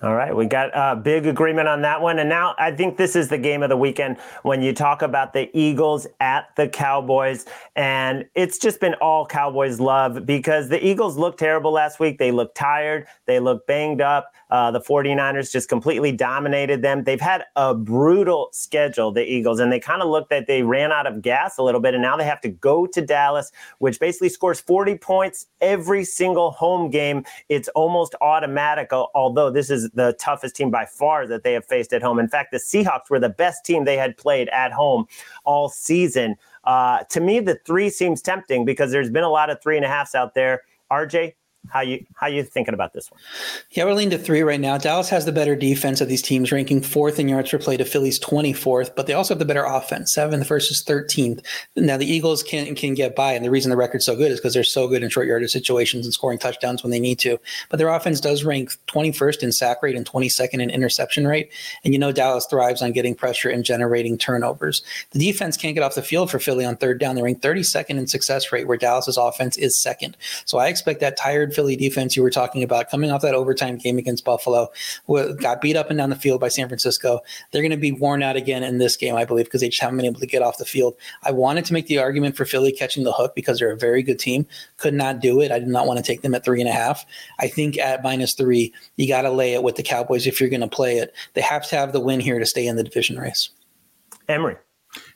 All 0.00 0.14
right, 0.14 0.34
we 0.34 0.46
got 0.46 0.70
a 0.74 0.94
big 0.94 1.26
agreement 1.26 1.66
on 1.66 1.82
that 1.82 2.00
one. 2.00 2.20
And 2.20 2.28
now 2.28 2.54
I 2.56 2.70
think 2.70 2.96
this 2.96 3.16
is 3.16 3.28
the 3.28 3.38
game 3.38 3.64
of 3.64 3.68
the 3.68 3.76
weekend 3.76 4.16
when 4.44 4.62
you 4.62 4.72
talk 4.72 5.02
about 5.02 5.32
the 5.32 5.50
Eagles 5.58 6.06
at 6.20 6.54
the 6.56 6.68
Cowboys. 6.68 7.46
And 7.74 8.24
it's 8.36 8.58
just 8.58 8.78
been 8.78 8.94
all 8.94 9.26
Cowboys 9.26 9.80
love 9.80 10.24
because 10.24 10.68
the 10.68 10.84
Eagles 10.86 11.16
looked 11.16 11.40
terrible 11.40 11.72
last 11.72 11.98
week. 11.98 12.18
They 12.18 12.30
looked 12.30 12.56
tired, 12.56 13.08
they 13.26 13.40
looked 13.40 13.66
banged 13.66 14.00
up. 14.00 14.32
Uh, 14.50 14.70
the 14.70 14.80
49ers 14.80 15.52
just 15.52 15.68
completely 15.68 16.10
dominated 16.10 16.82
them. 16.82 17.04
They've 17.04 17.20
had 17.20 17.44
a 17.56 17.74
brutal 17.74 18.48
schedule, 18.52 19.12
the 19.12 19.24
Eagles, 19.24 19.60
and 19.60 19.70
they 19.70 19.80
kind 19.80 20.00
of 20.00 20.08
looked 20.08 20.30
that 20.30 20.46
they 20.46 20.62
ran 20.62 20.90
out 20.90 21.06
of 21.06 21.20
gas 21.20 21.58
a 21.58 21.62
little 21.62 21.80
bit. 21.80 21.94
And 21.94 22.02
now 22.02 22.16
they 22.16 22.24
have 22.24 22.40
to 22.42 22.48
go 22.48 22.86
to 22.86 23.00
Dallas, 23.02 23.52
which 23.78 24.00
basically 24.00 24.30
scores 24.30 24.60
40 24.60 24.96
points 24.96 25.46
every 25.60 26.04
single 26.04 26.50
home 26.52 26.90
game. 26.90 27.24
It's 27.48 27.68
almost 27.68 28.14
automatic, 28.20 28.92
although 28.92 29.50
this 29.50 29.70
is 29.70 29.90
the 29.90 30.14
toughest 30.18 30.56
team 30.56 30.70
by 30.70 30.86
far 30.86 31.26
that 31.26 31.42
they 31.42 31.52
have 31.52 31.66
faced 31.66 31.92
at 31.92 32.02
home. 32.02 32.18
In 32.18 32.28
fact, 32.28 32.52
the 32.52 32.58
Seahawks 32.58 33.10
were 33.10 33.20
the 33.20 33.28
best 33.28 33.64
team 33.64 33.84
they 33.84 33.96
had 33.96 34.16
played 34.16 34.48
at 34.48 34.72
home 34.72 35.06
all 35.44 35.68
season. 35.68 36.36
Uh, 36.64 37.02
to 37.04 37.20
me, 37.20 37.40
the 37.40 37.58
three 37.64 37.90
seems 37.90 38.22
tempting 38.22 38.64
because 38.64 38.90
there's 38.90 39.10
been 39.10 39.24
a 39.24 39.30
lot 39.30 39.50
of 39.50 39.60
three 39.62 39.76
and 39.76 39.84
a 39.84 39.88
halfs 39.88 40.14
out 40.14 40.34
there. 40.34 40.62
RJ, 40.90 41.34
how 41.70 41.80
you 41.80 42.04
how 42.14 42.26
you 42.26 42.42
thinking 42.42 42.74
about 42.74 42.92
this 42.92 43.10
one? 43.10 43.20
Yeah, 43.70 43.84
we're 43.84 43.94
leaning 43.94 44.18
to 44.18 44.18
three 44.18 44.42
right 44.42 44.60
now. 44.60 44.78
Dallas 44.78 45.08
has 45.10 45.24
the 45.24 45.32
better 45.32 45.54
defense 45.54 46.00
of 46.00 46.08
these 46.08 46.22
teams, 46.22 46.50
ranking 46.50 46.80
fourth 46.80 47.18
in 47.18 47.28
yards 47.28 47.50
per 47.50 47.58
play 47.58 47.76
to 47.76 47.84
Philly's 47.84 48.18
24th, 48.18 48.94
but 48.96 49.06
they 49.06 49.12
also 49.12 49.34
have 49.34 49.38
the 49.38 49.44
better 49.44 49.64
offense, 49.64 50.12
seventh 50.12 50.46
versus 50.46 50.82
13th. 50.82 51.44
Now 51.76 51.96
the 51.96 52.10
Eagles 52.10 52.42
can 52.42 52.74
can 52.74 52.94
get 52.94 53.14
by, 53.14 53.32
and 53.32 53.44
the 53.44 53.50
reason 53.50 53.70
the 53.70 53.76
record's 53.76 54.06
so 54.06 54.16
good 54.16 54.30
is 54.30 54.38
because 54.38 54.54
they're 54.54 54.64
so 54.64 54.88
good 54.88 55.02
in 55.02 55.10
short 55.10 55.26
yardage 55.26 55.50
situations 55.50 56.06
and 56.06 56.14
scoring 56.14 56.38
touchdowns 56.38 56.82
when 56.82 56.90
they 56.90 57.00
need 57.00 57.18
to. 57.20 57.38
But 57.68 57.76
their 57.78 57.88
offense 57.88 58.20
does 58.20 58.44
rank 58.44 58.72
21st 58.86 59.42
in 59.42 59.52
sack 59.52 59.82
rate 59.82 59.96
and 59.96 60.06
22nd 60.06 60.62
in 60.62 60.70
interception 60.70 61.26
rate, 61.26 61.50
and 61.84 61.92
you 61.92 62.00
know 62.00 62.12
Dallas 62.12 62.46
thrives 62.46 62.82
on 62.82 62.92
getting 62.92 63.14
pressure 63.14 63.50
and 63.50 63.64
generating 63.64 64.16
turnovers. 64.16 64.82
The 65.10 65.18
defense 65.18 65.56
can't 65.56 65.74
get 65.74 65.82
off 65.82 65.94
the 65.94 66.02
field 66.02 66.30
for 66.30 66.38
Philly 66.38 66.64
on 66.64 66.76
third 66.76 66.98
down. 66.98 67.14
They 67.14 67.22
rank 67.22 67.42
32nd 67.42 67.90
in 67.90 68.06
success 68.06 68.52
rate, 68.52 68.66
where 68.66 68.78
Dallas's 68.78 69.18
offense 69.18 69.56
is 69.58 69.76
second. 69.76 70.16
So 70.46 70.58
I 70.58 70.68
expect 70.68 71.00
that 71.00 71.16
tired 71.16 71.47
Philly 71.50 71.76
defense 71.76 72.16
you 72.16 72.22
were 72.22 72.30
talking 72.30 72.62
about 72.62 72.90
coming 72.90 73.10
off 73.10 73.22
that 73.22 73.34
overtime 73.34 73.76
game 73.76 73.98
against 73.98 74.24
Buffalo, 74.24 74.68
got 75.40 75.60
beat 75.60 75.76
up 75.76 75.90
and 75.90 75.98
down 75.98 76.10
the 76.10 76.16
field 76.16 76.40
by 76.40 76.48
San 76.48 76.68
Francisco. 76.68 77.20
They're 77.50 77.62
going 77.62 77.70
to 77.70 77.76
be 77.76 77.92
worn 77.92 78.22
out 78.22 78.36
again 78.36 78.62
in 78.62 78.78
this 78.78 78.96
game, 78.96 79.14
I 79.14 79.24
believe, 79.24 79.46
because 79.46 79.60
they 79.60 79.68
just 79.68 79.82
haven't 79.82 79.96
been 79.96 80.06
able 80.06 80.20
to 80.20 80.26
get 80.26 80.42
off 80.42 80.58
the 80.58 80.64
field. 80.64 80.94
I 81.22 81.30
wanted 81.30 81.64
to 81.66 81.72
make 81.72 81.86
the 81.86 81.98
argument 81.98 82.36
for 82.36 82.44
Philly 82.44 82.72
catching 82.72 83.04
the 83.04 83.12
hook 83.12 83.34
because 83.34 83.58
they're 83.58 83.72
a 83.72 83.76
very 83.76 84.02
good 84.02 84.18
team. 84.18 84.46
Could 84.76 84.94
not 84.94 85.20
do 85.20 85.40
it. 85.40 85.52
I 85.52 85.58
did 85.58 85.68
not 85.68 85.86
want 85.86 85.98
to 85.98 86.04
take 86.04 86.22
them 86.22 86.34
at 86.34 86.44
three 86.44 86.60
and 86.60 86.68
a 86.68 86.72
half. 86.72 87.04
I 87.38 87.48
think 87.48 87.78
at 87.78 88.02
minus 88.02 88.34
three, 88.34 88.72
you 88.96 89.08
got 89.08 89.22
to 89.22 89.30
lay 89.30 89.54
it 89.54 89.62
with 89.62 89.76
the 89.76 89.82
Cowboys 89.82 90.26
if 90.26 90.40
you're 90.40 90.50
going 90.50 90.60
to 90.60 90.68
play 90.68 90.98
it. 90.98 91.14
They 91.34 91.40
have 91.40 91.66
to 91.68 91.76
have 91.76 91.92
the 91.92 92.00
win 92.00 92.20
here 92.20 92.38
to 92.38 92.46
stay 92.46 92.66
in 92.66 92.76
the 92.76 92.84
division 92.84 93.18
race. 93.18 93.50
Emory. 94.28 94.56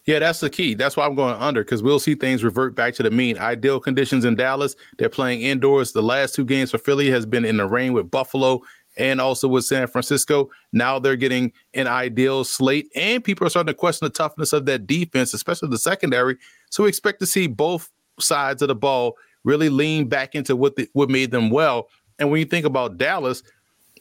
Yeah, 0.05 0.19
that's 0.19 0.41
the 0.41 0.51
key. 0.51 0.75
That's 0.75 0.97
why 0.97 1.07
I'm 1.07 1.15
going 1.15 1.37
under 1.37 1.63
because 1.63 1.83
we'll 1.83 2.01
see 2.01 2.17
things 2.17 2.43
revert 2.43 2.75
back 2.75 2.95
to 2.95 3.05
the 3.05 3.11
mean. 3.11 3.39
Ideal 3.39 3.79
conditions 3.79 4.25
in 4.25 4.35
Dallas. 4.35 4.75
They're 4.99 5.09
playing 5.09 5.43
indoors. 5.43 5.93
The 5.93 6.03
last 6.03 6.35
two 6.35 6.45
games 6.45 6.73
for 6.73 6.79
Philly 6.79 7.09
has 7.11 7.25
been 7.25 7.45
in 7.45 7.57
the 7.57 7.67
rain 7.67 7.93
with 7.93 8.11
Buffalo 8.11 8.63
and 8.97 9.21
also 9.21 9.47
with 9.49 9.65
San 9.65 9.87
Francisco. 9.87 10.51
Now 10.73 10.99
they're 10.99 11.17
getting 11.17 11.53
an 11.75 11.87
ideal 11.87 12.45
slate, 12.45 12.91
and 12.95 13.23
people 13.23 13.47
are 13.47 13.51
starting 13.51 13.73
to 13.73 13.79
question 13.79 14.05
the 14.07 14.11
toughness 14.11 14.53
of 14.53 14.67
that 14.67 14.87
defense, 14.87 15.35
especially 15.35 15.69
the 15.69 15.79
secondary. 15.79 16.37
So 16.71 16.83
we 16.83 16.89
expect 16.89 17.21
to 17.21 17.27
see 17.27 17.47
both 17.47 17.91
sides 18.19 18.61
of 18.61 18.69
the 18.69 18.75
ball 18.75 19.17
really 19.45 19.69
lean 19.69 20.09
back 20.09 20.35
into 20.35 20.57
what 20.57 20.77
the, 20.77 20.89
what 20.93 21.11
made 21.11 21.31
them 21.31 21.51
well. 21.51 21.89
And 22.19 22.31
when 22.31 22.41
you 22.41 22.45
think 22.45 22.67
about 22.67 22.99
Dallas, 22.99 23.43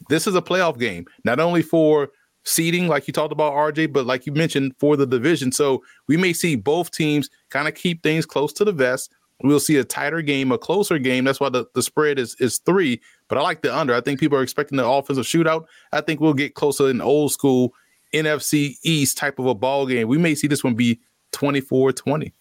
this 0.08 0.26
is 0.26 0.34
a 0.34 0.42
playoff 0.42 0.78
game, 0.78 1.06
not 1.24 1.40
only 1.40 1.62
for 1.62 2.10
seeding, 2.44 2.88
like 2.88 3.06
you 3.06 3.12
talked 3.12 3.32
about, 3.32 3.52
RJ, 3.52 3.92
but 3.92 4.06
like 4.06 4.26
you 4.26 4.32
mentioned, 4.32 4.74
for 4.78 4.96
the 4.96 5.06
division. 5.06 5.52
So 5.52 5.82
we 6.08 6.16
may 6.16 6.32
see 6.32 6.56
both 6.56 6.90
teams 6.90 7.30
kind 7.50 7.68
of 7.68 7.74
keep 7.74 8.02
things 8.02 8.26
close 8.26 8.52
to 8.54 8.64
the 8.64 8.72
vest. 8.72 9.12
We'll 9.42 9.60
see 9.60 9.76
a 9.76 9.84
tighter 9.84 10.22
game, 10.22 10.52
a 10.52 10.58
closer 10.58 10.98
game. 10.98 11.24
That's 11.24 11.40
why 11.40 11.48
the, 11.48 11.66
the 11.74 11.82
spread 11.82 12.18
is 12.18 12.36
is 12.36 12.58
three. 12.58 13.00
But 13.28 13.38
I 13.38 13.42
like 13.42 13.62
the 13.62 13.76
under. 13.76 13.94
I 13.94 14.00
think 14.00 14.20
people 14.20 14.38
are 14.38 14.42
expecting 14.42 14.76
the 14.76 14.86
offensive 14.86 15.24
shootout. 15.24 15.64
I 15.92 16.00
think 16.00 16.20
we'll 16.20 16.34
get 16.34 16.54
closer 16.54 16.88
in 16.88 17.00
old 17.00 17.32
school 17.32 17.74
NFC 18.14 18.76
East 18.82 19.18
type 19.18 19.38
of 19.38 19.46
a 19.46 19.54
ball 19.54 19.86
game. 19.86 20.06
We 20.06 20.18
may 20.18 20.34
see 20.34 20.46
this 20.46 20.62
one 20.62 20.74
be 20.74 21.00
24 21.32 21.92
20. 21.92 22.32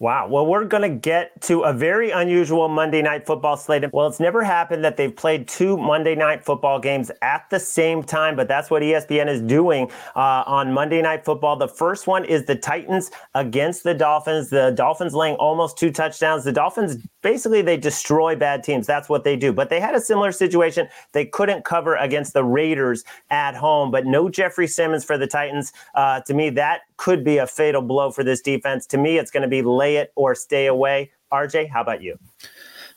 Wow. 0.00 0.26
Well, 0.26 0.44
we're 0.44 0.64
going 0.64 0.82
to 0.82 0.98
get 0.98 1.40
to 1.42 1.62
a 1.62 1.72
very 1.72 2.10
unusual 2.10 2.68
Monday 2.68 3.00
night 3.00 3.24
football 3.24 3.56
slate. 3.56 3.84
Well, 3.92 4.08
it's 4.08 4.18
never 4.18 4.42
happened 4.42 4.84
that 4.84 4.96
they've 4.96 5.14
played 5.14 5.46
two 5.46 5.76
Monday 5.76 6.16
night 6.16 6.44
football 6.44 6.80
games 6.80 7.12
at 7.22 7.48
the 7.48 7.60
same 7.60 8.02
time, 8.02 8.34
but 8.34 8.48
that's 8.48 8.72
what 8.72 8.82
ESPN 8.82 9.28
is 9.28 9.40
doing 9.40 9.88
uh, 10.16 10.42
on 10.46 10.72
Monday 10.72 11.00
night 11.00 11.24
football. 11.24 11.54
The 11.54 11.68
first 11.68 12.08
one 12.08 12.24
is 12.24 12.44
the 12.44 12.56
Titans 12.56 13.12
against 13.36 13.84
the 13.84 13.94
Dolphins. 13.94 14.50
The 14.50 14.72
Dolphins 14.72 15.14
laying 15.14 15.36
almost 15.36 15.78
two 15.78 15.92
touchdowns. 15.92 16.42
The 16.42 16.52
Dolphins 16.52 16.96
basically 17.22 17.62
they 17.62 17.76
destroy 17.76 18.34
bad 18.34 18.64
teams. 18.64 18.88
That's 18.88 19.08
what 19.08 19.22
they 19.22 19.36
do. 19.36 19.52
But 19.52 19.70
they 19.70 19.78
had 19.78 19.94
a 19.94 20.00
similar 20.00 20.32
situation. 20.32 20.88
They 21.12 21.24
couldn't 21.24 21.64
cover 21.64 21.94
against 21.94 22.32
the 22.32 22.42
Raiders 22.42 23.04
at 23.30 23.54
home, 23.54 23.92
but 23.92 24.06
no 24.06 24.28
Jeffrey 24.28 24.66
Simmons 24.66 25.04
for 25.04 25.16
the 25.16 25.28
Titans. 25.28 25.72
Uh, 25.94 26.20
to 26.22 26.34
me, 26.34 26.50
that 26.50 26.80
could 26.96 27.24
be 27.24 27.38
a 27.38 27.46
fatal 27.46 27.82
blow 27.82 28.10
for 28.10 28.24
this 28.24 28.40
defense. 28.40 28.86
To 28.88 28.98
me, 28.98 29.18
it's 29.18 29.30
going 29.30 29.42
to 29.42 29.48
be 29.48 29.62
lay 29.62 29.96
it 29.96 30.12
or 30.14 30.34
stay 30.34 30.66
away. 30.66 31.12
RJ, 31.32 31.70
how 31.70 31.80
about 31.80 32.02
you? 32.02 32.18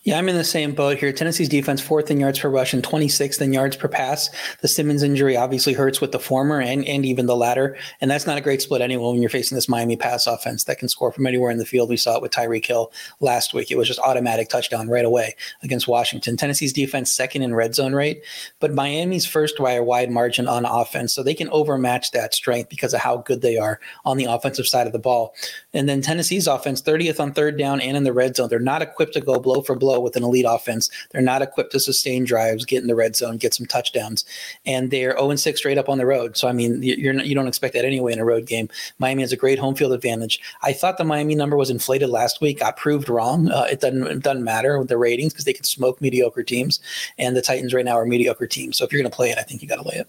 Yeah, 0.08 0.18
I'm 0.18 0.30
in 0.30 0.38
the 0.38 0.44
same 0.46 0.72
boat 0.72 1.00
here. 1.00 1.12
Tennessee's 1.12 1.50
defense, 1.50 1.82
fourth 1.82 2.10
in 2.10 2.18
yards 2.18 2.40
per 2.40 2.48
rush 2.48 2.74
and 2.74 2.82
26th 2.82 3.42
in 3.42 3.52
yards 3.52 3.76
per 3.76 3.90
pass. 3.90 4.30
The 4.62 4.70
Simmons 4.70 5.04
injury 5.04 5.36
obviously 5.36 5.74
hurts 5.74 6.00
with 6.00 6.14
the 6.14 6.18
former 6.18 6.62
and, 6.62 6.86
and 6.86 7.06
even 7.06 7.26
the 7.26 7.36
latter. 7.36 7.76
And 8.00 8.10
that's 8.10 8.26
not 8.26 8.38
a 8.38 8.42
great 8.42 8.62
split 8.62 8.80
anyway 8.80 9.04
when 9.04 9.20
you're 9.20 9.30
facing 9.30 9.58
this 9.58 9.68
Miami 9.68 9.98
pass 9.98 10.26
offense 10.26 10.64
that 10.64 10.80
can 10.80 10.88
score 10.88 11.12
from 11.12 11.28
anywhere 11.28 11.52
in 11.52 11.58
the 11.58 11.66
field. 11.66 11.90
We 11.90 11.98
saw 11.98 12.16
it 12.16 12.22
with 12.22 12.32
Tyreek 12.32 12.66
Hill 12.66 12.90
last 13.20 13.54
week. 13.54 13.70
It 13.70 13.78
was 13.78 13.90
just 13.90 14.00
automatic 14.00 14.48
touchdown 14.48 14.88
right 14.88 15.04
away 15.04 15.36
against 15.62 15.90
Washington. 15.90 16.38
Tennessee's 16.38 16.72
defense, 16.72 17.12
second 17.12 17.42
in 17.42 17.54
red 17.54 17.76
zone 17.76 17.94
rate, 17.94 18.24
but 18.62 18.74
Miami's 18.74 19.26
first 19.26 19.58
by 19.58 19.74
a 19.74 19.84
wide 19.84 20.10
margin 20.10 20.48
on 20.48 20.64
offense. 20.64 21.14
So 21.14 21.22
they 21.22 21.36
can 21.36 21.50
overmatch 21.50 22.12
that 22.12 22.34
strength 22.34 22.70
because 22.70 22.94
of 22.94 23.02
how 23.02 23.18
good 23.18 23.42
they 23.42 23.58
are 23.58 23.82
on 24.06 24.16
the 24.16 24.24
offensive 24.24 24.68
side 24.68 24.88
of 24.88 24.94
the 24.94 25.00
ball. 25.00 25.36
And 25.74 25.90
then 25.90 26.02
Tennessee's 26.02 26.48
offense, 26.48 26.82
30th 26.82 27.20
on 27.20 27.34
third 27.34 27.58
down 27.58 27.82
and 27.82 27.98
in 27.98 28.06
the 28.06 28.14
red 28.14 28.38
zone. 28.38 28.48
They're 28.48 28.60
not 28.60 28.82
equipped 28.82 29.12
to 29.16 29.20
go 29.20 29.38
blow 29.38 29.62
for 29.62 29.76
blow 29.76 29.97
with 30.02 30.16
an 30.16 30.24
elite 30.24 30.46
offense. 30.48 30.90
They're 31.12 31.22
not 31.22 31.42
equipped 31.42 31.72
to 31.74 31.80
sustain 31.80 32.24
drives, 32.24 32.66
get 32.66 32.82
in 32.82 32.88
the 32.88 32.96
red 32.96 33.16
zone, 33.16 33.38
get 33.38 33.54
some 33.54 33.66
touchdowns, 33.66 34.26
and 34.66 34.92
they're 34.92 35.18
0 35.18 35.36
6 35.36 35.60
straight 35.60 35.78
up 35.78 35.90
on 35.90 35.98
the 35.98 36.06
road. 36.06 36.38
So 36.38 36.48
I 36.48 36.52
mean, 36.54 36.82
you're 36.82 37.14
not, 37.14 37.28
you 37.28 37.36
don't 37.36 37.48
expect 37.48 37.74
that 37.74 37.86
anyway 37.86 38.14
in 38.14 38.20
a 38.20 38.26
road 38.26 38.46
game. 38.46 38.70
Miami 39.00 39.22
has 39.24 39.32
a 39.32 39.38
great 39.38 39.60
home 39.60 39.76
field 39.76 39.94
advantage. 39.94 40.40
I 40.64 40.74
thought 40.74 40.98
the 40.98 41.04
Miami 41.04 41.36
number 41.36 41.58
was 41.58 41.70
inflated 41.70 42.10
last 42.10 42.42
week. 42.42 42.62
I 42.62 42.72
proved 42.72 43.10
wrong. 43.10 43.50
Uh, 43.50 43.68
it 43.70 43.82
doesn't 43.82 44.08
it 44.08 44.24
doesn't 44.24 44.44
matter 44.44 44.78
with 44.80 44.90
the 44.90 44.98
ratings 44.98 45.34
because 45.34 45.46
they 45.46 45.54
can 45.54 45.64
smoke 45.64 46.02
mediocre 46.02 46.44
teams, 46.44 46.80
and 47.18 47.36
the 47.36 47.42
Titans 47.42 47.74
right 47.74 47.86
now 47.86 47.98
are 47.98 48.06
mediocre 48.06 48.48
teams. 48.48 48.78
So 48.78 48.86
if 48.86 48.92
you're 48.92 49.02
going 49.02 49.12
to 49.12 49.16
play 49.16 49.32
it, 49.32 49.38
I 49.38 49.44
think 49.44 49.62
you 49.62 49.68
got 49.68 49.82
to 49.82 49.88
lay 49.88 49.96
it. 49.96 50.08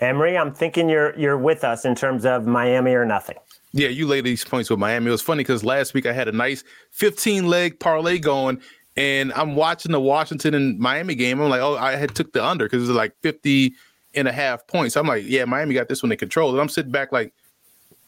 Emory, 0.00 0.36
I'm 0.36 0.52
thinking 0.52 0.88
you're 0.88 1.18
you're 1.18 1.38
with 1.38 1.64
us 1.64 1.84
in 1.84 1.94
terms 1.94 2.26
of 2.26 2.46
Miami 2.46 2.92
or 2.92 3.06
nothing. 3.06 3.36
Yeah, 3.76 3.88
you 3.88 4.06
laid 4.06 4.24
these 4.24 4.42
points 4.42 4.70
with 4.70 4.78
Miami. 4.78 5.08
It 5.08 5.10
was 5.10 5.20
funny 5.20 5.40
because 5.40 5.62
last 5.62 5.92
week 5.92 6.06
I 6.06 6.12
had 6.14 6.28
a 6.28 6.32
nice 6.32 6.64
15 6.92 7.46
leg 7.46 7.78
parlay 7.78 8.18
going, 8.18 8.58
and 8.96 9.34
I'm 9.34 9.54
watching 9.54 9.92
the 9.92 10.00
Washington 10.00 10.54
and 10.54 10.78
Miami 10.78 11.14
game. 11.14 11.42
I'm 11.42 11.50
like, 11.50 11.60
oh, 11.60 11.76
I 11.76 11.94
had 11.96 12.14
took 12.14 12.32
the 12.32 12.42
under 12.42 12.64
because 12.64 12.84
it 12.84 12.88
was 12.88 12.96
like 12.96 13.14
50 13.22 13.74
and 14.14 14.28
a 14.28 14.32
half 14.32 14.66
points. 14.66 14.96
I'm 14.96 15.06
like, 15.06 15.24
yeah, 15.26 15.44
Miami 15.44 15.74
got 15.74 15.90
this 15.90 16.02
one 16.02 16.10
in 16.10 16.16
control. 16.16 16.52
And 16.52 16.58
I'm 16.58 16.70
sitting 16.70 16.90
back 16.90 17.12
like, 17.12 17.34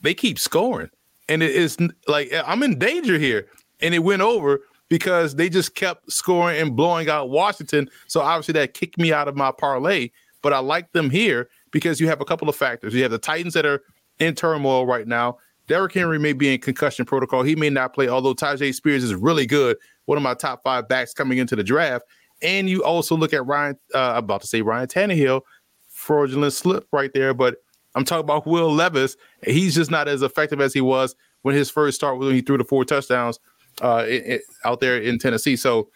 they 0.00 0.14
keep 0.14 0.38
scoring. 0.38 0.88
And 1.28 1.42
it 1.42 1.50
is 1.50 1.76
like, 2.06 2.32
I'm 2.46 2.62
in 2.62 2.78
danger 2.78 3.18
here. 3.18 3.46
And 3.82 3.94
it 3.94 3.98
went 3.98 4.22
over 4.22 4.60
because 4.88 5.34
they 5.34 5.50
just 5.50 5.74
kept 5.74 6.10
scoring 6.10 6.58
and 6.58 6.74
blowing 6.76 7.10
out 7.10 7.28
Washington. 7.28 7.90
So 8.06 8.22
obviously 8.22 8.54
that 8.54 8.72
kicked 8.72 8.96
me 8.96 9.12
out 9.12 9.28
of 9.28 9.36
my 9.36 9.52
parlay. 9.52 10.08
But 10.40 10.54
I 10.54 10.60
like 10.60 10.92
them 10.92 11.10
here 11.10 11.50
because 11.72 12.00
you 12.00 12.08
have 12.08 12.22
a 12.22 12.24
couple 12.24 12.48
of 12.48 12.56
factors. 12.56 12.94
You 12.94 13.02
have 13.02 13.10
the 13.10 13.18
Titans 13.18 13.52
that 13.52 13.66
are 13.66 13.82
in 14.18 14.34
turmoil 14.34 14.86
right 14.86 15.06
now. 15.06 15.36
Derrick 15.68 15.92
Henry 15.92 16.18
may 16.18 16.32
be 16.32 16.52
in 16.52 16.60
concussion 16.60 17.04
protocol. 17.04 17.42
He 17.42 17.54
may 17.54 17.70
not 17.70 17.94
play, 17.94 18.08
although 18.08 18.34
Tyjae 18.34 18.74
Spears 18.74 19.04
is 19.04 19.14
really 19.14 19.46
good, 19.46 19.76
one 20.06 20.16
of 20.16 20.24
my 20.24 20.34
top 20.34 20.62
five 20.64 20.88
backs 20.88 21.12
coming 21.12 21.38
into 21.38 21.54
the 21.54 21.62
draft. 21.62 22.04
And 22.42 22.68
you 22.68 22.82
also 22.82 23.16
look 23.16 23.34
at 23.34 23.46
Ryan, 23.46 23.76
uh, 23.94 24.14
about 24.16 24.40
to 24.40 24.46
say 24.46 24.62
Ryan 24.62 24.88
Tannehill, 24.88 25.42
fraudulent 25.88 26.54
slip 26.54 26.86
right 26.90 27.10
there, 27.12 27.34
but 27.34 27.56
I'm 27.94 28.04
talking 28.04 28.24
about 28.24 28.46
Will 28.46 28.72
Levis. 28.72 29.16
He's 29.44 29.74
just 29.74 29.90
not 29.90 30.08
as 30.08 30.22
effective 30.22 30.60
as 30.60 30.72
he 30.72 30.80
was 30.80 31.14
when 31.42 31.54
his 31.54 31.70
first 31.70 31.96
start 31.96 32.18
was 32.18 32.26
when 32.26 32.34
he 32.34 32.42
threw 32.42 32.56
the 32.56 32.64
four 32.64 32.84
touchdowns 32.84 33.38
uh, 33.82 34.04
it, 34.06 34.26
it, 34.26 34.42
out 34.64 34.80
there 34.80 34.98
in 34.98 35.18
Tennessee. 35.18 35.56
So 35.56 35.90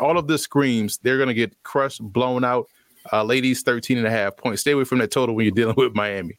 all 0.00 0.18
of 0.18 0.28
this 0.28 0.42
screams 0.42 0.98
they're 0.98 1.16
going 1.16 1.28
to 1.28 1.34
get 1.34 1.62
crushed, 1.64 2.00
blown 2.02 2.44
out. 2.44 2.68
Uh, 3.12 3.22
ladies, 3.22 3.62
13 3.62 3.98
and 3.98 4.06
a 4.06 4.10
half 4.10 4.36
points. 4.36 4.60
Stay 4.60 4.72
away 4.72 4.84
from 4.84 4.98
that 4.98 5.12
total 5.12 5.34
when 5.34 5.44
you're 5.44 5.54
dealing 5.54 5.76
with 5.76 5.94
Miami. 5.94 6.38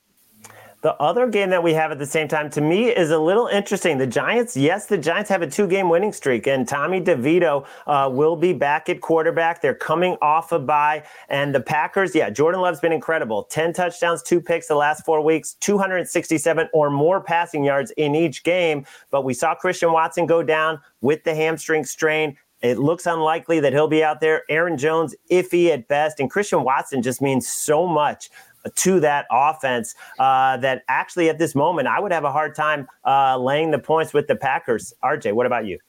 The 0.88 0.96
other 1.02 1.28
game 1.28 1.50
that 1.50 1.62
we 1.62 1.74
have 1.74 1.92
at 1.92 2.00
the 2.00 2.06
same 2.06 2.30
time 2.30 2.50
to 2.52 2.62
me 2.62 2.88
is 2.88 3.12
a 3.12 3.20
little 3.20 3.48
interesting. 3.48 3.98
The 3.98 4.08
Giants, 4.08 4.56
yes, 4.56 4.86
the 4.86 4.98
Giants 4.98 5.30
have 5.30 5.42
a 5.42 5.48
two 5.48 5.68
game 5.68 5.90
winning 5.90 6.14
streak, 6.14 6.48
and 6.48 6.66
Tommy 6.66 7.02
DeVito 7.02 7.66
uh, 7.88 8.10
will 8.10 8.38
be 8.38 8.54
back 8.54 8.88
at 8.88 9.02
quarterback. 9.02 9.62
They're 9.62 9.76
coming 9.76 10.16
off 10.22 10.54
a 10.54 10.60
bye. 10.60 11.04
And 11.28 11.54
the 11.54 11.60
Packers, 11.60 12.16
yeah, 12.16 12.30
Jordan 12.30 12.62
Love's 12.62 12.80
been 12.80 12.94
incredible 12.94 13.44
10 13.44 13.74
touchdowns, 13.74 14.24
two 14.24 14.40
picks 14.40 14.68
the 14.68 14.76
last 14.76 15.04
four 15.04 15.20
weeks, 15.20 15.56
267 15.56 16.70
or 16.72 16.90
more 16.90 17.20
passing 17.20 17.66
yards 17.66 17.92
in 17.98 18.16
each 18.16 18.46
game. 18.46 18.86
But 19.12 19.26
we 19.26 19.34
saw 19.34 19.56
Christian 19.56 19.92
Watson 19.92 20.26
go 20.26 20.42
down 20.42 20.80
with 21.02 21.22
the 21.26 21.36
hamstring 21.36 21.84
strain. 21.84 22.38
It 22.62 22.80
looks 22.80 23.06
unlikely 23.06 23.60
that 23.60 23.74
he'll 23.74 23.88
be 23.88 24.04
out 24.04 24.20
there. 24.20 24.44
Aaron 24.50 24.78
Jones, 24.78 25.16
iffy 25.30 25.70
at 25.70 25.88
best. 25.88 26.20
And 26.20 26.32
Christian 26.32 26.64
Watson 26.64 27.02
just 27.02 27.22
means 27.22 27.48
so 27.48 27.86
much 27.86 28.30
to 28.76 29.00
that 29.00 29.26
offense 29.32 29.96
uh, 30.20 30.58
that 30.58 30.84
actually 30.88 31.30
at 31.30 31.38
this 31.38 31.56
moment 31.56 31.88
I 31.88 32.00
would 32.00 32.12
have 32.12 32.24
a 32.24 32.32
hard 32.32 32.56
time 32.56 32.88
uh, 33.06 33.38
laying 33.38 33.72
the 33.72 33.80
points 33.80 34.14
with 34.14 34.28
the 34.28 34.36
Packers. 34.36 34.94
RJ, 35.04 35.34
what 35.34 35.46
about 35.46 35.66
you? 35.66 35.80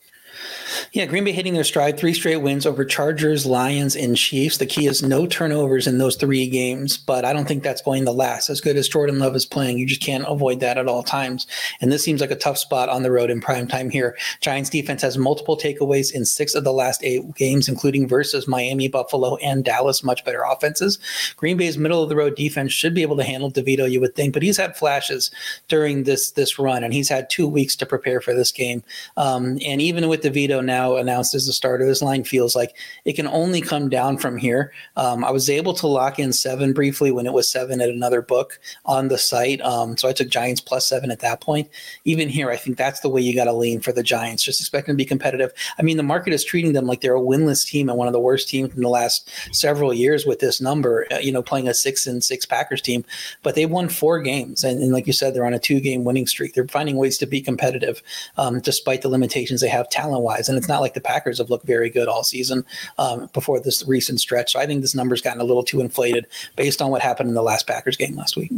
Yeah, 0.92 1.06
Green 1.06 1.24
Bay 1.24 1.32
hitting 1.32 1.54
their 1.54 1.64
stride, 1.64 1.98
three 1.98 2.14
straight 2.14 2.36
wins 2.38 2.66
over 2.66 2.84
Chargers, 2.84 3.46
Lions, 3.46 3.96
and 3.96 4.16
Chiefs. 4.16 4.58
The 4.58 4.66
key 4.66 4.86
is 4.86 5.02
no 5.02 5.26
turnovers 5.26 5.86
in 5.86 5.98
those 5.98 6.16
three 6.16 6.48
games, 6.48 6.96
but 6.96 7.24
I 7.24 7.32
don't 7.32 7.46
think 7.46 7.62
that's 7.62 7.82
going 7.82 8.04
to 8.04 8.12
last. 8.12 8.48
As 8.48 8.60
good 8.60 8.76
as 8.76 8.88
Jordan 8.88 9.18
Love 9.18 9.34
is 9.34 9.46
playing, 9.46 9.78
you 9.78 9.86
just 9.86 10.02
can't 10.02 10.24
avoid 10.26 10.60
that 10.60 10.78
at 10.78 10.88
all 10.88 11.02
times. 11.02 11.46
And 11.80 11.90
this 11.90 12.02
seems 12.02 12.20
like 12.20 12.30
a 12.30 12.36
tough 12.36 12.58
spot 12.58 12.88
on 12.88 13.02
the 13.02 13.10
road 13.10 13.30
in 13.30 13.40
prime 13.40 13.66
time 13.66 13.90
here. 13.90 14.16
Giants 14.40 14.70
defense 14.70 15.02
has 15.02 15.18
multiple 15.18 15.56
takeaways 15.56 16.12
in 16.12 16.24
six 16.24 16.54
of 16.54 16.64
the 16.64 16.72
last 16.72 17.02
eight 17.02 17.34
games, 17.34 17.68
including 17.68 18.08
versus 18.08 18.46
Miami, 18.46 18.88
Buffalo, 18.88 19.36
and 19.36 19.64
Dallas. 19.64 20.04
Much 20.04 20.24
better 20.24 20.42
offenses. 20.42 20.98
Green 21.36 21.56
Bay's 21.56 21.78
middle 21.78 22.02
of 22.02 22.08
the 22.08 22.16
road 22.16 22.36
defense 22.36 22.72
should 22.72 22.94
be 22.94 23.02
able 23.02 23.16
to 23.16 23.24
handle 23.24 23.50
DeVito, 23.50 23.90
you 23.90 24.00
would 24.00 24.14
think, 24.14 24.32
but 24.32 24.42
he's 24.42 24.56
had 24.56 24.76
flashes 24.76 25.30
during 25.68 26.04
this 26.04 26.30
this 26.32 26.58
run, 26.58 26.84
and 26.84 26.92
he's 26.94 27.08
had 27.08 27.30
two 27.30 27.48
weeks 27.48 27.76
to 27.76 27.86
prepare 27.86 28.20
for 28.20 28.34
this 28.34 28.52
game. 28.52 28.82
Um, 29.16 29.58
and 29.64 29.80
even 29.82 30.08
with 30.08 30.22
DeVito 30.28 30.64
now 30.64 30.96
announced 30.96 31.34
as 31.34 31.46
the 31.46 31.52
starter, 31.52 31.86
this 31.86 32.02
line 32.02 32.24
feels 32.24 32.54
like 32.54 32.76
it 33.04 33.14
can 33.14 33.26
only 33.26 33.60
come 33.60 33.88
down 33.88 34.18
from 34.18 34.36
here. 34.36 34.72
Um, 34.96 35.24
I 35.24 35.30
was 35.30 35.48
able 35.48 35.74
to 35.74 35.86
lock 35.86 36.18
in 36.18 36.32
seven 36.32 36.72
briefly 36.72 37.10
when 37.10 37.26
it 37.26 37.32
was 37.32 37.48
seven 37.48 37.80
at 37.80 37.88
another 37.88 38.22
book 38.22 38.58
on 38.84 39.08
the 39.08 39.18
site. 39.18 39.60
Um, 39.62 39.96
so 39.96 40.08
I 40.08 40.12
took 40.12 40.28
Giants 40.28 40.60
plus 40.60 40.86
seven 40.86 41.10
at 41.10 41.20
that 41.20 41.40
point. 41.40 41.68
Even 42.04 42.28
here, 42.28 42.50
I 42.50 42.56
think 42.56 42.76
that's 42.76 43.00
the 43.00 43.08
way 43.08 43.20
you 43.20 43.34
got 43.34 43.44
to 43.44 43.52
lean 43.52 43.80
for 43.80 43.92
the 43.92 44.02
Giants. 44.02 44.42
Just 44.42 44.60
expect 44.60 44.86
them 44.86 44.96
to 44.96 45.02
be 45.02 45.04
competitive. 45.04 45.52
I 45.78 45.82
mean, 45.82 45.96
the 45.96 46.02
market 46.02 46.32
is 46.32 46.44
treating 46.44 46.72
them 46.72 46.86
like 46.86 47.00
they're 47.00 47.16
a 47.16 47.20
winless 47.20 47.66
team 47.66 47.88
and 47.88 47.98
one 47.98 48.08
of 48.08 48.12
the 48.12 48.20
worst 48.20 48.48
teams 48.48 48.74
in 48.74 48.82
the 48.82 48.88
last 48.88 49.30
several 49.52 49.92
years 49.92 50.26
with 50.26 50.40
this 50.40 50.60
number. 50.60 51.06
Uh, 51.12 51.18
you 51.18 51.32
know, 51.32 51.42
playing 51.42 51.68
a 51.68 51.74
six 51.74 52.06
and 52.06 52.22
six 52.22 52.44
Packers 52.44 52.82
team, 52.82 53.04
but 53.42 53.54
they 53.54 53.66
won 53.66 53.88
four 53.88 54.20
games, 54.20 54.64
and, 54.64 54.82
and 54.82 54.92
like 54.92 55.06
you 55.06 55.12
said, 55.12 55.34
they're 55.34 55.46
on 55.46 55.54
a 55.54 55.58
two 55.58 55.80
game 55.80 56.04
winning 56.04 56.26
streak. 56.26 56.54
They're 56.54 56.68
finding 56.68 56.96
ways 56.96 57.18
to 57.18 57.26
be 57.26 57.40
competitive 57.40 58.02
um, 58.36 58.60
despite 58.60 59.02
the 59.02 59.08
limitations 59.08 59.60
they 59.60 59.68
have 59.68 59.88
talent 59.88 60.07
wise, 60.10 60.48
and 60.48 60.56
it's 60.56 60.68
not 60.68 60.80
like 60.80 60.94
the 60.94 61.00
Packers 61.00 61.38
have 61.38 61.50
looked 61.50 61.66
very 61.66 61.90
good 61.90 62.08
all 62.08 62.24
season 62.24 62.64
um, 62.98 63.28
before 63.32 63.60
this 63.60 63.86
recent 63.86 64.20
stretch. 64.20 64.52
So 64.52 64.60
I 64.60 64.66
think 64.66 64.80
this 64.80 64.94
number's 64.94 65.20
gotten 65.20 65.40
a 65.40 65.44
little 65.44 65.62
too 65.62 65.80
inflated 65.80 66.26
based 66.56 66.80
on 66.80 66.90
what 66.90 67.02
happened 67.02 67.28
in 67.28 67.34
the 67.34 67.42
last 67.42 67.66
Packers 67.66 67.96
game 67.96 68.16
last 68.16 68.36
week. 68.36 68.52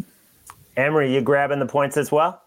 Emory, 0.77 1.13
you 1.13 1.21
grabbing 1.21 1.59
the 1.59 1.67
points 1.67 1.97
as 1.97 2.13
well? 2.13 2.43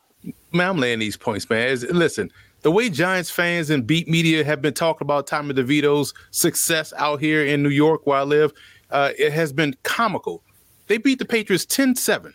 Man, 0.52 0.70
I'm 0.70 0.78
laying 0.78 1.00
these 1.00 1.18
points, 1.18 1.50
man. 1.50 1.78
Listen, 1.92 2.32
the 2.62 2.72
way 2.72 2.90
Giants 2.90 3.30
fans 3.30 3.70
and 3.70 3.86
beat 3.86 4.08
media 4.08 4.44
have 4.44 4.62
been 4.62 4.74
talking 4.74 5.06
about 5.06 5.28
Tommy 5.28 5.54
DeVito's 5.54 6.14
success 6.32 6.94
out 6.98 7.20
here 7.20 7.46
in 7.46 7.62
New 7.62 7.70
York 7.70 8.08
where 8.08 8.20
I 8.20 8.24
live, 8.24 8.54
uh, 8.90 9.12
it 9.18 9.34
has 9.34 9.52
been 9.52 9.76
comical. 9.84 10.42
They 10.88 10.98
beat 10.98 11.20
the 11.20 11.26
Patriots 11.26 11.66
10 11.66 11.96
7. 11.96 12.34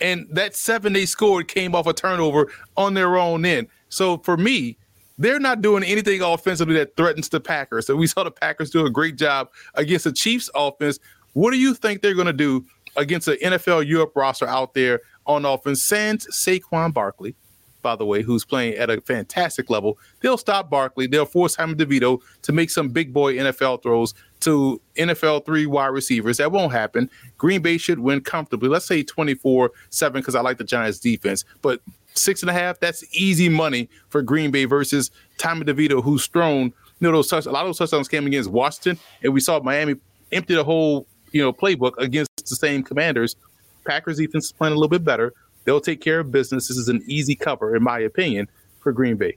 And 0.00 0.26
that 0.30 0.54
seven 0.54 0.92
they 0.92 1.06
scored 1.06 1.48
came 1.48 1.74
off 1.74 1.86
a 1.86 1.92
turnover 1.92 2.52
on 2.76 2.94
their 2.94 3.16
own 3.16 3.44
end. 3.44 3.68
So 3.88 4.18
for 4.18 4.36
me, 4.36 4.76
they're 5.18 5.38
not 5.38 5.62
doing 5.62 5.84
anything 5.84 6.22
offensively 6.22 6.74
that 6.74 6.96
threatens 6.96 7.28
the 7.28 7.40
Packers. 7.40 7.86
So 7.86 7.96
we 7.96 8.06
saw 8.06 8.24
the 8.24 8.30
Packers 8.30 8.70
do 8.70 8.84
a 8.84 8.90
great 8.90 9.16
job 9.16 9.50
against 9.74 10.04
the 10.04 10.12
Chiefs 10.12 10.50
offense. 10.54 10.98
What 11.34 11.50
do 11.52 11.58
you 11.58 11.74
think 11.74 12.02
they're 12.02 12.14
going 12.14 12.26
to 12.26 12.32
do 12.32 12.64
against 12.96 13.26
the 13.26 13.36
NFL 13.36 13.86
Europe 13.86 14.12
roster 14.14 14.46
out 14.46 14.74
there 14.74 15.00
on 15.26 15.44
offense? 15.44 15.82
Sans 15.82 16.26
Saquon 16.26 16.92
Barkley, 16.92 17.34
by 17.82 17.94
the 17.94 18.06
way, 18.06 18.22
who's 18.22 18.44
playing 18.44 18.74
at 18.74 18.90
a 18.90 19.00
fantastic 19.00 19.70
level. 19.70 19.98
They'll 20.20 20.38
stop 20.38 20.70
Barkley. 20.70 21.06
They'll 21.06 21.26
force 21.26 21.54
Simon 21.54 21.76
DeVito 21.76 22.20
to 22.42 22.52
make 22.52 22.70
some 22.70 22.88
big 22.88 23.12
boy 23.12 23.34
NFL 23.34 23.82
throws 23.82 24.14
to 24.40 24.80
NFL 24.96 25.46
three 25.46 25.66
wide 25.66 25.88
receivers. 25.88 26.38
That 26.38 26.52
won't 26.52 26.72
happen. 26.72 27.08
Green 27.38 27.62
Bay 27.62 27.78
should 27.78 28.00
win 28.00 28.20
comfortably. 28.20 28.68
Let's 28.68 28.86
say 28.86 29.02
24 29.02 29.70
7 29.90 30.20
because 30.20 30.34
I 30.34 30.40
like 30.40 30.58
the 30.58 30.64
Giants 30.64 30.98
defense. 30.98 31.44
But 31.62 31.80
six 32.14 32.42
and 32.42 32.50
a 32.50 32.52
half. 32.52 32.80
That's 32.80 33.04
easy 33.14 33.48
money 33.48 33.88
for 34.08 34.22
Green 34.22 34.50
Bay 34.50 34.64
versus 34.64 35.10
Tommy 35.38 35.64
DeVito, 35.64 36.02
who's 36.02 36.26
thrown. 36.26 36.72
You 37.00 37.10
know, 37.10 37.12
those 37.12 37.28
touch, 37.28 37.46
a 37.46 37.50
lot 37.50 37.62
of 37.62 37.68
those 37.68 37.78
touchdowns 37.78 38.08
came 38.08 38.26
against 38.26 38.50
Washington, 38.50 38.98
and 39.22 39.32
we 39.34 39.40
saw 39.40 39.60
Miami 39.60 39.96
empty 40.32 40.54
the 40.54 40.64
whole 40.64 41.06
you 41.32 41.42
know 41.42 41.52
playbook 41.52 41.92
against 41.98 42.30
the 42.48 42.56
same 42.56 42.82
Commanders. 42.82 43.36
Packers 43.84 44.16
defense 44.16 44.46
is 44.46 44.52
playing 44.52 44.72
a 44.72 44.76
little 44.76 44.88
bit 44.88 45.04
better. 45.04 45.34
They'll 45.64 45.80
take 45.80 46.00
care 46.00 46.20
of 46.20 46.30
business. 46.30 46.68
This 46.68 46.76
is 46.76 46.88
an 46.88 47.02
easy 47.06 47.34
cover, 47.34 47.74
in 47.74 47.82
my 47.82 47.98
opinion, 47.98 48.48
for 48.80 48.92
Green 48.92 49.16
Bay. 49.16 49.36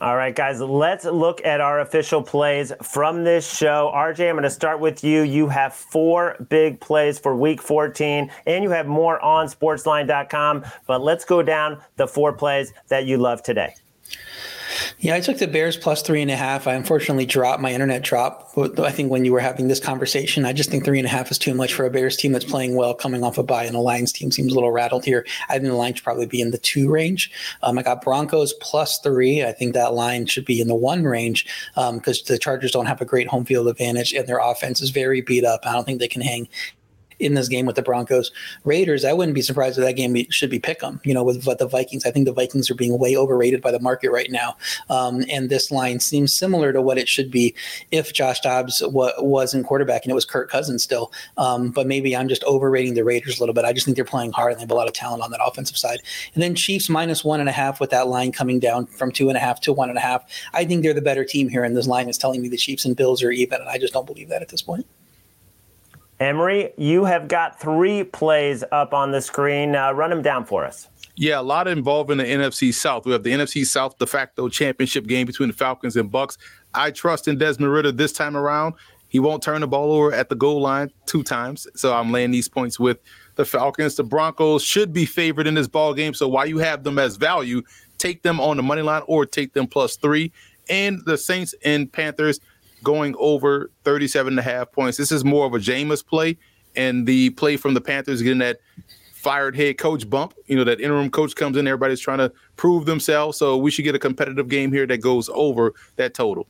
All 0.00 0.16
right, 0.16 0.34
guys, 0.34 0.60
let's 0.60 1.04
look 1.04 1.44
at 1.44 1.60
our 1.60 1.78
official 1.78 2.20
plays 2.20 2.72
from 2.82 3.22
this 3.22 3.56
show. 3.56 3.92
RJ, 3.94 4.28
I'm 4.28 4.34
going 4.34 4.42
to 4.42 4.50
start 4.50 4.80
with 4.80 5.04
you. 5.04 5.22
You 5.22 5.46
have 5.48 5.72
four 5.72 6.36
big 6.48 6.80
plays 6.80 7.20
for 7.20 7.36
week 7.36 7.62
14, 7.62 8.28
and 8.46 8.64
you 8.64 8.70
have 8.70 8.88
more 8.88 9.20
on 9.20 9.46
sportsline.com. 9.46 10.64
But 10.88 11.02
let's 11.02 11.24
go 11.24 11.42
down 11.42 11.80
the 11.94 12.08
four 12.08 12.32
plays 12.32 12.72
that 12.88 13.06
you 13.06 13.18
love 13.18 13.44
today. 13.44 13.76
Yeah, 14.98 15.14
I 15.14 15.20
took 15.20 15.38
the 15.38 15.46
Bears 15.46 15.76
plus 15.76 16.02
three 16.02 16.22
and 16.22 16.30
a 16.30 16.36
half. 16.36 16.66
I 16.66 16.74
unfortunately 16.74 17.26
dropped 17.26 17.60
my 17.60 17.72
internet 17.72 18.02
drop. 18.02 18.50
I 18.56 18.90
think 18.90 19.10
when 19.10 19.24
you 19.24 19.32
were 19.32 19.40
having 19.40 19.68
this 19.68 19.80
conversation, 19.80 20.44
I 20.44 20.52
just 20.52 20.70
think 20.70 20.84
three 20.84 20.98
and 20.98 21.06
a 21.06 21.10
half 21.10 21.30
is 21.30 21.38
too 21.38 21.54
much 21.54 21.74
for 21.74 21.84
a 21.84 21.90
Bears 21.90 22.16
team 22.16 22.32
that's 22.32 22.44
playing 22.44 22.76
well, 22.76 22.94
coming 22.94 23.22
off 23.22 23.38
a 23.38 23.42
bye, 23.42 23.64
and 23.64 23.76
a 23.76 23.80
Lions 23.80 24.12
team 24.12 24.30
seems 24.30 24.52
a 24.52 24.54
little 24.54 24.72
rattled 24.72 25.04
here. 25.04 25.26
I 25.48 25.54
think 25.54 25.64
the 25.64 25.74
line 25.74 25.94
should 25.94 26.04
probably 26.04 26.26
be 26.26 26.40
in 26.40 26.50
the 26.50 26.58
two 26.58 26.90
range. 26.90 27.30
Um, 27.62 27.78
I 27.78 27.82
got 27.82 28.02
Broncos 28.02 28.52
plus 28.54 28.98
three. 29.00 29.44
I 29.44 29.52
think 29.52 29.74
that 29.74 29.94
line 29.94 30.26
should 30.26 30.44
be 30.44 30.60
in 30.60 30.68
the 30.68 30.74
one 30.74 31.04
range 31.04 31.46
because 31.74 32.20
um, 32.20 32.24
the 32.26 32.38
Chargers 32.38 32.70
don't 32.70 32.86
have 32.86 33.00
a 33.00 33.04
great 33.04 33.28
home 33.28 33.44
field 33.44 33.68
advantage, 33.68 34.12
and 34.12 34.26
their 34.26 34.38
offense 34.38 34.80
is 34.80 34.90
very 34.90 35.20
beat 35.20 35.44
up. 35.44 35.60
I 35.64 35.72
don't 35.72 35.84
think 35.84 35.98
they 35.98 36.08
can 36.08 36.22
hang 36.22 36.48
in 37.18 37.34
this 37.34 37.48
game 37.48 37.66
with 37.66 37.76
the 37.76 37.82
Broncos. 37.82 38.30
Raiders, 38.64 39.04
I 39.04 39.12
wouldn't 39.12 39.34
be 39.34 39.42
surprised 39.42 39.78
if 39.78 39.84
that 39.84 39.94
game 39.94 40.16
should 40.30 40.50
be 40.50 40.58
pick 40.58 40.82
'em. 40.82 41.00
You 41.04 41.14
know, 41.14 41.24
with 41.24 41.44
the 41.44 41.66
Vikings, 41.66 42.06
I 42.06 42.10
think 42.10 42.26
the 42.26 42.32
Vikings 42.32 42.70
are 42.70 42.74
being 42.74 42.98
way 42.98 43.16
overrated 43.16 43.60
by 43.60 43.70
the 43.70 43.80
market 43.80 44.10
right 44.10 44.30
now, 44.30 44.56
um, 44.90 45.24
and 45.30 45.50
this 45.50 45.70
line 45.70 46.00
seems 46.00 46.32
similar 46.32 46.72
to 46.72 46.82
what 46.82 46.98
it 46.98 47.08
should 47.08 47.30
be 47.30 47.54
if 47.90 48.12
Josh 48.12 48.40
Dobbs 48.40 48.82
was 48.86 49.54
in 49.54 49.64
quarterback 49.64 50.04
and 50.04 50.10
it 50.10 50.14
was 50.14 50.24
Kirk 50.24 50.50
Cousins 50.50 50.82
still. 50.82 51.12
Um, 51.36 51.70
but 51.70 51.86
maybe 51.86 52.16
I'm 52.16 52.28
just 52.28 52.44
overrating 52.44 52.94
the 52.94 53.04
Raiders 53.04 53.38
a 53.38 53.40
little 53.40 53.54
bit. 53.54 53.64
I 53.64 53.72
just 53.72 53.84
think 53.84 53.96
they're 53.96 54.04
playing 54.04 54.32
hard 54.32 54.52
and 54.52 54.58
they 54.58 54.62
have 54.62 54.70
a 54.70 54.74
lot 54.74 54.88
of 54.88 54.94
talent 54.94 55.22
on 55.22 55.30
that 55.30 55.40
offensive 55.44 55.76
side. 55.76 56.00
And 56.34 56.42
then 56.42 56.54
Chiefs 56.54 56.88
minus 56.88 57.24
one 57.24 57.40
and 57.40 57.48
a 57.48 57.52
half 57.52 57.80
with 57.80 57.90
that 57.90 58.08
line 58.08 58.32
coming 58.32 58.58
down 58.58 58.86
from 58.86 59.12
two 59.12 59.28
and 59.28 59.36
a 59.36 59.40
half 59.40 59.60
to 59.62 59.72
one 59.72 59.88
and 59.88 59.98
a 59.98 60.00
half. 60.00 60.24
I 60.52 60.64
think 60.64 60.82
they're 60.82 60.94
the 60.94 61.02
better 61.02 61.24
team 61.24 61.48
here, 61.48 61.64
and 61.64 61.76
this 61.76 61.86
line 61.86 62.08
is 62.08 62.18
telling 62.18 62.42
me 62.42 62.48
the 62.48 62.56
Chiefs 62.56 62.84
and 62.84 62.96
Bills 62.96 63.22
are 63.22 63.30
even, 63.30 63.60
and 63.60 63.68
I 63.68 63.78
just 63.78 63.92
don't 63.92 64.06
believe 64.06 64.28
that 64.28 64.42
at 64.42 64.48
this 64.48 64.62
point. 64.62 64.86
Emory, 66.20 66.72
you 66.76 67.04
have 67.04 67.28
got 67.28 67.60
three 67.60 68.04
plays 68.04 68.62
up 68.70 68.94
on 68.94 69.10
the 69.10 69.20
screen. 69.20 69.74
Uh, 69.74 69.92
run 69.92 70.10
them 70.10 70.22
down 70.22 70.44
for 70.44 70.64
us. 70.64 70.88
Yeah, 71.16 71.40
a 71.40 71.42
lot 71.42 71.68
involved 71.68 72.10
in 72.10 72.18
the 72.18 72.24
NFC 72.24 72.72
South. 72.72 73.06
We 73.06 73.12
have 73.12 73.22
the 73.22 73.30
NFC 73.30 73.64
South 73.64 73.98
de 73.98 74.06
facto 74.06 74.48
championship 74.48 75.06
game 75.06 75.26
between 75.26 75.48
the 75.48 75.54
Falcons 75.54 75.96
and 75.96 76.10
Bucs. 76.10 76.36
I 76.72 76.90
trust 76.90 77.28
in 77.28 77.38
Desmond 77.38 77.72
Ridder 77.72 77.92
this 77.92 78.12
time 78.12 78.36
around. 78.36 78.74
He 79.08 79.20
won't 79.20 79.42
turn 79.42 79.60
the 79.60 79.68
ball 79.68 79.92
over 79.92 80.12
at 80.12 80.28
the 80.28 80.34
goal 80.34 80.60
line 80.60 80.90
two 81.06 81.22
times. 81.22 81.68
So 81.76 81.94
I'm 81.94 82.10
laying 82.10 82.32
these 82.32 82.48
points 82.48 82.80
with 82.80 82.98
the 83.36 83.44
Falcons. 83.44 83.94
The 83.94 84.02
Broncos 84.02 84.64
should 84.64 84.92
be 84.92 85.06
favored 85.06 85.46
in 85.46 85.54
this 85.54 85.68
ball 85.68 85.94
game. 85.94 86.14
So 86.14 86.26
while 86.26 86.46
you 86.46 86.58
have 86.58 86.82
them 86.82 86.98
as 86.98 87.16
value, 87.16 87.62
take 87.98 88.22
them 88.22 88.40
on 88.40 88.56
the 88.56 88.62
money 88.64 88.82
line 88.82 89.02
or 89.06 89.24
take 89.24 89.52
them 89.52 89.68
plus 89.68 89.94
three. 89.96 90.32
And 90.68 91.00
the 91.06 91.18
Saints 91.18 91.54
and 91.64 91.92
Panthers– 91.92 92.40
going 92.84 93.16
over 93.18 93.70
37 93.82 94.34
and 94.34 94.38
a 94.38 94.42
half 94.42 94.70
points. 94.70 94.96
This 94.96 95.10
is 95.10 95.24
more 95.24 95.46
of 95.46 95.54
a 95.54 95.58
Jameis 95.58 96.06
play, 96.06 96.36
and 96.76 97.06
the 97.06 97.30
play 97.30 97.56
from 97.56 97.74
the 97.74 97.80
Panthers 97.80 98.22
getting 98.22 98.38
that 98.38 98.60
fired 99.12 99.56
head 99.56 99.78
coach 99.78 100.08
bump. 100.08 100.34
You 100.46 100.56
know, 100.56 100.64
that 100.64 100.80
interim 100.80 101.10
coach 101.10 101.34
comes 101.34 101.56
in, 101.56 101.66
everybody's 101.66 102.00
trying 102.00 102.18
to 102.18 102.30
prove 102.56 102.84
themselves. 102.84 103.38
So 103.38 103.56
we 103.56 103.70
should 103.70 103.84
get 103.84 103.94
a 103.94 103.98
competitive 103.98 104.48
game 104.48 104.70
here 104.70 104.86
that 104.86 104.98
goes 104.98 105.30
over 105.32 105.72
that 105.96 106.14
total. 106.14 106.46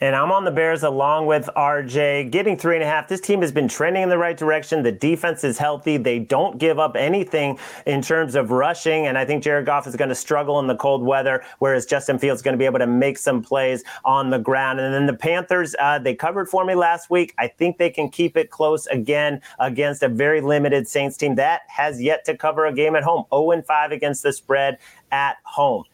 And 0.00 0.14
I'm 0.14 0.30
on 0.30 0.44
the 0.44 0.52
Bears 0.52 0.84
along 0.84 1.26
with 1.26 1.50
RJ, 1.56 2.30
getting 2.30 2.56
three 2.56 2.76
and 2.76 2.84
a 2.84 2.86
half. 2.86 3.08
This 3.08 3.20
team 3.20 3.40
has 3.40 3.50
been 3.50 3.66
trending 3.66 4.04
in 4.04 4.08
the 4.08 4.18
right 4.18 4.36
direction. 4.36 4.84
The 4.84 4.92
defense 4.92 5.42
is 5.42 5.58
healthy. 5.58 5.96
They 5.96 6.20
don't 6.20 6.56
give 6.56 6.78
up 6.78 6.94
anything 6.96 7.58
in 7.84 8.00
terms 8.00 8.36
of 8.36 8.52
rushing. 8.52 9.08
And 9.08 9.18
I 9.18 9.24
think 9.24 9.42
Jared 9.42 9.66
Goff 9.66 9.88
is 9.88 9.96
going 9.96 10.08
to 10.08 10.14
struggle 10.14 10.60
in 10.60 10.68
the 10.68 10.76
cold 10.76 11.02
weather, 11.02 11.42
whereas 11.58 11.84
Justin 11.84 12.16
Fields 12.16 12.38
is 12.38 12.42
going 12.44 12.54
to 12.54 12.58
be 12.58 12.64
able 12.64 12.78
to 12.78 12.86
make 12.86 13.18
some 13.18 13.42
plays 13.42 13.82
on 14.04 14.30
the 14.30 14.38
ground. 14.38 14.78
And 14.78 14.94
then 14.94 15.06
the 15.06 15.14
Panthers, 15.14 15.74
uh, 15.80 15.98
they 15.98 16.14
covered 16.14 16.48
for 16.48 16.64
me 16.64 16.76
last 16.76 17.10
week. 17.10 17.34
I 17.36 17.48
think 17.48 17.78
they 17.78 17.90
can 17.90 18.08
keep 18.08 18.36
it 18.36 18.50
close 18.50 18.86
again 18.86 19.40
against 19.58 20.04
a 20.04 20.08
very 20.08 20.40
limited 20.40 20.86
Saints 20.86 21.16
team 21.16 21.34
that 21.34 21.62
has 21.66 22.00
yet 22.00 22.24
to 22.26 22.36
cover 22.36 22.66
a 22.66 22.72
game 22.72 22.94
at 22.94 23.02
home. 23.02 23.24
0 23.34 23.62
5 23.62 23.90
against 23.90 24.22
the 24.22 24.32
spread 24.32 24.78
at 25.10 25.38
home. 25.42 25.84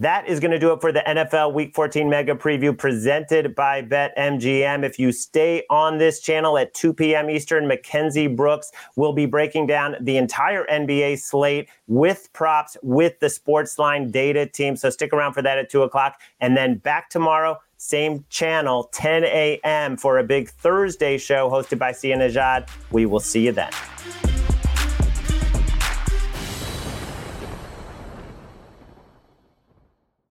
That 0.00 0.26
is 0.26 0.40
going 0.40 0.52
to 0.52 0.58
do 0.58 0.72
it 0.72 0.80
for 0.80 0.92
the 0.92 1.02
NFL 1.06 1.52
Week 1.52 1.74
14 1.74 2.08
Mega 2.08 2.34
Preview 2.34 2.76
presented 2.76 3.54
by 3.54 3.82
BetMGM. 3.82 4.82
If 4.82 4.98
you 4.98 5.12
stay 5.12 5.64
on 5.68 5.98
this 5.98 6.20
channel 6.20 6.56
at 6.56 6.72
2 6.72 6.94
p.m. 6.94 7.28
Eastern, 7.28 7.68
Mackenzie 7.68 8.26
Brooks 8.26 8.72
will 8.96 9.12
be 9.12 9.26
breaking 9.26 9.66
down 9.66 9.96
the 10.00 10.16
entire 10.16 10.64
NBA 10.72 11.18
slate 11.18 11.68
with 11.86 12.30
props 12.32 12.78
with 12.82 13.20
the 13.20 13.26
Sportsline 13.26 14.10
data 14.10 14.46
team. 14.46 14.74
So 14.74 14.88
stick 14.88 15.12
around 15.12 15.34
for 15.34 15.42
that 15.42 15.58
at 15.58 15.68
2 15.68 15.82
o'clock. 15.82 16.18
And 16.40 16.56
then 16.56 16.78
back 16.78 17.10
tomorrow, 17.10 17.58
same 17.76 18.24
channel, 18.30 18.88
10 18.94 19.24
a.m. 19.24 19.98
for 19.98 20.18
a 20.18 20.24
big 20.24 20.48
Thursday 20.48 21.18
show 21.18 21.50
hosted 21.50 21.78
by 21.78 21.92
Sia 21.92 22.16
Nejad. 22.16 22.70
We 22.90 23.04
will 23.04 23.20
see 23.20 23.44
you 23.44 23.52
then. 23.52 23.70